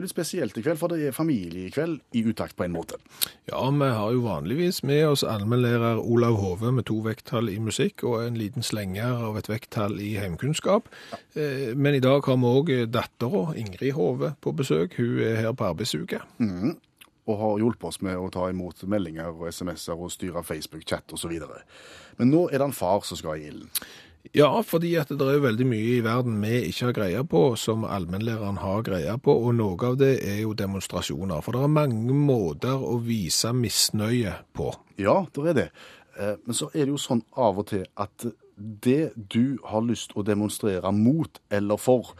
Det 0.01 0.07
litt 0.07 0.13
spesielt 0.15 0.57
i 0.57 0.63
kveld, 0.65 0.79
for 0.81 0.91
det 0.91 1.05
er 1.07 1.15
familiekveld 1.15 2.01
i 2.17 2.23
utakt 2.27 2.57
på 2.57 2.65
en 2.65 2.73
måte. 2.73 2.97
Ja, 3.49 3.61
vi 3.71 3.89
har 3.93 4.11
jo 4.15 4.23
vanligvis 4.25 4.81
med 4.87 5.05
oss 5.11 5.23
allmennlærer 5.23 6.01
Olav 6.01 6.39
Hove 6.41 6.73
med 6.73 6.87
to 6.89 6.97
vekttall 7.05 7.49
i 7.53 7.59
musikk 7.61 8.03
og 8.09 8.23
en 8.25 8.39
liten 8.39 8.65
slenger 8.65 9.21
av 9.29 9.37
et 9.39 9.49
vekttall 9.51 9.99
i 10.01 10.15
heimkunnskap. 10.19 10.89
Eh, 11.35 11.71
Men 11.75 11.95
i 11.95 12.03
dag 12.03 12.25
har 12.25 12.37
vi 12.37 12.51
òg 12.51 12.71
dattera 12.91 13.53
Ingrid 13.55 13.93
Hove 13.93 14.33
på 14.41 14.53
besøk. 14.57 14.97
Hun 14.97 15.19
er 15.21 15.35
her 15.45 15.53
på 15.53 15.69
arbeidsuke. 15.71 16.21
Og 17.29 17.37
har 17.37 17.59
hjulpet 17.61 17.85
oss 17.85 18.01
med 18.01 18.17
å 18.17 18.29
ta 18.33 18.49
imot 18.49 18.81
meldinger 18.89 19.29
og 19.29 19.47
SMS-er 19.53 19.93
og 19.99 20.11
styre 20.11 20.41
Facebook-chat 20.43 21.13
osv. 21.13 21.31
Men 22.17 22.31
nå 22.33 22.47
er 22.49 22.57
det 22.57 22.65
en 22.71 22.73
far 22.73 23.05
som 23.05 23.17
skal 23.19 23.37
i 23.37 23.47
ilden. 23.51 23.69
Ja, 24.37 24.61
fordi 24.63 24.93
at 25.01 25.09
det 25.09 25.25
er 25.25 25.39
jo 25.39 25.43
veldig 25.43 25.65
mye 25.67 25.95
i 25.97 26.03
verden 26.05 26.37
vi 26.43 26.59
ikke 26.69 26.87
har 26.87 26.95
greie 26.95 27.23
på, 27.27 27.41
som 27.59 27.83
allmennlæreren 27.89 28.59
har 28.61 28.83
greie 28.85 29.15
på, 29.19 29.33
og 29.33 29.55
noe 29.57 29.89
av 29.89 29.97
det 29.99 30.13
er 30.23 30.43
jo 30.43 30.53
demonstrasjoner. 30.57 31.41
For 31.43 31.57
det 31.57 31.63
er 31.65 31.73
mange 31.73 32.15
måter 32.15 32.79
å 32.85 32.99
vise 33.03 33.51
misnøye 33.57 34.37
på. 34.55 34.69
Ja, 35.01 35.23
det 35.35 35.47
er 35.51 35.57
det. 35.57 35.67
Eh, 36.17 36.35
Men 36.45 36.55
så 36.55 36.69
er 36.71 36.85
det 36.85 36.93
jo 36.93 37.01
sånn 37.01 37.25
av 37.35 37.59
og 37.59 37.67
til 37.73 37.85
at 37.97 38.27
det 38.57 39.11
du 39.15 39.57
har 39.65 39.81
lyst 39.81 40.13
å 40.15 40.23
demonstrere 40.23 40.91
mot 40.93 41.41
eller 41.49 41.81
for, 41.81 42.13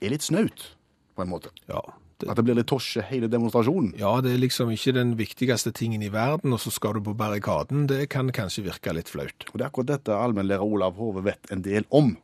er 0.00 0.14
litt 0.14 0.22
snaut, 0.22 0.76
på 1.16 1.24
en 1.24 1.32
måte. 1.32 1.50
Ja, 1.68 1.82
At 2.26 2.38
det 2.38 2.44
blir 2.48 2.56
litt 2.58 2.70
tosje 2.70 3.04
hele 3.06 3.28
demonstrasjonen. 3.30 3.92
ja, 3.98 4.16
det 4.24 4.32
er 4.32 4.40
liksom 4.42 4.72
ikke 4.74 4.96
den 4.96 5.16
viktigste 5.18 5.70
tingen 5.72 6.02
i 6.02 6.10
verden, 6.10 6.52
og 6.52 6.60
så 6.60 6.72
skal 6.74 6.98
du 6.98 7.04
på 7.06 7.14
barrikaden. 7.14 7.86
Det 7.86 8.08
kan 8.10 8.32
kanskje 8.34 8.66
virke 8.66 8.94
litt 8.96 9.08
flaut. 9.12 9.46
Og 9.52 9.58
det 9.58 9.62
er 9.62 9.68
akkurat 9.70 9.92
dette 9.92 10.16
allmennlærer 10.16 10.64
Olav 10.64 10.98
Hove 10.98 11.22
vet 11.28 11.52
en 11.54 11.62
del 11.62 11.86
om. 11.94 12.16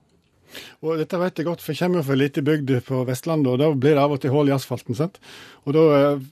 Og 0.84 1.00
dette 1.00 1.18
vet 1.18 1.40
jeg 1.40 1.46
godt, 1.48 1.62
for 1.64 1.72
jeg 1.72 1.80
kommer 1.82 2.00
jo 2.00 2.06
fra 2.06 2.16
ei 2.16 2.20
lita 2.20 2.42
bygd 2.44 2.72
på 2.86 3.00
Vestlandet, 3.08 3.50
og 3.50 3.60
da 3.60 3.68
blir 3.72 3.96
det 3.96 4.02
av 4.02 4.14
og 4.14 4.20
til 4.22 4.32
hull 4.34 4.50
i 4.50 4.54
asfalten. 4.54 4.94
sant? 4.94 5.18
Og 5.64 5.74
da, 5.76 5.84
eh, 5.98 6.24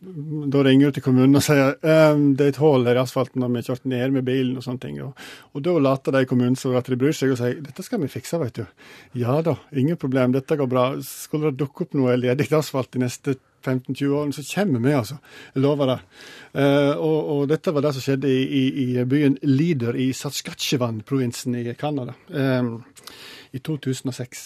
da 0.52 0.62
ringer 0.62 0.90
du 0.90 0.98
til 0.98 1.02
kommunen 1.02 1.36
og 1.36 1.42
sier 1.42 1.76
ehm, 1.82 2.34
det 2.36 2.46
er 2.46 2.52
et 2.52 2.60
hull 2.62 2.86
her 2.86 2.98
i 2.98 3.02
asfalten, 3.02 3.42
og 3.42 3.50
vi 3.50 3.62
har 3.62 3.68
kjørt 3.70 3.86
ned 3.88 4.12
med 4.12 4.24
bilen 4.24 4.56
og 4.56 4.66
sånne 4.66 4.80
ting. 4.80 5.00
Og, 5.02 5.14
og 5.54 5.62
da 5.62 5.78
later 5.78 6.12
de 6.12 6.22
i 6.22 6.30
kommunen 6.30 6.56
så 6.56 6.74
at 6.78 6.86
de 6.90 6.96
bryr 7.00 7.16
seg 7.16 7.32
og 7.32 7.40
sier 7.40 7.60
dette 7.62 7.82
skal 7.82 8.02
vi 8.02 8.12
fikse, 8.12 8.38
vet 8.38 8.60
du. 8.60 8.66
Ja 9.18 9.40
da, 9.42 9.56
ingen 9.72 9.96
problem, 9.96 10.32
dette 10.32 10.56
går 10.56 10.70
bra. 10.70 10.92
Skulle 11.02 11.50
det 11.50 11.62
dukke 11.64 11.86
opp 11.86 11.94
noe 11.98 12.16
ledig 12.16 12.52
asfalt 12.52 12.92
de 12.92 13.06
neste 13.06 13.38
15-20 13.62 14.16
årene, 14.18 14.36
så 14.36 14.44
kommer 14.54 14.82
vi, 14.84 14.94
altså. 14.96 15.18
Jeg 15.54 15.64
lover 15.64 15.92
det. 15.92 15.98
Uh, 16.52 16.94
og, 16.96 17.18
og 17.34 17.44
dette 17.52 17.74
var 17.74 17.86
det 17.86 17.94
som 17.96 18.04
skjedde 18.04 18.30
i, 18.30 18.42
i, 18.42 18.64
i 18.84 19.04
byen 19.08 19.38
Leader 19.46 19.96
i 19.98 20.10
Saskatchewan-provinsen 20.16 21.56
i 21.62 21.64
Canada 21.78 22.16
ehm, 22.28 22.74
i 23.52 23.60
2006. 23.62 24.44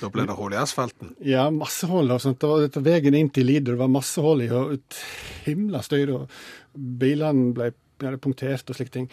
Da 0.00 0.10
ble 0.12 0.26
det 0.28 0.36
hull 0.38 0.54
i 0.54 0.60
asfalten. 0.60 1.14
Ja, 1.24 1.46
masse 1.54 1.88
hull. 1.90 2.10
og 2.12 2.22
sånt. 2.22 2.44
Det 2.44 2.82
veien 2.84 3.16
inn 3.18 3.30
til 3.34 3.48
Lider 3.48 3.78
var 3.80 3.90
masse 3.92 4.22
hull 4.22 4.44
i, 4.44 4.50
og 4.52 4.76
et 4.76 5.00
himla 5.46 5.82
støy. 5.84 6.04
og 6.14 6.28
Bilene 6.74 7.52
ble 7.56 7.72
punktert 8.22 8.70
og 8.70 8.78
slike 8.78 8.94
ting. 8.94 9.08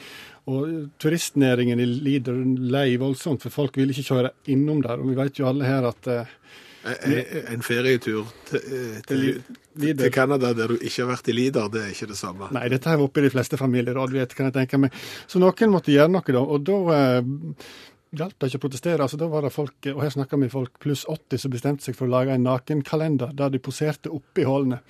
Og 0.51 0.91
turistnæringen 1.01 1.80
i 1.80 1.88
Lider 1.88 2.38
lei 2.73 2.97
voldsomt, 3.01 3.43
for 3.43 3.54
folk 3.54 3.77
ville 3.77 3.93
ikke 3.93 4.10
kjøre 4.12 4.34
innom 4.54 4.82
der. 4.86 4.99
Og 4.99 5.12
vi 5.12 5.17
vet 5.19 5.39
jo 5.39 5.49
alle 5.49 5.69
her 5.69 5.88
at 5.89 6.12
eh, 6.12 6.38
En 6.81 7.61
ferietur 7.61 8.29
til, 8.49 8.63
til, 9.05 9.25
til 9.77 10.11
Canada 10.13 10.49
der 10.57 10.73
du 10.73 10.79
ikke 10.79 11.03
har 11.03 11.11
vært 11.11 11.29
i 11.29 11.35
Lider, 11.37 11.69
det 11.69 11.83
er 11.83 11.93
ikke 11.93 12.09
det 12.09 12.17
samme. 12.17 12.49
Nei, 12.55 12.65
dette 12.73 12.89
her 12.89 13.03
oppe 13.03 13.21
i 13.21 13.27
de 13.27 13.33
fleste 13.33 13.59
familieråd, 13.61 14.15
vet, 14.17 14.35
kan 14.37 14.49
jeg 14.49 14.57
tenke 14.57 14.81
meg. 14.81 14.95
Så 15.29 15.41
noen 15.41 15.73
måtte 15.73 15.93
gjøre 15.93 16.09
noe, 16.15 16.25
da. 16.25 16.41
Og 16.41 16.65
da 16.65 16.79
eh, 16.95 17.19
hjalp 18.17 18.37
det 18.37 18.49
ikke 18.49 18.61
å 18.61 18.65
protestere. 18.65 19.03
altså 19.05 19.19
Da 19.19 19.29
var 19.31 19.45
det 19.45 19.53
folk, 19.55 19.77
og 19.93 20.01
her 20.03 20.13
snakker 20.13 20.41
vi 20.41 20.51
folk 20.51 20.79
pluss 20.83 21.05
80 21.05 21.43
som 21.43 21.53
bestemte 21.53 21.85
seg 21.85 21.97
for 21.97 22.09
å 22.09 22.15
lage 22.15 22.35
en 22.35 22.47
nakenkalender 22.47 23.35
der 23.37 23.53
de 23.53 23.61
poserte 23.63 24.11
oppi 24.13 24.47
hullene. 24.47 24.81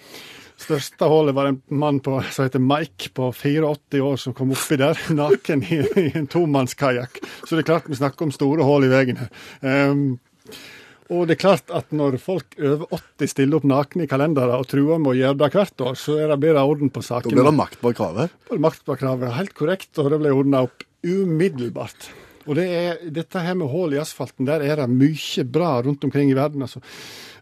Største 0.62 1.08
hullet 1.10 1.34
var 1.34 1.50
en 1.50 1.62
mann 1.74 2.00
på, 2.06 2.20
som 2.34 2.46
heter 2.46 2.62
Mike 2.62 3.12
på 3.18 3.32
84 3.34 4.02
år 4.06 4.20
som 4.22 4.36
kom 4.38 4.54
oppi 4.54 4.78
der, 4.78 5.00
naken 5.22 5.64
i, 5.66 5.82
i 6.04 6.12
en 6.18 6.30
tomannskajakk. 6.30 7.22
Så 7.46 7.56
det 7.56 7.64
er 7.64 7.72
klart 7.74 7.90
vi 7.90 7.98
snakker 7.98 8.28
om 8.28 8.36
store 8.36 8.68
hull 8.68 8.86
i 8.86 8.92
veien 8.92 9.24
her. 9.24 9.32
Ehm, 9.66 10.06
og 11.12 11.28
det 11.28 11.36
er 11.36 11.42
klart 11.42 11.72
at 11.76 11.92
når 11.92 12.16
folk 12.24 12.56
over 12.58 12.88
80 12.96 13.32
stiller 13.34 13.60
opp 13.60 13.66
nakne 13.68 14.06
i 14.06 14.10
kalendere 14.10 14.56
og 14.62 14.70
truer 14.72 15.02
med 15.02 15.12
å 15.12 15.18
gjøre 15.18 15.40
det 15.42 15.50
hvert 15.58 15.84
år, 15.84 15.98
så 16.00 16.16
er 16.24 16.32
det 16.32 16.40
bedre 16.40 16.64
orden 16.64 16.92
på 16.94 17.04
Da 17.04 17.08
saken. 17.10 17.36
blir 17.36 17.48
det 17.50 17.58
makt 17.58 17.82
bak 17.82 17.98
kravet. 18.00 18.32
Da 18.48 18.56
blir 18.56 18.78
det 18.88 18.98
kravet. 19.02 19.34
Helt 19.36 19.54
korrekt, 19.58 19.92
og 20.00 20.12
det 20.14 20.22
ble 20.22 20.32
ordna 20.32 20.64
opp 20.70 20.86
umiddelbart. 21.04 22.08
Og 22.48 22.56
det 22.58 22.66
er, 22.74 23.04
dette 23.14 23.44
her 23.44 23.58
med 23.60 23.70
hull 23.70 23.94
i 23.94 24.00
asfalten, 24.02 24.48
der 24.48 24.64
er 24.66 24.82
det 24.82 24.88
mye 24.90 25.46
bra 25.46 25.76
rundt 25.86 26.04
omkring 26.08 26.32
i 26.32 26.38
verden. 26.38 26.64
altså. 26.66 26.82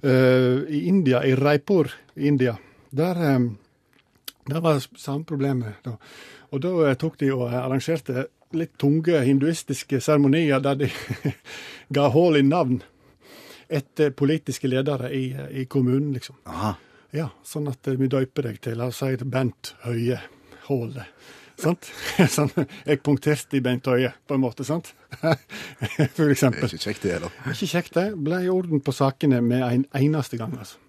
Uh, 0.04 0.66
I 0.68 0.88
India, 0.88 1.22
i 1.24 1.36
Raipur 1.36 1.92
i 2.18 2.28
India, 2.28 2.58
der, 2.92 3.16
um, 3.36 3.50
der 4.50 4.60
var 4.66 4.80
det 4.80 5.00
samme 5.00 5.24
problemet. 5.30 5.80
Da. 5.86 5.96
Og 6.52 6.62
da 6.64 6.74
eh, 6.90 6.96
tok 6.98 7.20
de 7.22 7.30
og 7.36 7.52
arrangerte 7.54 8.26
litt 8.58 8.80
tunge 8.82 9.20
hinduistiske 9.22 10.00
seremonier 10.02 10.60
der 10.64 10.80
de 10.80 10.88
ga 11.96 12.08
hull 12.10 12.40
i 12.40 12.42
navn 12.42 12.80
etter 13.70 14.14
politiske 14.18 14.68
ledere 14.68 15.12
i, 15.14 15.26
i 15.62 15.66
kommunen, 15.70 16.14
liksom. 16.16 16.40
Aha. 16.50 16.76
Ja, 17.16 17.30
sånn 17.46 17.70
at 17.72 17.88
eh, 17.90 17.98
vi 17.98 18.10
døyper 18.10 18.50
deg 18.50 18.62
til, 18.62 18.78
la 18.78 18.90
oss 18.92 19.02
si 19.02 19.16
Bent 19.26 19.74
Høie 19.86 20.20
Håle. 20.68 21.06
Sant? 21.60 21.90
Sånn, 22.36 22.52
jeg 22.88 23.02
punkterte 23.04 23.58
i 23.58 23.64
Bent 23.64 23.88
Høie, 23.90 24.14
på 24.28 24.38
en 24.38 24.44
måte, 24.44 24.64
sant? 24.64 24.94
For 26.16 26.30
eksempel. 26.32 26.70
Det 26.70 26.70
er 26.70 26.76
ikke 26.78 26.86
kjekt, 26.86 27.02
det 27.04 27.16
heller. 27.18 27.34
Ikke 27.52 27.68
kjekt, 27.74 27.98
det. 27.98 28.06
Ble 28.16 28.44
orden 28.54 28.84
på 28.86 28.94
sakene 28.96 29.42
med 29.44 29.66
en 29.66 29.84
eneste 30.00 30.40
gang, 30.40 30.56
altså. 30.56 30.80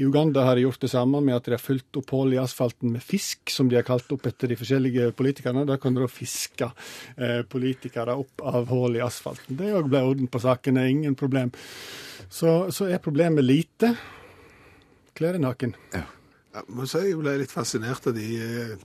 I 0.00 0.06
Uganda 0.06 0.46
har 0.46 0.56
de 0.56 0.62
gjort 0.62 0.80
det 0.80 0.88
samme 0.88 1.18
med 1.20 1.34
at 1.36 1.44
de 1.44 1.52
har 1.52 1.60
fylt 1.60 1.98
opp 2.00 2.12
hull 2.14 2.30
i 2.32 2.38
asfalten 2.40 2.94
med 2.94 3.02
fisk, 3.04 3.50
som 3.52 3.68
de 3.68 3.76
har 3.76 3.84
kalt 3.84 4.08
opp 4.14 4.24
etter 4.30 4.48
de 4.48 4.56
forskjellige 4.56 5.10
politikerne. 5.18 5.66
Da 5.68 5.76
kan 5.82 5.96
de 5.96 6.00
da 6.00 6.08
fiske 6.08 6.70
eh, 7.16 7.42
politikere 7.44 8.14
opp 8.22 8.40
av 8.46 8.70
hull 8.70 8.96
i 8.96 9.02
asfalten. 9.04 9.58
Det 9.58 9.74
òg 9.76 9.90
ble 9.92 10.00
orden 10.06 10.30
på 10.30 10.40
sakene, 10.40 10.86
ingen 10.88 11.18
problem. 11.20 11.52
Så, 12.30 12.70
så 12.70 12.86
er 12.86 13.02
problemet 13.02 13.44
lite. 13.44 13.96
Klær 15.18 15.34
deg 15.34 15.42
naken. 15.42 15.74
Jeg 15.92 16.64
må 16.70 16.86
si 16.88 17.02
jeg 17.02 17.18
ble 17.18 17.36
litt 17.42 17.52
fascinert 17.52 18.06
av 18.06 18.14
de 18.14 18.28
eh, 18.38 18.76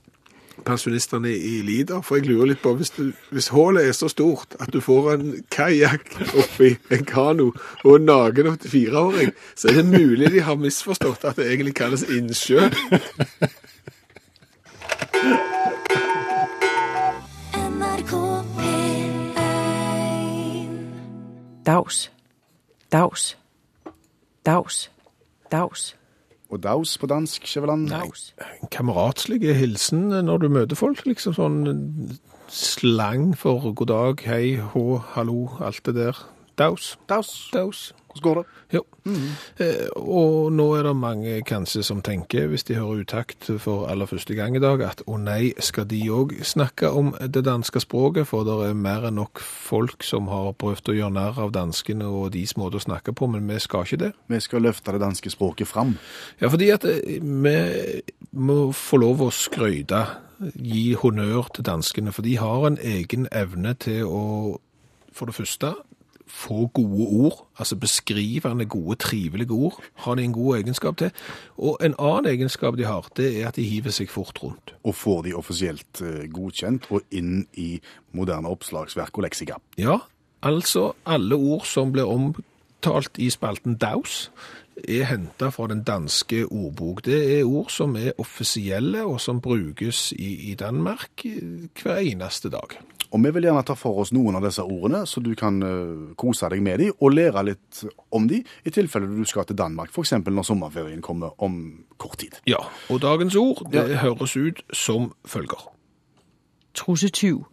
pensjonistene 0.66 1.30
i 1.30 1.62
Lider, 1.66 2.02
for 2.02 2.18
jeg 2.18 2.26
lurer 2.28 2.52
litt 2.52 2.62
på 2.62 2.74
hvis, 2.78 2.90
du, 2.96 3.12
hvis 3.34 3.48
hullet 3.54 3.86
er 3.86 3.94
så 3.96 4.08
stort 4.10 4.56
at 4.62 4.72
du 4.74 4.80
får 4.82 5.12
en 5.14 5.44
kajakk 5.52 6.06
oppi 6.42 6.76
en 6.94 7.04
kano 7.06 7.52
og 7.84 7.92
en 7.96 8.08
naken 8.10 8.50
84-åring, 8.54 9.30
så 9.54 9.68
er 9.70 9.80
det 9.80 9.86
mulig 9.90 10.32
de 10.34 10.42
har 10.46 10.58
misforstått 10.60 11.24
at 11.28 11.36
det 11.38 11.50
egentlig 11.52 11.74
kalles 11.78 12.06
innsjø. 12.10 12.60
NRK 17.66 18.12
P1 18.56 19.46
Dags. 21.66 22.15
Dags. 22.96 23.36
Daus. 24.46 24.90
Daus. 25.52 25.96
Og 26.48 26.62
daus 26.62 26.98
på 26.98 27.06
dansk, 27.06 27.46
Skjæveland? 27.46 27.88
Daus. 27.90 28.34
En 28.62 28.70
kameratslig 28.72 29.56
hilsen 29.56 30.08
når 30.24 30.38
du 30.38 30.48
møter 30.48 30.78
folk, 30.80 31.02
liksom 31.04 31.34
sånn 31.36 31.58
slang 32.48 33.34
for 33.36 33.74
god 33.76 33.90
dag, 33.90 34.24
hei, 34.24 34.56
hå, 34.72 34.84
hallo, 35.12 35.42
alt 35.60 35.82
det 35.84 35.96
der. 35.98 36.22
Daus. 36.56 36.94
Daus. 37.10 37.50
Daus. 37.52 37.90
Hvordan 38.16 38.22
går 38.22 38.40
det? 38.40 38.44
Jo. 38.72 38.82
Eh, 39.62 39.86
og 39.96 40.52
nå 40.52 40.66
er 40.74 40.82
det 40.88 40.94
mange 40.98 41.34
kanskje 41.46 41.82
som 41.86 42.02
tenker, 42.02 42.48
hvis 42.50 42.66
de 42.66 42.74
hører 42.74 43.04
utakt 43.04 43.48
for 43.62 43.86
aller 43.90 44.08
første 44.10 44.34
gang 44.34 44.56
i 44.56 44.62
dag, 44.62 44.82
at 44.82 45.02
å 45.06 45.18
nei, 45.20 45.52
skal 45.62 45.86
de 45.90 46.00
òg 46.10 46.34
snakke 46.46 46.90
om 46.90 47.12
det 47.20 47.44
danske 47.46 47.80
språket, 47.82 48.26
for 48.30 48.46
det 48.46 48.56
er 48.70 48.78
mer 48.78 49.06
enn 49.08 49.18
nok 49.20 49.40
folk 49.42 50.04
som 50.06 50.30
har 50.32 50.52
prøvd 50.58 50.92
å 50.92 50.98
gjøre 50.98 51.16
narr 51.16 51.40
av 51.46 51.54
danskene 51.54 52.08
og 52.08 52.32
deres 52.34 52.56
måte 52.58 52.80
å 52.80 52.86
snakke 52.86 53.14
på, 53.16 53.30
men 53.30 53.46
vi 53.48 53.60
skal 53.62 53.86
ikke 53.86 54.02
det. 54.06 54.12
Vi 54.32 54.42
skal 54.42 54.66
løfte 54.66 54.96
det 54.96 55.04
danske 55.04 55.32
språket 55.32 55.70
fram. 55.70 55.96
Ja, 56.40 56.50
fordi 56.52 56.70
at 56.74 56.86
eh, 56.88 57.18
vi 57.22 57.56
må 58.36 58.70
få 58.76 59.00
lov 59.02 59.26
å 59.26 59.32
skryte, 59.34 60.04
gi 60.54 60.90
honnør 61.00 61.48
til 61.54 61.64
danskene, 61.64 62.12
for 62.12 62.26
de 62.26 62.36
har 62.36 62.66
en 62.68 62.78
egen 62.82 63.28
evne 63.32 63.72
til 63.80 64.04
å, 64.04 64.24
for 65.12 65.30
det 65.30 65.36
første, 65.38 65.72
få 66.26 66.66
gode 66.74 67.06
ord, 67.06 67.46
altså 67.58 67.76
beskrivende 67.76 68.66
gode, 68.66 68.96
trivelige 68.96 69.50
ord, 69.50 69.82
har 69.94 70.14
de 70.14 70.24
en 70.24 70.32
god 70.32 70.56
egenskap 70.56 70.96
til. 70.96 71.10
Og 71.58 71.78
en 71.84 71.94
annen 71.98 72.26
egenskap 72.26 72.76
de 72.76 72.84
har, 72.84 73.08
det 73.16 73.30
er 73.40 73.48
at 73.48 73.56
de 73.56 73.62
hiver 73.62 73.94
seg 73.94 74.10
fort 74.10 74.42
rundt. 74.42 74.74
Og 74.84 74.94
får 74.94 75.22
de 75.22 75.36
offisielt 75.38 76.02
eh, 76.02 76.26
godkjent 76.32 76.90
og 76.90 77.06
inn 77.10 77.46
i 77.54 77.76
moderne 78.16 78.50
oppslagsverk 78.50 79.18
og 79.18 79.26
leksika. 79.28 79.60
Ja, 79.78 80.00
altså 80.42 80.92
alle 81.06 81.38
ord 81.38 81.66
som 81.66 81.94
blir 81.94 82.10
omtalt 82.10 83.18
i 83.18 83.30
spalten 83.30 83.78
Daus, 83.80 84.30
er 84.76 85.06
hentet 85.08 85.54
fra 85.54 85.66
den 85.70 85.82
danske 85.86 86.42
ordbok. 86.46 87.04
Det 87.04 87.38
er 87.38 87.46
ord 87.48 87.70
som 87.72 87.96
er 87.96 88.12
offisielle 88.20 89.06
og 89.08 89.20
som 89.20 89.40
brukes 89.40 90.10
i, 90.12 90.50
i 90.50 90.54
Danmark 90.54 91.24
eh, 91.24 91.70
hver 91.82 92.02
eneste 92.02 92.50
dag. 92.52 92.76
Og 93.12 93.22
vi 93.22 93.32
vil 93.36 93.46
gjerne 93.48 93.62
ta 93.66 93.76
for 93.78 94.02
oss 94.02 94.12
noen 94.14 94.38
av 94.38 94.44
disse 94.46 94.64
ordene, 94.64 95.04
så 95.06 95.22
du 95.22 95.32
kan 95.38 95.60
eh, 95.62 96.14
kose 96.18 96.48
deg 96.52 96.62
med 96.64 96.82
dem 96.82 96.94
og 96.98 97.14
lære 97.14 97.44
litt 97.50 97.82
om 98.14 98.26
dem 98.30 98.42
i 98.66 98.72
tilfelle 98.74 99.08
du 99.10 99.24
skal 99.28 99.46
til 99.48 99.58
Danmark, 99.58 99.92
f.eks. 99.94 100.16
når 100.26 100.46
sommerferien 100.46 101.02
kommer 101.04 101.36
om 101.42 101.84
kort 102.02 102.18
tid. 102.22 102.38
Ja, 102.50 102.62
og 102.90 103.02
dagens 103.04 103.36
ord 103.38 103.64
det 103.72 104.00
høres 104.02 104.36
ut 104.36 104.62
som 104.74 105.12
følger. 105.26 105.68
Trussetyv. 106.76 107.44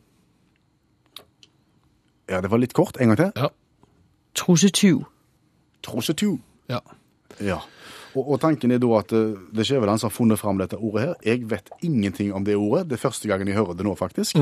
Ja, 2.30 2.42
det 2.42 2.50
var 2.52 2.60
litt 2.60 2.74
kort. 2.74 2.98
En 3.00 3.12
gang 3.12 3.20
til. 3.20 3.32
Ja. 3.38 3.52
Trussetyv. 4.36 5.04
Trossetu. 5.84 6.38
Ja. 6.72 6.80
Ja. 7.44 7.60
Og, 8.14 8.28
og 8.36 8.40
tanken 8.42 8.72
er 8.72 8.82
da 8.82 8.90
at 9.00 9.14
eh, 9.16 9.36
det 9.54 9.64
er 9.64 9.70
Skjæveland 9.70 10.02
som 10.02 10.12
har 10.12 10.16
funnet 10.16 10.42
fram 10.42 10.60
dette 10.62 10.78
ordet 10.80 11.08
her. 11.08 11.14
Jeg 11.26 11.46
vet 11.52 11.70
ingenting 11.84 12.34
om 12.34 12.46
det 12.46 12.56
ordet. 12.56 12.88
Det 12.90 12.98
er 12.98 13.04
første 13.06 13.30
gangen 13.30 13.50
jeg 13.50 13.58
hører 13.58 13.78
det 13.78 13.88
nå, 13.88 13.96
faktisk. 14.00 14.38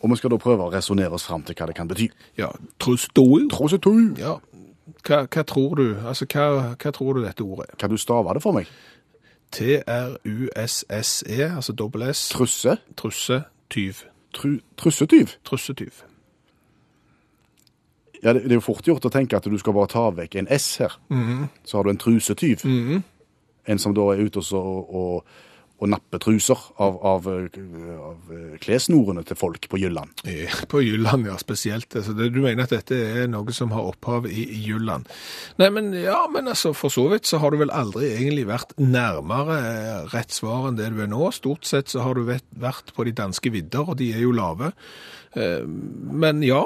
Og 0.00 0.10
vi 0.10 0.16
skal 0.16 0.32
da 0.32 0.38
prøve 0.40 0.64
å 0.66 0.72
resonnere 0.72 1.12
oss 1.16 1.26
fram 1.28 1.42
til 1.44 1.56
hva 1.58 1.66
det 1.68 1.76
kan 1.76 1.88
bety. 1.88 2.08
Ja, 2.38 2.48
trustoi. 2.80 3.48
Trossetu. 3.52 3.92
Ja. 4.18 4.38
Hva, 5.06 5.24
hva 5.26 5.42
tror 5.46 5.74
du? 5.76 5.86
Altså, 6.08 6.26
hva, 6.32 6.74
hva 6.74 6.92
tror 6.96 7.18
du 7.18 7.24
dette 7.24 7.44
ordet 7.44 7.68
er? 7.68 7.76
Kan 7.80 7.92
du 7.92 7.98
stave 8.00 8.34
det 8.36 8.42
for 8.44 8.56
meg? 8.56 8.70
T-R-U-S-S-E, 9.50 11.42
altså 11.56 11.72
dobbel 11.76 12.02
S. 12.10 12.28
Trusse? 12.32 12.76
Trusse, 12.96 13.42
tyv. 13.70 14.04
Tru, 14.34 14.60
trussetyv? 14.78 15.26
Trussetyv. 15.44 16.04
Ja, 18.22 18.32
det, 18.32 18.42
det 18.42 18.52
er 18.52 18.60
jo 18.60 18.64
fort 18.64 18.86
gjort 18.86 19.04
å 19.08 19.12
tenke 19.12 19.36
at 19.36 19.48
du 19.48 19.58
skal 19.58 19.74
bare 19.74 19.90
ta 19.90 20.10
vekk 20.14 20.36
en 20.42 20.50
S 20.54 20.76
her. 20.82 20.96
Så 21.64 21.78
har 21.78 21.84
du 21.84 21.90
en 21.90 22.00
trusetyv. 22.00 22.64
En 23.66 23.78
som 23.78 23.94
da 23.96 24.00
er 24.12 24.22
ute 24.26 24.42
og, 24.54 24.94
og, 24.94 25.24
og 25.80 25.88
nappe 25.88 26.18
truser 26.20 26.60
av, 26.84 26.98
av, 27.08 27.26
av 27.30 28.32
eh, 28.36 28.56
klessnorene 28.60 29.22
til 29.24 29.38
folk 29.40 29.64
på 29.72 29.80
Jylland. 29.80 30.12
Eh, 30.28 30.52
På 30.68 30.82
Jylland, 30.84 31.24
ja, 31.30 31.38
spesielt. 31.40 31.88
Altså, 31.96 32.12
det, 32.18 32.28
du 32.34 32.42
mener 32.44 32.66
at 32.66 32.74
dette 32.74 32.98
er 33.22 33.30
noe 33.32 33.54
som 33.56 33.72
har 33.72 33.88
opphav 33.88 34.28
i, 34.28 34.44
Jylland. 34.60 35.08
Nei, 35.60 35.70
men 35.72 35.88
ja, 35.96 36.18
men 36.32 36.52
altså, 36.52 36.74
for 36.76 36.92
så 36.92 37.06
vidt 37.12 37.30
så 37.30 37.40
har 37.40 37.54
du 37.54 37.62
vel 37.62 37.72
aldri 37.72 38.12
egentlig 38.12 38.44
vært 38.50 38.76
nærmere 38.80 39.56
eh, 39.70 40.04
rett 40.12 40.36
svar 40.36 40.68
enn 40.68 40.76
det 40.76 40.90
du 40.92 41.00
er 41.00 41.10
nå. 41.10 41.30
Stort 41.32 41.64
sett 41.68 41.88
så 41.92 42.04
har 42.04 42.20
du 42.20 42.28
vært 42.28 42.92
på 42.96 43.08
de 43.08 43.16
danske 43.16 43.52
vidder, 43.54 43.88
og 43.88 43.96
de 44.02 44.12
er 44.12 44.24
jo 44.26 44.36
lave. 44.36 44.72
Men 45.34 46.40
ja, 46.42 46.64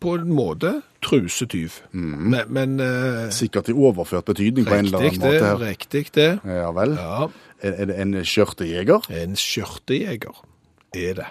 på 0.00 0.14
en 0.14 0.30
måte 0.34 0.82
trusetyv. 1.02 1.80
Men, 1.92 2.46
men 2.54 2.74
uh, 2.80 3.30
Sikkert 3.34 3.68
i 3.68 3.74
overført 3.74 4.24
betydning 4.30 4.66
på 4.68 4.74
en 4.78 4.86
eller 4.86 4.98
annen 5.08 5.20
måte 5.22 5.44
her. 5.44 5.58
riktig 5.62 6.04
det. 6.14 6.28
Ja 6.46 6.70
vel. 6.76 6.94
Ja, 6.98 7.28
Er, 7.62 7.72
er 7.78 7.86
det 7.90 7.96
en 8.02 8.14
skjørtejeger? 8.26 9.08
en 9.22 9.36
skjørtejeger 9.38 10.42
er 10.94 11.14
det. 11.18 11.26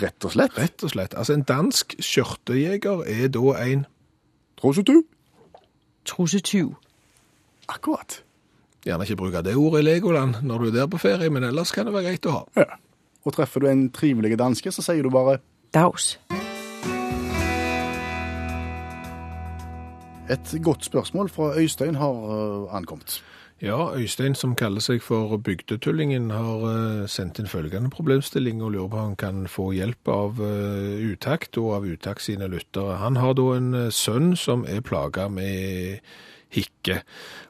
Rett 0.00 0.24
og 0.24 0.32
slett? 0.32 0.54
Rett 0.58 0.84
og 0.86 0.90
slett. 0.92 1.14
Altså, 1.18 1.34
en 1.34 1.42
dansk 1.48 1.96
skjørtejeger 2.00 3.02
er 3.08 3.28
da 3.34 3.54
en 3.64 3.86
Trusetyv. 4.58 5.02
Trusetyv. 6.08 6.72
Akkurat. 7.68 8.22
Gjerne 8.86 9.04
ikke 9.04 9.16
bruke 9.20 9.42
det 9.44 9.56
ordet 9.58 9.82
i 9.82 9.86
Legoland 9.88 10.38
når 10.42 10.58
du 10.58 10.66
er 10.70 10.76
der 10.80 10.86
på 10.90 10.98
ferie, 11.02 11.30
men 11.30 11.44
ellers 11.44 11.72
kan 11.74 11.86
det 11.86 11.92
være 11.94 12.08
greit 12.12 12.26
å 12.30 12.36
ha. 12.38 12.42
Ja. 12.56 12.78
Og 13.26 13.34
treffer 13.36 13.60
du 13.60 13.68
en 13.68 13.88
trivelig 13.92 14.38
danske, 14.40 14.72
så 14.72 14.82
sier 14.86 15.02
du 15.04 15.10
bare 15.12 15.38
Dags. 15.74 16.14
Et 20.30 20.54
godt 20.62 20.84
spørsmål 20.84 21.28
fra 21.28 21.54
Øystein 21.56 21.94
har 21.94 22.14
øh, 22.14 22.76
ankommet. 22.76 23.22
Ja, 23.62 23.94
Øystein, 23.94 24.34
som 24.38 24.54
kaller 24.54 24.78
seg 24.80 25.02
for 25.02 25.36
Bygdetullingen, 25.36 26.30
har 26.30 26.60
eh, 26.68 27.08
sendt 27.10 27.40
inn 27.42 27.50
følgende 27.50 27.90
problemstilling 27.90 28.60
og 28.62 28.70
lurer 28.70 28.88
på 28.92 28.98
om 29.00 29.08
han 29.08 29.16
kan 29.18 29.40
få 29.50 29.72
hjelp 29.74 30.10
av 30.14 30.38
eh, 30.38 31.08
Utakt 31.10 31.58
og 31.58 31.72
av 31.74 31.88
Utakt 31.90 32.22
sine 32.22 32.46
lyttere. 32.46 33.00
Han 33.02 33.18
har 33.18 33.34
da 33.34 33.48
en 33.56 33.74
eh, 33.74 33.90
sønn 33.90 34.36
som 34.38 34.62
er 34.62 34.84
plaga 34.86 35.26
med 35.26 35.98
hikke. 36.54 37.00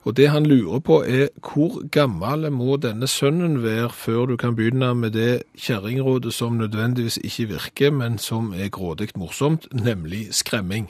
Og 0.09 0.17
det 0.17 0.31
han 0.33 0.49
lurer 0.49 0.81
på 0.81 1.03
er 1.05 1.29
hvor 1.45 1.83
gammel 1.93 2.49
må 2.57 2.79
denne 2.81 3.07
sønnen 3.07 3.61
være 3.63 3.93
før 3.93 4.33
du 4.33 4.37
kan 4.41 4.57
begynne 4.57 4.95
med 4.97 5.13
det 5.13 5.43
kjerringrådet 5.61 6.33
som 6.33 6.57
nødvendigvis 6.57 7.21
ikke 7.21 7.51
virker, 7.53 7.93
men 7.93 8.17
som 8.17 8.55
er 8.57 8.73
grådig 8.73 9.13
morsomt, 9.15 9.69
nemlig 9.77 10.31
skremming. 10.33 10.89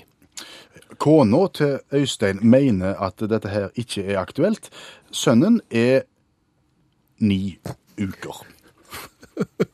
Kona 0.99 1.47
til 1.55 1.79
Øystein 1.95 2.39
mener 2.43 2.95
at 2.95 3.21
dette 3.21 3.49
her 3.49 3.69
ikke 3.79 4.05
er 4.05 4.21
aktuelt. 4.21 4.71
Sønnen 5.11 5.61
er 5.71 6.03
ni 7.19 7.59
uker. 8.01 8.47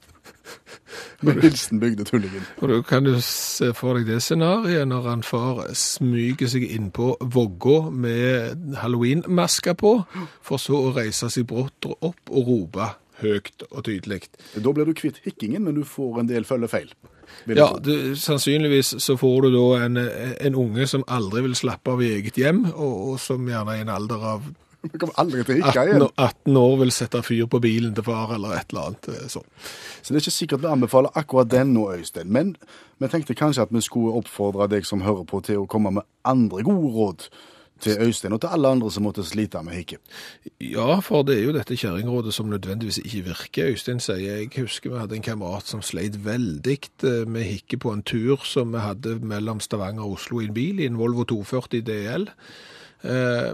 Med 1.25 1.41
hilsen 1.41 1.81
bygdetullingen. 1.81 2.43
Og 2.61 2.69
da 2.69 2.81
kan 2.85 3.05
du 3.05 3.15
se 3.25 3.71
for 3.75 3.97
deg 3.97 4.07
det 4.09 4.19
scenariet 4.23 4.85
når 4.89 5.07
han 5.09 5.23
far 5.25 5.63
smyger 5.73 6.51
seg 6.53 6.67
innpå 6.69 7.15
vogga 7.33 7.89
med 7.91 8.77
halloweenmaske 8.83 9.73
på, 9.81 9.95
for 10.45 10.61
så 10.61 10.83
å 10.91 10.93
reise 10.97 11.31
seg 11.33 11.49
brått 11.49 11.89
opp 11.95 12.29
og 12.29 12.51
rope 12.51 12.91
høyt 13.23 13.65
og 13.71 13.87
tydelig. 13.89 14.27
Da 14.59 14.73
blir 14.75 14.89
du 14.89 14.95
kvitt 14.97 15.23
hikkingen, 15.25 15.65
men 15.65 15.79
du 15.79 15.85
får 15.89 16.21
en 16.21 16.29
del 16.29 16.45
følgefeil. 16.49 16.93
Ja, 17.47 17.71
du, 17.83 18.15
sannsynligvis 18.19 18.95
så 19.03 19.17
får 19.21 19.47
du 19.47 19.55
da 19.55 19.65
en, 19.85 19.97
en 19.99 20.55
unge 20.61 20.87
som 20.91 21.05
aldri 21.09 21.43
vil 21.47 21.57
slappe 21.59 21.93
av 21.95 22.03
i 22.05 22.13
eget 22.19 22.37
hjem, 22.41 22.65
og, 22.75 22.93
og 23.15 23.17
som 23.23 23.47
gjerne 23.49 23.79
i 23.79 23.83
en 23.87 23.93
alder 23.95 24.29
av 24.35 24.45
Vi 24.85 24.99
kommer 25.01 25.17
aldri 25.17 25.41
til 25.49 25.55
å 25.55 25.59
hikke 25.63 25.81
18, 25.81 26.03
år- 26.05 26.11
18 26.21 26.57
år 26.61 26.75
vil 26.83 26.91
sette 26.93 27.23
fyr 27.25 27.47
på 27.49 27.61
bilen 27.65 27.95
til 27.97 28.05
far, 28.05 28.35
eller 28.37 28.53
et 28.59 28.69
eller 28.75 28.91
annet 28.91 29.09
eh, 29.15 29.23
sånn. 29.33 29.47
Så 30.05 30.13
det 30.13 30.19
er 30.19 30.25
ikke 30.27 30.35
sikkert 30.37 30.65
vi 30.67 30.69
anbefaler 30.75 31.15
akkurat 31.17 31.49
den 31.55 31.71
nå, 31.73 31.87
Øystein. 31.97 32.29
Men 32.37 32.51
vi 33.01 33.09
tenkte 33.09 33.37
kanskje 33.39 33.65
at 33.65 33.73
vi 33.73 33.81
skulle 33.81 34.13
oppfordre 34.21 34.67
deg 34.75 34.85
som 34.85 35.01
hører 35.07 35.25
på, 35.31 35.41
til 35.47 35.63
å 35.63 35.69
komme 35.73 35.95
med 35.97 36.05
andre 36.29 36.61
gode 36.69 36.93
råd 36.99 37.25
til 37.85 38.01
Øystein, 38.01 38.35
og 38.37 38.41
til 38.43 38.53
alle 38.57 38.71
andre 38.75 38.91
som 38.93 39.07
måtte 39.07 39.25
slite 39.27 39.63
med 39.65 39.79
hikke. 39.79 39.99
Ja, 40.61 40.99
for 41.05 41.27
det 41.27 41.39
er 41.39 41.47
jo 41.47 41.55
dette 41.57 41.77
kjerringrådet 41.79 42.35
som 42.35 42.51
nødvendigvis 42.51 43.01
ikke 43.05 43.25
virker. 43.31 43.73
Øystein 43.75 44.01
sier, 44.03 44.21
jeg 44.41 44.51
husker 44.57 44.93
vi 44.93 45.01
hadde 45.03 45.19
en 45.19 45.27
kamerat 45.27 45.71
som 45.71 45.83
sleit 45.85 46.19
veldig 46.25 46.79
eh, 47.05 47.25
med 47.29 47.49
hikke 47.49 47.81
på 47.85 47.93
en 47.93 48.05
tur 48.07 48.45
som 48.49 48.73
vi 48.75 48.83
hadde 48.83 49.19
mellom 49.23 49.61
Stavanger 49.61 50.07
og 50.07 50.19
Oslo 50.19 50.41
i 50.41 50.49
en 50.49 50.57
bil, 50.57 50.81
i 50.81 50.89
en 50.89 50.99
Volvo 50.99 51.27
240 51.29 51.85
DL. 51.87 52.29
Eh, 53.05 53.53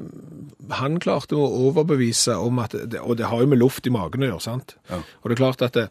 han 0.79 1.01
klarte 1.03 1.39
å 1.39 1.49
overbevise 1.69 2.37
om 2.39 2.63
at, 2.63 2.77
og 3.03 3.17
det 3.19 3.31
har 3.31 3.43
jo 3.43 3.51
med 3.51 3.61
luft 3.61 3.87
i 3.87 3.95
magen 3.95 4.23
å 4.23 4.33
gjøre, 4.33 4.45
sant? 4.45 4.77
Og 4.95 5.31
det 5.31 5.37
er 5.37 5.43
klart 5.43 5.65
at 5.67 5.79
det, 5.79 5.89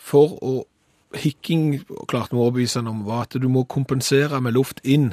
for 0.00 0.38
å 0.46 0.60
hikking 1.18 1.80
klarte 2.06 2.36
vi 2.36 2.38
å 2.38 2.46
overbevise 2.46 2.78
han 2.78 2.92
om 2.92 3.02
var 3.08 3.26
at 3.26 3.34
du 3.42 3.48
må 3.50 3.64
kompensere 3.66 4.38
med 4.42 4.54
luft 4.54 4.82
inn, 4.86 5.10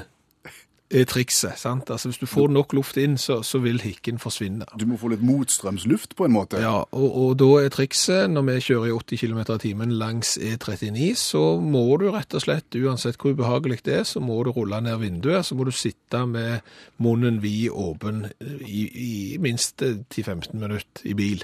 trikset, 0.87 1.57
sant? 1.59 1.89
Altså 1.91 2.07
hvis 2.07 2.19
du 2.21 2.27
får 2.29 2.51
nok 2.53 2.73
luft 2.77 2.97
inn, 3.01 3.17
så, 3.19 3.41
så 3.43 3.59
vil 3.59 3.81
hikken 3.83 4.21
forsvinne. 4.23 4.67
Du 4.79 4.85
må 4.87 4.99
få 4.99 5.11
litt 5.11 5.23
motstrømsluft 5.25 6.15
på 6.15 6.27
en 6.27 6.35
måte. 6.35 6.61
Ja, 6.63 6.85
og, 6.95 7.07
og 7.21 7.33
da 7.41 7.49
er 7.59 7.73
trikset, 7.73 8.29
når 8.31 8.45
vi 8.47 8.55
kjører 8.69 8.87
i 8.87 8.95
80 8.95 9.21
km 9.23 9.41
i 9.41 9.57
timen 9.65 9.95
langs 9.99 10.37
E39, 10.39 11.09
så 11.19 11.43
må 11.59 11.83
du 11.99 12.07
rett 12.13 12.37
og 12.37 12.45
slett, 12.45 12.79
uansett 12.79 13.19
hvor 13.19 13.35
ubehagelig 13.35 13.81
det 13.87 13.99
er, 13.99 14.07
så 14.07 14.23
må 14.23 14.39
du 14.47 14.53
rulle 14.55 14.79
ned 14.85 15.01
vinduet, 15.03 15.43
så 15.47 15.57
må 15.59 15.67
du 15.67 15.73
sitte 15.75 16.23
med 16.29 16.63
munnen 17.03 17.41
vid 17.43 17.67
åpen 17.75 18.23
i, 18.63 18.87
i 18.87 19.11
minst 19.43 19.83
10-15 19.83 20.55
minutter 20.55 21.03
i 21.03 21.17
bil. 21.17 21.43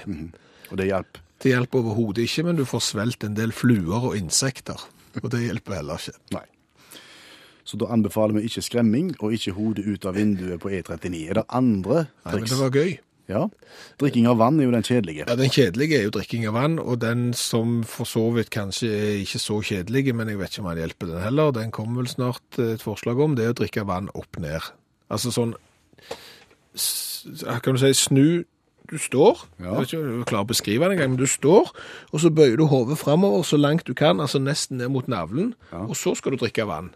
Og 0.70 0.80
det 0.80 0.88
hjelper. 0.88 1.20
Det 1.44 1.52
hjelper 1.52 1.82
overhodet 1.82 2.24
ikke, 2.24 2.46
men 2.48 2.56
du 2.56 2.64
får 2.64 2.86
svelget 2.86 3.28
en 3.28 3.36
del 3.36 3.52
fluer 3.52 4.08
og 4.08 4.16
insekter, 4.16 4.80
og 5.20 5.30
det 5.34 5.44
hjelper 5.44 5.82
heller 5.82 6.00
ikke. 6.00 6.16
Nei. 6.38 6.46
Så 7.64 7.78
da 7.80 7.88
anbefaler 7.94 8.36
vi 8.36 8.44
ikke 8.48 8.62
skremming, 8.64 9.14
og 9.24 9.32
ikke 9.32 9.54
hodet 9.56 9.86
ut 9.88 10.04
av 10.04 10.18
vinduet 10.18 10.60
på 10.60 10.68
E39. 10.68 11.22
Er 11.30 11.40
det 11.40 11.44
andre 11.48 12.04
Nei, 12.04 12.06
men 12.24 12.38
triks? 12.38 12.52
det 12.52 12.60
var 12.60 12.74
gøy. 12.76 12.94
Ja. 13.32 13.46
Drikking 13.96 14.26
av 14.28 14.36
vann 14.36 14.58
er 14.60 14.66
jo 14.66 14.72
den 14.74 14.84
kjedelige. 14.84 15.24
Ja, 15.24 15.34
Den 15.40 15.48
kjedelige 15.48 15.96
er 15.96 16.02
jo 16.04 16.12
drikking 16.12 16.44
av 16.44 16.58
vann, 16.58 16.74
og 16.78 16.98
den 17.00 17.30
som 17.32 17.78
for 17.88 18.04
så 18.04 18.26
vidt 18.36 18.50
kanskje 18.52 18.90
er 18.92 19.14
ikke 19.22 19.40
så 19.40 19.60
kjedelig, 19.64 20.12
men 20.14 20.28
jeg 20.28 20.42
vet 20.42 20.52
ikke 20.52 20.60
om 20.60 20.68
han 20.68 20.82
hjelper 20.82 21.08
den 21.08 21.22
heller, 21.24 21.54
den 21.56 21.72
kommer 21.72 22.02
vel 22.02 22.10
snart 22.12 22.58
eh, 22.60 22.74
et 22.76 22.84
forslag 22.84 23.22
om, 23.24 23.32
det 23.38 23.46
er 23.46 23.54
å 23.54 23.60
drikke 23.62 23.86
vann 23.88 24.10
opp 24.12 24.36
ned. 24.44 24.68
Altså 25.08 25.32
sånn, 25.32 25.54
kan 27.64 27.76
du 27.76 27.80
si, 27.80 27.92
snu, 27.96 28.26
du 28.92 28.98
står, 29.00 29.46
jeg 29.56 29.72
vet 29.72 29.88
ikke 29.88 30.00
om 30.02 30.18
du 30.20 30.26
klarer 30.28 30.44
å 30.44 30.50
beskrive 30.50 30.88
det 30.90 30.98
engang, 30.98 31.14
men 31.14 31.22
du 31.22 31.30
står, 31.30 31.70
og 32.12 32.20
så 32.20 32.28
bøyer 32.28 32.58
du 32.60 32.66
hodet 32.68 32.98
fremover 33.00 33.46
så 33.48 33.56
langt 33.56 33.86
du 33.88 33.94
kan, 33.96 34.20
altså 34.20 34.36
nesten 34.42 34.76
ned 34.82 34.92
mot 34.92 35.08
navlen, 35.08 35.54
og 35.72 35.96
så 35.96 36.12
skal 36.18 36.36
du 36.36 36.42
drikke 36.44 36.66
vann. 36.68 36.92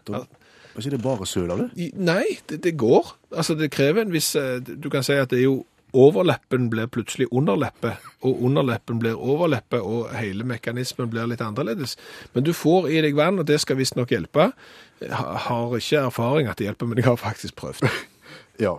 Er 0.79 0.85
ikke 0.85 0.95
det 0.97 1.03
bare 1.03 1.25
søl 1.27 1.51
av 1.51 1.59
det? 1.59 1.69
I- 1.75 1.91
Nei, 1.99 2.23
det, 2.47 2.61
det 2.63 2.77
går. 2.79 3.11
Altså, 3.35 3.55
det 3.59 3.67
krever 3.75 4.01
en 4.05 4.11
viss 4.15 4.31
eh, 4.39 4.59
Du 4.63 4.87
kan 4.89 5.03
si 5.03 5.13
at 5.19 5.29
det 5.33 5.41
er 5.43 5.49
jo 5.49 5.59
Overleppen 5.97 6.67
blir 6.69 6.85
plutselig 6.85 7.25
underleppe, 7.33 7.95
og 8.21 8.43
underleppen 8.45 8.99
blir 9.01 9.15
overleppe, 9.17 9.79
og 9.81 10.11
hele 10.13 10.45
mekanismen 10.45 11.09
blir 11.09 11.25
litt 11.25 11.41
annerledes. 11.41 11.95
Men 12.35 12.45
du 12.45 12.51
får 12.53 12.91
i 12.93 12.99
deg 13.01 13.15
vann, 13.17 13.39
og 13.41 13.47
det 13.49 13.57
skal 13.63 13.79
visstnok 13.79 14.11
hjelpe. 14.13 14.51
Jeg 15.01 15.09
har 15.17 15.73
ikke 15.79 16.03
erfaring 16.03 16.45
at 16.51 16.59
det 16.61 16.67
hjelper, 16.67 16.91
men 16.91 17.01
jeg 17.01 17.07
har 17.09 17.17
faktisk 17.17 17.55
prøvd. 17.57 17.89
Ja. 18.61 18.75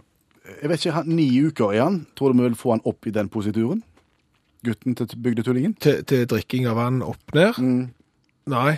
Jeg 0.62 0.70
vet 0.70 0.84
ikke, 0.84 0.92
han- 1.00 1.10
ni 1.16 1.26
uker 1.48 1.74
igjen. 1.74 1.98
Tror 2.14 2.30
du 2.30 2.38
vi 2.38 2.46
vil 2.46 2.54
få 2.62 2.76
han 2.76 2.82
opp 2.86 3.06
i 3.06 3.10
den 3.18 3.28
posituren? 3.28 3.82
Gutten 4.62 4.94
til 4.94 5.10
bygdetullingen? 5.24 5.74
Til, 5.82 6.04
til 6.04 6.26
drikking 6.30 6.66
av 6.70 6.76
vann 6.78 7.02
opp 7.02 7.34
ned? 7.34 7.58
Nei, 8.54 8.76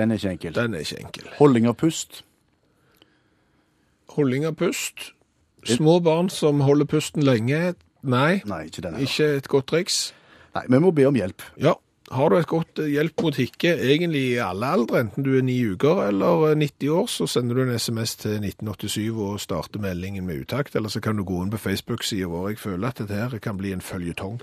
Den 0.00 0.10
er 0.14 0.20
ikke 0.20 0.32
enkel. 0.34 0.56
den 0.56 0.74
er 0.74 0.84
ikke 0.86 1.00
enkel. 1.04 1.28
Holding 1.38 1.68
av 1.70 1.76
pust. 1.84 2.22
Holding 4.16 4.46
av 4.48 4.56
pust. 4.58 5.12
Små 5.68 5.98
barn 6.02 6.30
som 6.32 6.62
holder 6.64 6.88
pusten 6.88 7.22
lenge. 7.26 7.74
Nei, 8.02 8.40
Nei, 8.48 8.62
ikke 8.70 8.80
den 8.86 8.96
heller. 8.96 9.06
ikke 9.06 9.36
et 9.36 9.48
godt 9.52 9.66
triks. 9.74 9.98
Nei, 10.56 10.64
vi 10.72 10.78
må 10.80 10.90
be 10.96 11.04
om 11.06 11.14
hjelp. 11.18 11.44
Ja, 11.60 11.74
har 12.10 12.32
du 12.32 12.38
et 12.38 12.48
godt 12.50 12.80
eh, 12.80 12.88
hjelp 12.94 13.20
mot 13.22 13.36
hikke, 13.38 13.74
egentlig 13.76 14.22
i 14.32 14.38
alle 14.42 14.66
aldre, 14.72 15.02
enten 15.04 15.22
du 15.26 15.34
er 15.36 15.44
ni 15.46 15.58
uker 15.74 16.00
eller 16.08 16.46
eh, 16.48 16.56
90 16.58 16.88
år, 16.96 17.06
så 17.12 17.28
sender 17.30 17.60
du 17.60 17.62
en 17.66 17.76
sms 17.78 18.16
til 18.24 18.38
1987 18.40 19.12
og 19.12 19.36
starter 19.44 19.84
meldingen 19.84 20.24
med 20.26 20.40
utakt, 20.46 20.74
eller 20.80 20.90
så 20.90 21.02
kan 21.04 21.20
du 21.20 21.26
gå 21.28 21.42
inn 21.44 21.52
på 21.52 21.60
Facebook-sida 21.60 22.26
vår. 22.32 22.48
Jeg 22.54 22.62
føler 22.64 22.88
at 22.88 22.98
dette 23.04 23.14
her 23.20 23.36
kan 23.44 23.60
bli 23.60 23.74
en 23.76 23.84
følgetong. 23.84 24.40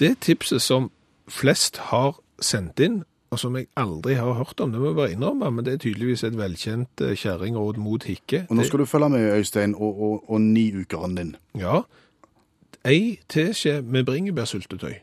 Det 0.00 0.14
tipset 0.24 0.62
som 0.62 0.88
flest 1.28 1.82
har 1.90 2.14
sendt 2.42 2.80
inn, 2.80 3.02
og 3.32 3.40
som 3.40 3.54
jeg 3.56 3.70
aldri 3.80 4.18
har 4.18 4.34
hørt 4.36 4.60
om, 4.60 4.72
det 4.74 4.80
må 4.80 4.90
jeg 4.90 4.98
bare 4.98 5.12
innrømme, 5.14 5.50
men 5.56 5.64
det 5.64 5.74
er 5.74 5.84
tydeligvis 5.86 6.24
et 6.28 6.36
velkjent 6.36 7.00
eh, 7.00 7.14
kjerringråd 7.16 7.78
mot 7.80 8.04
hikke. 8.04 8.44
Og 8.50 8.58
nå 8.58 8.66
skal 8.68 8.82
du 8.82 8.88
følge 8.90 9.08
med, 9.14 9.30
Øystein, 9.38 9.74
og, 9.74 10.02
og, 10.08 10.26
og 10.28 10.42
niukeren 10.44 11.16
din. 11.16 11.32
Ja, 11.56 11.80
ei 12.84 13.16
teskje 13.32 13.80
med 13.82 14.04
bringebærsyltetøy. 14.04 15.00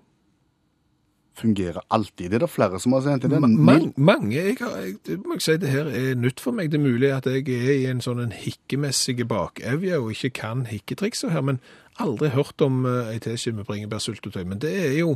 Fungerer 1.39 1.80
alltid. 1.89 2.30
Det 2.30 2.38
er 2.38 2.43
det 2.43 2.51
flere 2.51 2.80
som 2.84 2.93
har 2.93 3.05
sendt 3.05 3.25
inn. 3.25 3.34
Ma 3.39 3.47
mange. 3.47 3.93
mange, 3.95 4.36
jeg, 4.36 4.57
har, 4.59 4.75
jeg, 4.84 4.97
det 5.07 5.17
må 5.23 5.39
jeg 5.39 5.45
si, 5.45 5.57
det 5.57 5.71
her 5.71 5.89
er 5.89 6.19
nytt 6.19 6.43
for 6.43 6.53
meg. 6.53 6.69
Det 6.69 6.77
er 6.77 6.86
mulig 6.86 7.13
at 7.15 7.30
jeg 7.32 7.47
er 7.47 7.75
i 7.80 7.86
en 7.89 8.03
sånn 8.03 8.34
hikkemessig 8.36 9.23
bakevje 9.30 10.01
og 10.03 10.11
ikke 10.13 10.36
kan 10.41 10.65
hikketrikser 10.69 11.32
her, 11.34 11.41
men 11.41 11.61
aldri 12.01 12.31
hørt 12.33 12.61
om 12.65 12.83
uh, 12.87 13.11
ei 13.11 13.19
teskje 13.23 13.53
med 13.57 13.67
bringebærsyltetøy. 13.69 14.43
Men 14.47 14.61
det 14.63 14.73
er 14.87 14.97
jo 14.99 15.15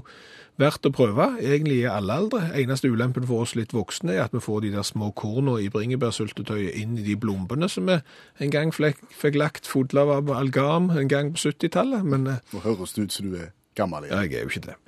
verdt 0.62 0.86
å 0.86 0.94
prøve, 0.94 1.32
egentlig 1.42 1.80
i 1.82 1.90
alle 1.90 2.20
aldre. 2.22 2.44
Eneste 2.60 2.92
ulempen 2.92 3.26
for 3.30 3.46
oss 3.46 3.56
litt 3.58 3.74
voksne 3.74 4.14
er 4.14 4.28
at 4.28 4.36
vi 4.36 4.44
får 4.44 4.62
de 4.66 4.74
der 4.76 4.86
små 4.86 5.10
korna 5.18 5.58
i 5.62 5.72
bringebærsyltetøyet 5.74 6.78
inn 6.78 7.00
i 7.00 7.08
de 7.08 7.18
blombene 7.18 7.70
som 7.72 7.90
vi 7.90 7.98
en 8.44 8.54
gang 8.54 8.74
fikk, 8.76 9.40
lagt 9.40 9.70
fodla 9.70 10.06
av 10.20 10.30
algam 10.36 10.92
en 10.94 11.10
gang 11.10 11.34
på 11.34 11.48
70-tallet, 11.48 12.06
men 12.06 12.30
uh, 12.30 12.40
Nå 12.54 12.64
høres 12.68 12.96
det 12.98 13.08
ut 13.10 13.18
som 13.18 13.34
du 13.34 13.42
er 13.42 13.52
gammel 13.78 14.08
ja, 14.08 14.22
igjen. 14.22 14.32
jeg 14.32 14.40
er 14.40 14.48
jo 14.48 14.54
ikke 14.54 14.68
det. 14.70 14.80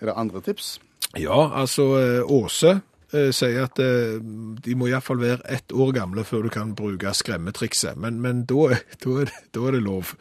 Er 0.00 0.10
det 0.10 0.18
andre 0.20 0.42
tips? 0.44 0.76
Ja, 1.16 1.38
altså 1.60 1.86
eh, 2.00 2.32
Åse 2.32 2.72
eh, 3.14 3.30
sier 3.34 3.66
at 3.66 3.80
eh, 3.82 4.18
de 4.20 4.74
må 4.76 4.90
iallfall 4.90 5.20
være 5.22 5.46
ett 5.52 5.72
år 5.72 5.94
gamle 5.96 6.24
før 6.26 6.46
du 6.46 6.52
kan 6.52 6.74
bruke 6.76 7.12
skremmetrikset, 7.16 7.96
men, 8.00 8.20
men 8.20 8.44
da, 8.48 8.76
da, 9.04 9.14
er 9.22 9.30
det, 9.30 9.40
da 9.56 9.68
er 9.68 9.78
det 9.78 9.84
lov. 9.86 10.16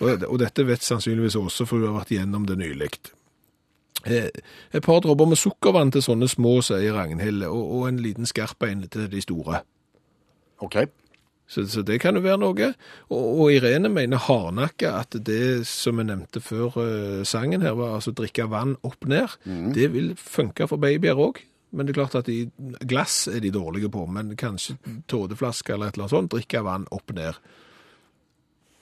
Og, 0.00 0.24
og 0.26 0.38
dette 0.40 0.64
vet 0.66 0.84
sannsynligvis 0.84 1.36
også, 1.36 1.66
for 1.68 1.80
hun 1.80 1.90
har 1.90 1.98
vært 2.00 2.14
gjennom 2.16 2.46
det 2.48 2.56
nylig. 2.60 2.90
Eh, 4.08 4.30
et 4.72 4.86
par 4.86 5.02
dråper 5.04 5.28
med 5.28 5.40
sukkervann 5.40 5.92
til 5.92 6.04
sånne 6.04 6.28
små, 6.30 6.60
sier 6.64 6.96
Ragnhild, 6.96 7.44
og, 7.48 7.60
og 7.76 7.90
en 7.90 8.00
liten 8.00 8.28
skarp 8.28 8.64
en 8.68 8.86
til 8.88 9.10
de 9.12 9.20
store. 9.24 9.60
OK. 10.64 10.82
Så, 11.50 11.64
så 11.66 11.82
det 11.82 11.98
kan 12.00 12.14
jo 12.14 12.22
være 12.22 12.38
noe. 12.40 12.72
Og, 13.10 13.28
og 13.42 13.52
Irene 13.52 13.90
mener 13.92 14.22
hardnakka 14.22 14.94
at 15.02 15.16
det 15.26 15.66
som 15.68 15.98
jeg 15.98 16.08
nevnte 16.12 16.42
før 16.44 16.76
uh, 16.78 17.22
sangen 17.26 17.64
her, 17.66 17.74
var 17.78 17.96
altså 17.96 18.14
drikke 18.14 18.46
vann 18.52 18.76
opp 18.86 19.08
ned. 19.10 19.34
Det 19.74 19.90
vil 19.92 20.12
funke 20.16 20.68
for 20.70 20.80
babyer 20.80 21.18
òg. 21.18 21.42
Men 21.74 21.86
det 21.86 21.92
er 21.92 22.00
klart 22.00 22.16
at 22.18 22.26
de, 22.26 22.48
glass 22.86 23.28
er 23.30 23.42
de 23.42 23.52
dårlige 23.54 23.90
på, 23.94 24.02
men 24.10 24.32
kanskje 24.38 24.74
tådeflaske 25.10 25.74
eller 25.74 25.90
et 25.90 25.98
eller 25.98 26.08
annet 26.08 26.16
sånt, 26.16 26.32
drikke 26.32 26.62
vann 26.66 26.86
opp 26.94 27.12
ned. 27.14 27.38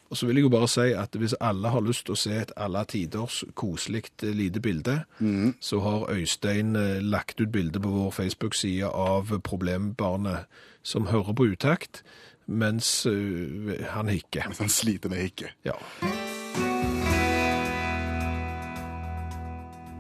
Og 0.09 0.17
så 0.17 0.27
vil 0.27 0.39
jeg 0.41 0.47
jo 0.47 0.53
bare 0.53 0.69
si 0.73 0.87
at 0.97 1.17
hvis 1.21 1.35
alle 1.41 1.69
har 1.69 1.85
lyst 1.85 2.07
til 2.09 2.15
å 2.17 2.21
se 2.21 2.33
et 2.33 2.53
alle 2.57 2.81
tiders 2.89 3.43
koselig 3.59 4.07
eh, 4.23 4.33
lite 4.33 4.61
bilde, 4.65 5.03
så 5.61 5.81
har 5.85 6.09
Øystein 6.15 6.77
eh, 6.77 7.03
lagt 7.05 7.41
ut 7.41 7.53
bilde 7.53 7.81
på 7.81 7.93
vår 7.93 8.15
Facebook-side 8.17 8.89
av 8.89 9.35
problembarnet 9.45 10.49
som 10.83 11.11
hører 11.13 11.37
på 11.37 11.51
utakt, 11.53 12.03
mens 12.47 13.07
eh, 13.07 13.85
han 13.93 14.09
hikker. 14.09 14.49
Mens 14.49 14.63
Han 14.65 14.73
sliter 14.73 15.13
med 15.13 15.27
hikke. 15.27 15.53
Ja. 15.69 15.77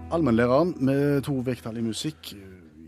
Allmennlæreren 0.08 0.72
med 0.80 1.26
to 1.28 1.34
vekttall 1.44 1.76
i 1.76 1.84
musikk 1.84 2.32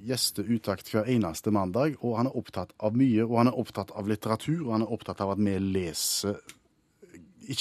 gjester 0.09 0.49
utakt 0.49 0.89
hver 0.89 1.05
eneste 1.05 1.53
mandag, 1.53 1.99
og 2.01 2.17
han 2.17 2.31
er 2.31 2.41
opptatt 2.41 2.73
av 2.81 2.97
mye, 2.97 3.27
og 3.27 3.37
han 3.43 3.51
er 3.53 3.61
opptatt 3.61 3.93
av 3.93 4.09
litteratur, 4.09 4.63
og 4.65 4.73
han 4.73 4.87
er 4.87 4.95
opptatt 4.97 5.21
av 5.21 5.35
at 5.35 5.45
vi 5.45 5.59
leser 5.61 6.41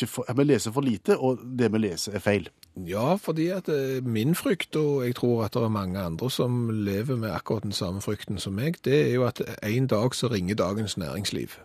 for, 0.07 0.25
vi 0.35 0.43
leser 0.43 0.71
for 0.71 0.85
lite, 0.85 1.17
og 1.17 1.39
det 1.59 1.71
vi 1.73 1.81
leser 1.81 2.15
er 2.15 2.23
feil. 2.23 2.49
Ja, 2.87 3.15
fordi 3.15 3.47
at 3.55 3.69
eh, 3.69 4.03
min 4.05 4.35
frykt, 4.35 4.75
og 4.75 5.05
jeg 5.05 5.15
tror 5.15 5.45
at 5.45 5.53
det 5.53 5.63
er 5.63 5.73
mange 5.73 5.99
andre 5.99 6.29
som 6.31 6.69
lever 6.69 7.17
med 7.17 7.31
akkurat 7.31 7.63
den 7.63 7.75
samme 7.75 8.01
frykten 8.01 8.39
som 8.39 8.53
meg, 8.53 8.77
det 8.85 9.09
er 9.09 9.13
jo 9.13 9.25
at 9.27 9.41
en 9.63 9.87
dag 9.87 10.15
så 10.15 10.29
ringer 10.31 10.55
Dagens 10.55 10.97
Næringsliv. 10.97 11.57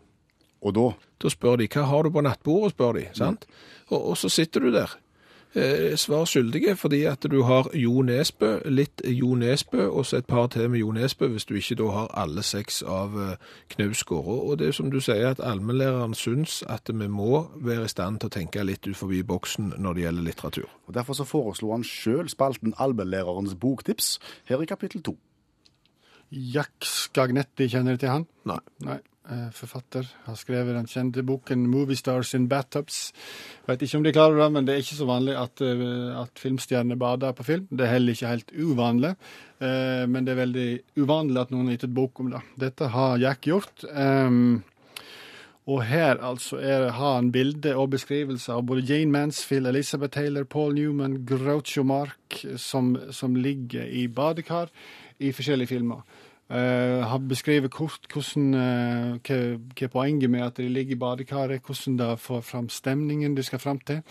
Og 0.64 0.74
da 0.74 0.92
Da 1.22 1.30
spør 1.30 1.56
de 1.56 1.68
hva 1.68 1.84
har 1.88 2.02
du 2.02 2.10
på 2.10 2.20
nattbordet, 2.20 2.72
spør 2.74 2.92
de, 2.92 3.06
sant? 3.14 3.46
Og, 3.88 4.10
og 4.10 4.16
så 4.16 4.28
sitter 4.28 4.60
du 4.60 4.72
der. 4.72 4.90
Eh, 5.54 5.96
svar 5.96 6.24
skyldige, 6.24 6.76
fordi 6.76 7.04
at 7.04 7.26
du 7.30 7.42
har 7.42 7.68
Jo 7.74 8.02
Nesbø, 8.02 8.58
litt 8.64 9.02
Jo 9.04 9.34
Nesbø, 9.34 9.86
og 9.88 10.06
så 10.06 10.16
et 10.16 10.26
par 10.26 10.46
til 10.46 10.70
med 10.70 10.78
Jo 10.78 10.92
Nesbø, 10.92 11.28
hvis 11.28 11.44
du 11.44 11.54
ikke 11.54 11.78
da 11.82 11.90
har 11.90 12.10
alle 12.14 12.42
seks 12.42 12.82
av 12.82 13.16
eh, 13.20 13.36
Knausgård. 13.74 14.26
Og 14.26 14.48
og 14.54 14.58
det 14.58 14.68
er 14.68 14.72
som 14.72 14.90
du 14.90 15.00
sier, 15.00 15.28
at 15.30 15.40
allmennlæreren 15.42 16.14
syns 16.14 16.62
at 16.68 16.90
vi 16.92 17.08
må 17.08 17.46
være 17.56 17.84
i 17.84 17.88
stand 17.88 18.20
til 18.20 18.30
å 18.30 18.34
tenke 18.36 18.64
litt 18.64 18.86
ut 18.86 18.96
forbi 18.96 19.22
boksen 19.22 19.74
når 19.78 19.94
det 19.94 20.02
gjelder 20.02 20.28
litteratur. 20.28 20.68
Og 20.86 20.94
Derfor 20.94 21.14
så 21.14 21.24
foreslo 21.24 21.72
han 21.72 21.84
sjøl 21.84 22.28
spalten 22.28 22.74
Allmennlærerens 22.78 23.54
boktips, 23.54 24.18
her 24.44 24.62
i 24.62 24.66
kapittel 24.66 25.02
to. 25.02 25.16
Jack 26.30 26.84
Skagnetti, 26.84 27.68
kjenner 27.68 27.94
du 27.94 28.04
til 28.04 28.10
han? 28.10 28.26
Nei. 28.44 28.60
Nei. 28.84 29.00
Eh, 29.30 29.48
Forfatter. 29.52 30.08
Har 30.24 30.36
skrevet 30.38 30.74
den 30.76 30.86
kjente 30.86 31.22
boken 31.22 31.66
'Movie 31.66 31.96
Stars 31.96 32.34
in 32.34 32.48
Bathtubs'. 32.48 33.12
Vet 33.66 33.82
ikke 33.82 33.96
om 33.96 34.04
de 34.04 34.12
klarer 34.12 34.42
det, 34.42 34.52
men 34.52 34.64
det 34.64 34.74
er 34.74 34.82
ikke 34.82 35.00
så 35.00 35.06
vanlig 35.06 35.36
at, 35.36 35.60
eh, 35.60 36.20
at 36.22 36.38
filmstjerner 36.38 36.96
bader 36.96 37.32
på 37.32 37.44
film. 37.44 37.66
Det 37.70 37.86
er 37.86 37.92
heller 37.92 38.12
ikke 38.12 38.34
helt 38.34 38.52
uvanlig, 38.52 39.16
eh, 39.60 40.06
men 40.06 40.24
det 40.24 40.32
er 40.32 40.46
veldig 40.46 40.80
uvanlig 40.96 41.40
at 41.40 41.50
noen 41.50 41.66
har 41.66 41.76
gitt 41.76 41.84
et 41.84 41.94
bok 41.94 42.20
om 42.20 42.30
det. 42.30 42.42
Dette 42.58 42.88
har 42.88 43.18
Jack 43.18 43.40
gjort. 43.42 43.84
ehm, 43.94 44.62
og 45.66 45.82
her 45.88 46.18
altså 46.20 46.58
er, 46.60 46.90
har 46.92 47.14
han 47.14 47.30
bilde 47.32 47.72
og 47.74 47.94
beskrivelse 47.94 48.52
av 48.52 48.66
både 48.68 48.84
Jane 48.84 49.10
Mansfield, 49.10 49.66
Elizabeth 49.66 50.12
Taylor, 50.12 50.44
Paul 50.44 50.74
Newman, 50.74 51.24
Groucho 51.24 51.82
Mark, 51.82 52.44
som, 52.56 52.98
som 53.10 53.34
ligger 53.34 53.86
i 53.88 54.06
badekar 54.06 54.68
i 55.18 55.32
forskjellige 55.32 55.72
filmer. 55.72 56.02
Uh, 56.44 57.00
har 57.08 57.22
beskrevet 57.24 57.72
kort 57.72 58.04
hvordan, 58.12 58.50
eh, 58.54 59.14
hva, 59.24 59.36
hva 59.80 59.86
poenget 59.88 60.28
med 60.30 60.42
at 60.44 60.58
de 60.60 60.66
ligger 60.68 60.92
i 60.92 60.98
badekaret, 61.00 61.62
hvordan 61.64 61.96
det 61.96 62.08
får 62.20 62.42
fram 62.44 62.66
stemningen 62.68 63.34
de 63.34 63.42
skal 63.42 63.58
fram 63.62 63.78
til. 63.80 64.02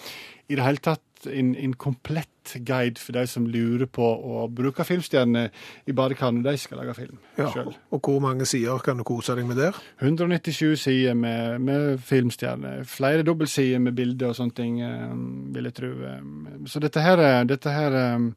I 0.50 0.56
det 0.58 0.66
hele 0.66 0.82
tatt 0.82 1.28
en, 1.30 1.52
en 1.56 1.76
komplett 1.80 2.56
guide 2.66 2.98
for 3.00 3.14
de 3.16 3.22
som 3.30 3.46
lurer 3.48 3.86
på 3.86 4.04
å 4.04 4.48
bruke 4.52 4.84
filmstjerner 4.84 5.54
i 5.88 5.94
badekar 5.96 6.34
når 6.36 6.50
de 6.50 6.56
skal 6.60 6.82
lage 6.82 6.96
film 6.98 7.22
Ja, 7.38 7.48
selv. 7.54 7.78
Og 7.96 8.02
hvor 8.10 8.20
mange 8.26 8.50
sider 8.50 8.82
kan 8.84 8.98
du 9.00 9.06
kose 9.08 9.38
deg 9.38 9.46
med 9.48 9.62
der? 9.62 9.78
197 10.02 10.74
sider 10.88 11.14
med, 11.16 11.62
med 11.64 12.02
filmstjerner. 12.04 12.82
Flere 12.90 13.24
dobbeltsider 13.24 13.80
med 13.80 13.94
bilder 14.02 14.34
og 14.34 14.40
sånne 14.42 14.58
ting, 14.58 14.82
eh, 14.82 15.14
vil 15.54 15.70
jeg 15.70 15.78
tro. 15.80 15.94
eh. 16.02 16.22
Så 16.66 16.82
dette 16.84 17.00
her, 17.06 17.22
er- 17.30 17.46
dette 17.46 17.70
her 17.78 17.94
eh, 17.94 18.30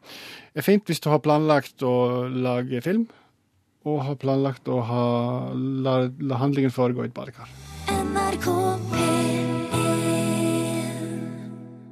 er 0.55 0.69
fint 0.69 0.85
hvis 0.87 1.01
du 1.01 1.09
har 1.11 1.25
planlagt 1.25 1.81
å 1.83 1.97
lage 2.29 2.85
film, 2.85 3.09
og 3.87 4.03
har 4.03 4.19
planlagt 4.19 4.69
å 4.69 4.81
ha, 4.83 5.05
la, 5.55 5.99
la 6.19 6.41
handlingen 6.43 6.75
foregå 6.75 7.07
i 7.07 7.11
et 7.11 7.17
badekar. 7.17 7.51
NRK 7.87 8.51
P1 8.91 9.27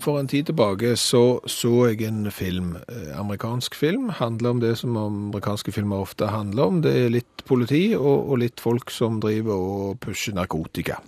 For 0.04 0.20
en 0.20 0.28
tid 0.28 0.50
tilbake 0.50 0.96
så, 1.00 1.40
så 1.48 1.86
jeg 1.88 2.02
en 2.04 2.26
film, 2.34 2.74
eh, 2.92 3.12
amerikansk 3.16 3.74
film, 3.74 4.10
handler 4.12 4.50
om 4.50 4.60
det 4.60 4.74
som 4.76 4.96
amerikanske 5.00 5.72
filmer 5.72 6.02
ofte 6.04 6.28
handler 6.28 6.62
om. 6.62 6.82
Det 6.84 6.92
er 6.92 7.14
litt 7.14 7.44
politi 7.48 7.94
og, 7.96 8.28
og 8.28 8.42
litt 8.42 8.60
folk 8.60 8.92
som 8.92 9.16
driver 9.22 9.54
og 9.54 10.02
pusher 10.04 10.36
narkotika. 10.36 10.98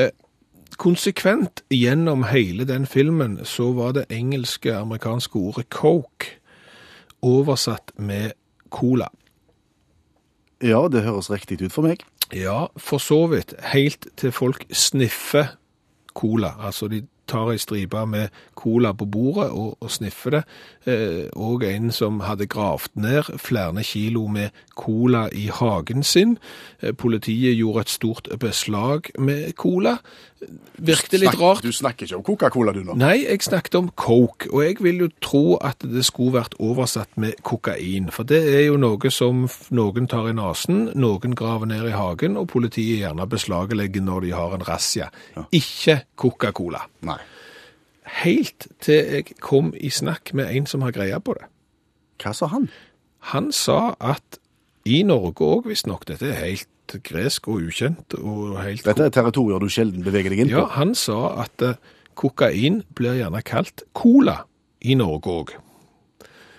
Eh, 0.00 0.08
konsekvent 0.80 1.60
gjennom 1.68 2.24
hele 2.30 2.64
den 2.64 2.88
filmen 2.88 3.36
så 3.44 3.68
var 3.76 3.92
det 3.98 4.08
engelske 4.08 4.72
amerikanske 4.72 5.36
ordet 5.36 5.68
coke 5.68 6.38
oversatt 7.20 7.92
med 7.98 8.32
cola. 8.72 9.10
Ja, 10.64 10.86
det 10.88 11.04
høres 11.04 11.30
riktig 11.30 11.60
ut 11.62 11.74
for 11.74 11.84
meg. 11.84 12.04
Ja, 12.34 12.66
for 12.80 13.02
så 13.02 13.26
vidt. 13.30 13.54
Helt 13.72 14.08
til 14.16 14.32
folk 14.32 14.64
sniffer 14.72 15.56
cola. 16.16 16.54
Altså 16.64 16.88
de 16.88 17.02
tar 17.28 17.50
ei 17.52 17.60
stripe 17.60 18.00
med 18.08 18.34
cola 18.58 18.92
på 18.96 19.06
bordet 19.10 19.50
og, 19.50 19.76
og 19.82 19.90
sniffer 19.92 20.38
det. 20.38 20.42
Eh, 20.86 21.26
og 21.34 21.64
en 21.66 21.90
som 21.90 22.20
hadde 22.22 22.46
gravd 22.46 22.92
ned 23.02 23.32
flere 23.42 23.82
kilo 23.82 24.26
med 24.30 24.54
cola 24.78 25.24
i 25.34 25.48
hagen 25.50 26.04
sin. 26.06 26.36
Eh, 26.80 26.92
politiet 26.94 27.56
gjorde 27.58 27.80
et 27.80 27.90
stort 27.90 28.28
beslag 28.38 29.10
med 29.18 29.52
cola. 29.58 29.96
Virkte 30.78 31.18
litt 31.18 31.34
rart. 31.40 31.64
Du 31.64 31.72
snakker 31.72 32.06
ikke 32.06 32.16
om 32.20 32.22
Coca-Cola, 32.22 32.72
du 32.76 32.84
nå? 32.84 32.94
Nei, 33.00 33.24
jeg 33.24 33.42
snakket 33.42 33.78
om 33.80 33.88
coke, 33.98 34.50
og 34.52 34.62
jeg 34.62 34.76
vil 34.84 35.06
jo 35.06 35.08
tro 35.24 35.44
at 35.64 35.82
det 35.82 36.04
skulle 36.06 36.36
vært 36.36 36.54
oversatt 36.62 37.16
med 37.18 37.40
kokain. 37.42 38.12
For 38.14 38.28
det 38.28 38.42
er 38.54 38.66
jo 38.68 38.76
noe 38.78 39.10
som 39.10 39.46
noen 39.74 40.06
tar 40.06 40.28
i 40.30 40.36
nasen, 40.36 40.90
noen 40.94 41.34
graver 41.34 41.66
ned 41.72 41.88
i 41.88 41.96
hagen, 41.96 42.36
og 42.36 42.50
politiet 42.52 43.00
gjerne 43.00 43.26
beslaglegger 43.26 44.04
når 44.06 44.28
de 44.28 44.36
har 44.36 44.54
en 44.54 44.68
razzia. 44.68 45.08
Ikke 45.56 46.04
Coca-Cola. 46.14 46.84
Nei. 47.08 47.18
Helt 48.22 48.68
til 48.80 49.02
jeg 49.16 49.36
kom 49.42 49.72
i 49.74 49.90
snakk 49.90 50.32
med 50.34 50.52
en 50.54 50.66
som 50.70 50.84
har 50.86 50.94
greia 50.94 51.18
på 51.18 51.34
det. 51.38 51.48
Hva 52.22 52.32
sa 52.36 52.48
han? 52.52 52.68
Han 53.32 53.50
sa 53.52 53.96
at 54.00 54.38
i 54.86 55.02
Norge 55.02 55.42
òg, 55.42 55.66
visstnok, 55.66 56.06
dette 56.06 56.30
er 56.30 56.38
helt 56.38 56.96
gresk 57.02 57.48
og 57.50 57.66
ukjent 57.66 58.14
og 58.20 58.60
helt 58.62 58.86
Dette 58.86 59.08
er 59.08 59.14
territorier 59.14 59.58
du 59.58 59.66
sjelden 59.72 60.06
beveger 60.06 60.30
deg 60.30 60.44
inn 60.44 60.52
på. 60.52 60.60
Ja, 60.60 60.68
han 60.76 60.94
sa 60.94 61.18
at 61.42 61.62
eh, 61.66 61.80
kokain 62.14 62.84
blir 62.94 63.18
gjerne 63.18 63.42
kalt 63.46 63.82
cola 63.96 64.44
i 64.86 64.94
Norge 64.98 65.32
òg. 65.32 65.56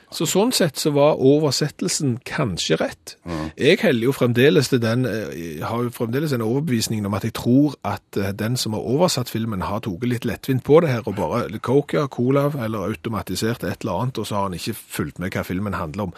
Så 0.08 0.24
sånn 0.24 0.54
sett 0.56 0.80
så 0.80 0.94
var 0.96 1.20
oversettelsen 1.20 2.14
kanskje 2.28 2.78
rett. 2.80 3.16
Jeg 3.60 3.82
heller 3.82 4.08
jo 4.08 4.14
fremdeles 4.16 4.70
til 4.72 4.80
den, 4.80 5.06
eh, 5.06 5.60
har 5.60 5.84
jo 5.84 5.90
fremdeles 5.92 6.32
en 6.32 6.42
overbevisning 6.42 7.06
om 7.06 7.14
at 7.14 7.24
jeg 7.24 7.34
tror 7.34 7.76
at 7.84 8.16
eh, 8.16 8.32
den 8.32 8.56
som 8.56 8.72
har 8.74 8.86
oversatt 8.88 9.28
filmen 9.30 9.62
har 9.62 9.82
tatt 9.82 10.04
litt 10.08 10.24
lettvint 10.24 10.64
på 10.64 10.80
det 10.80 10.90
her, 10.90 11.02
og 11.06 11.16
bare 11.16 11.60
Coca, 11.60 12.08
cola, 12.08 12.48
eller 12.64 12.88
automatisert 12.88 13.64
et 13.64 13.84
eller 13.84 14.02
annet, 14.02 14.18
og 14.18 14.28
så 14.28 14.36
har 14.36 14.44
han 14.44 14.54
ikke 14.54 14.78
fulgt 14.78 15.20
med 15.20 15.32
hva 15.32 15.44
filmen 15.44 15.74
handler 15.74 16.04
om. 16.04 16.14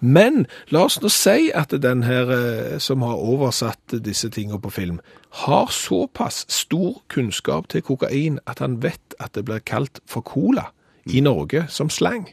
Men 0.00 0.46
la 0.68 0.84
oss 0.84 1.00
nå 1.00 1.08
si 1.08 1.50
at 1.54 1.70
den 1.70 2.02
her 2.02 2.28
eh, 2.30 2.78
som 2.78 3.00
har 3.02 3.16
oversatt 3.16 3.96
disse 4.04 4.28
tingene 4.28 4.60
på 4.60 4.70
film, 4.70 5.00
har 5.46 5.70
såpass 5.70 6.44
stor 6.48 7.00
kunnskap 7.08 7.68
til 7.68 7.82
kokain 7.82 8.38
at 8.46 8.58
han 8.58 8.82
vet 8.82 9.14
at 9.18 9.32
det 9.32 9.46
blir 9.46 9.64
kalt 9.64 10.02
for 10.06 10.20
cola 10.20 10.74
i 11.06 11.20
Norge 11.24 11.64
som 11.68 11.88
slang. 11.88 12.28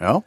Ja. 0.00 0.20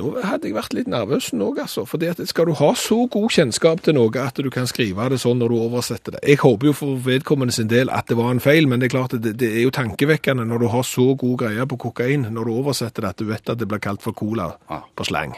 Da 0.00 0.22
hadde 0.24 0.48
jeg 0.48 0.54
vært 0.56 0.72
litt 0.72 0.88
nervøs 0.88 1.26
nå, 1.36 1.50
altså. 1.60 1.82
For 1.88 2.00
skal 2.24 2.46
du 2.48 2.54
ha 2.56 2.68
så 2.78 3.02
god 3.12 3.32
kjennskap 3.34 3.82
til 3.84 3.96
noe 3.98 4.22
at 4.22 4.38
du 4.40 4.48
kan 4.52 4.68
skrive 4.70 5.08
det 5.12 5.18
sånn 5.20 5.40
når 5.42 5.52
du 5.52 5.56
oversetter 5.60 6.14
det? 6.16 6.22
Jeg 6.24 6.38
håper 6.40 6.70
jo 6.70 6.72
for 6.78 7.02
vedkommende 7.04 7.52
sin 7.52 7.68
del 7.68 7.90
at 7.92 8.08
det 8.08 8.16
var 8.16 8.30
en 8.32 8.40
feil, 8.40 8.68
men 8.70 8.80
det 8.80 8.88
er 8.88 8.94
klart 8.96 9.16
at 9.18 9.24
det, 9.26 9.34
det 9.42 9.50
er 9.58 9.66
jo 9.66 9.74
tankevekkende 9.76 10.46
når 10.48 10.64
du 10.64 10.68
har 10.72 10.86
så 10.88 11.10
god 11.20 11.36
greie 11.42 11.66
på 11.68 11.76
kokain 11.84 12.24
når 12.32 12.48
du 12.48 12.54
oversetter 12.62 13.04
det, 13.04 13.12
at 13.12 13.20
du 13.20 13.28
vet 13.28 13.52
at 13.52 13.60
det 13.60 13.68
blir 13.68 13.82
kalt 13.82 14.00
for 14.06 14.16
cola 14.16 14.54
Ja. 14.70 14.80
på 14.96 15.04
slang. 15.10 15.36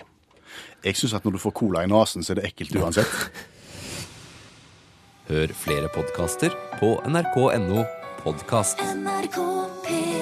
Jeg 0.85 0.95
syns 1.01 1.15
at 1.19 1.25
når 1.27 1.39
du 1.39 1.43
får 1.43 1.55
cola 1.59 1.83
i 1.83 1.91
nesen, 1.91 2.23
så 2.23 2.35
er 2.37 2.43
det 2.43 2.53
ekkelt 2.53 2.77
uansett. 2.79 3.19
Hør 5.33 5.53
flere 5.59 5.89
podkaster 5.95 6.55
på 6.79 6.97
nrk.no 7.09 7.83
podkast. 8.23 8.79
NRK 8.79 9.39
P1 9.87 10.22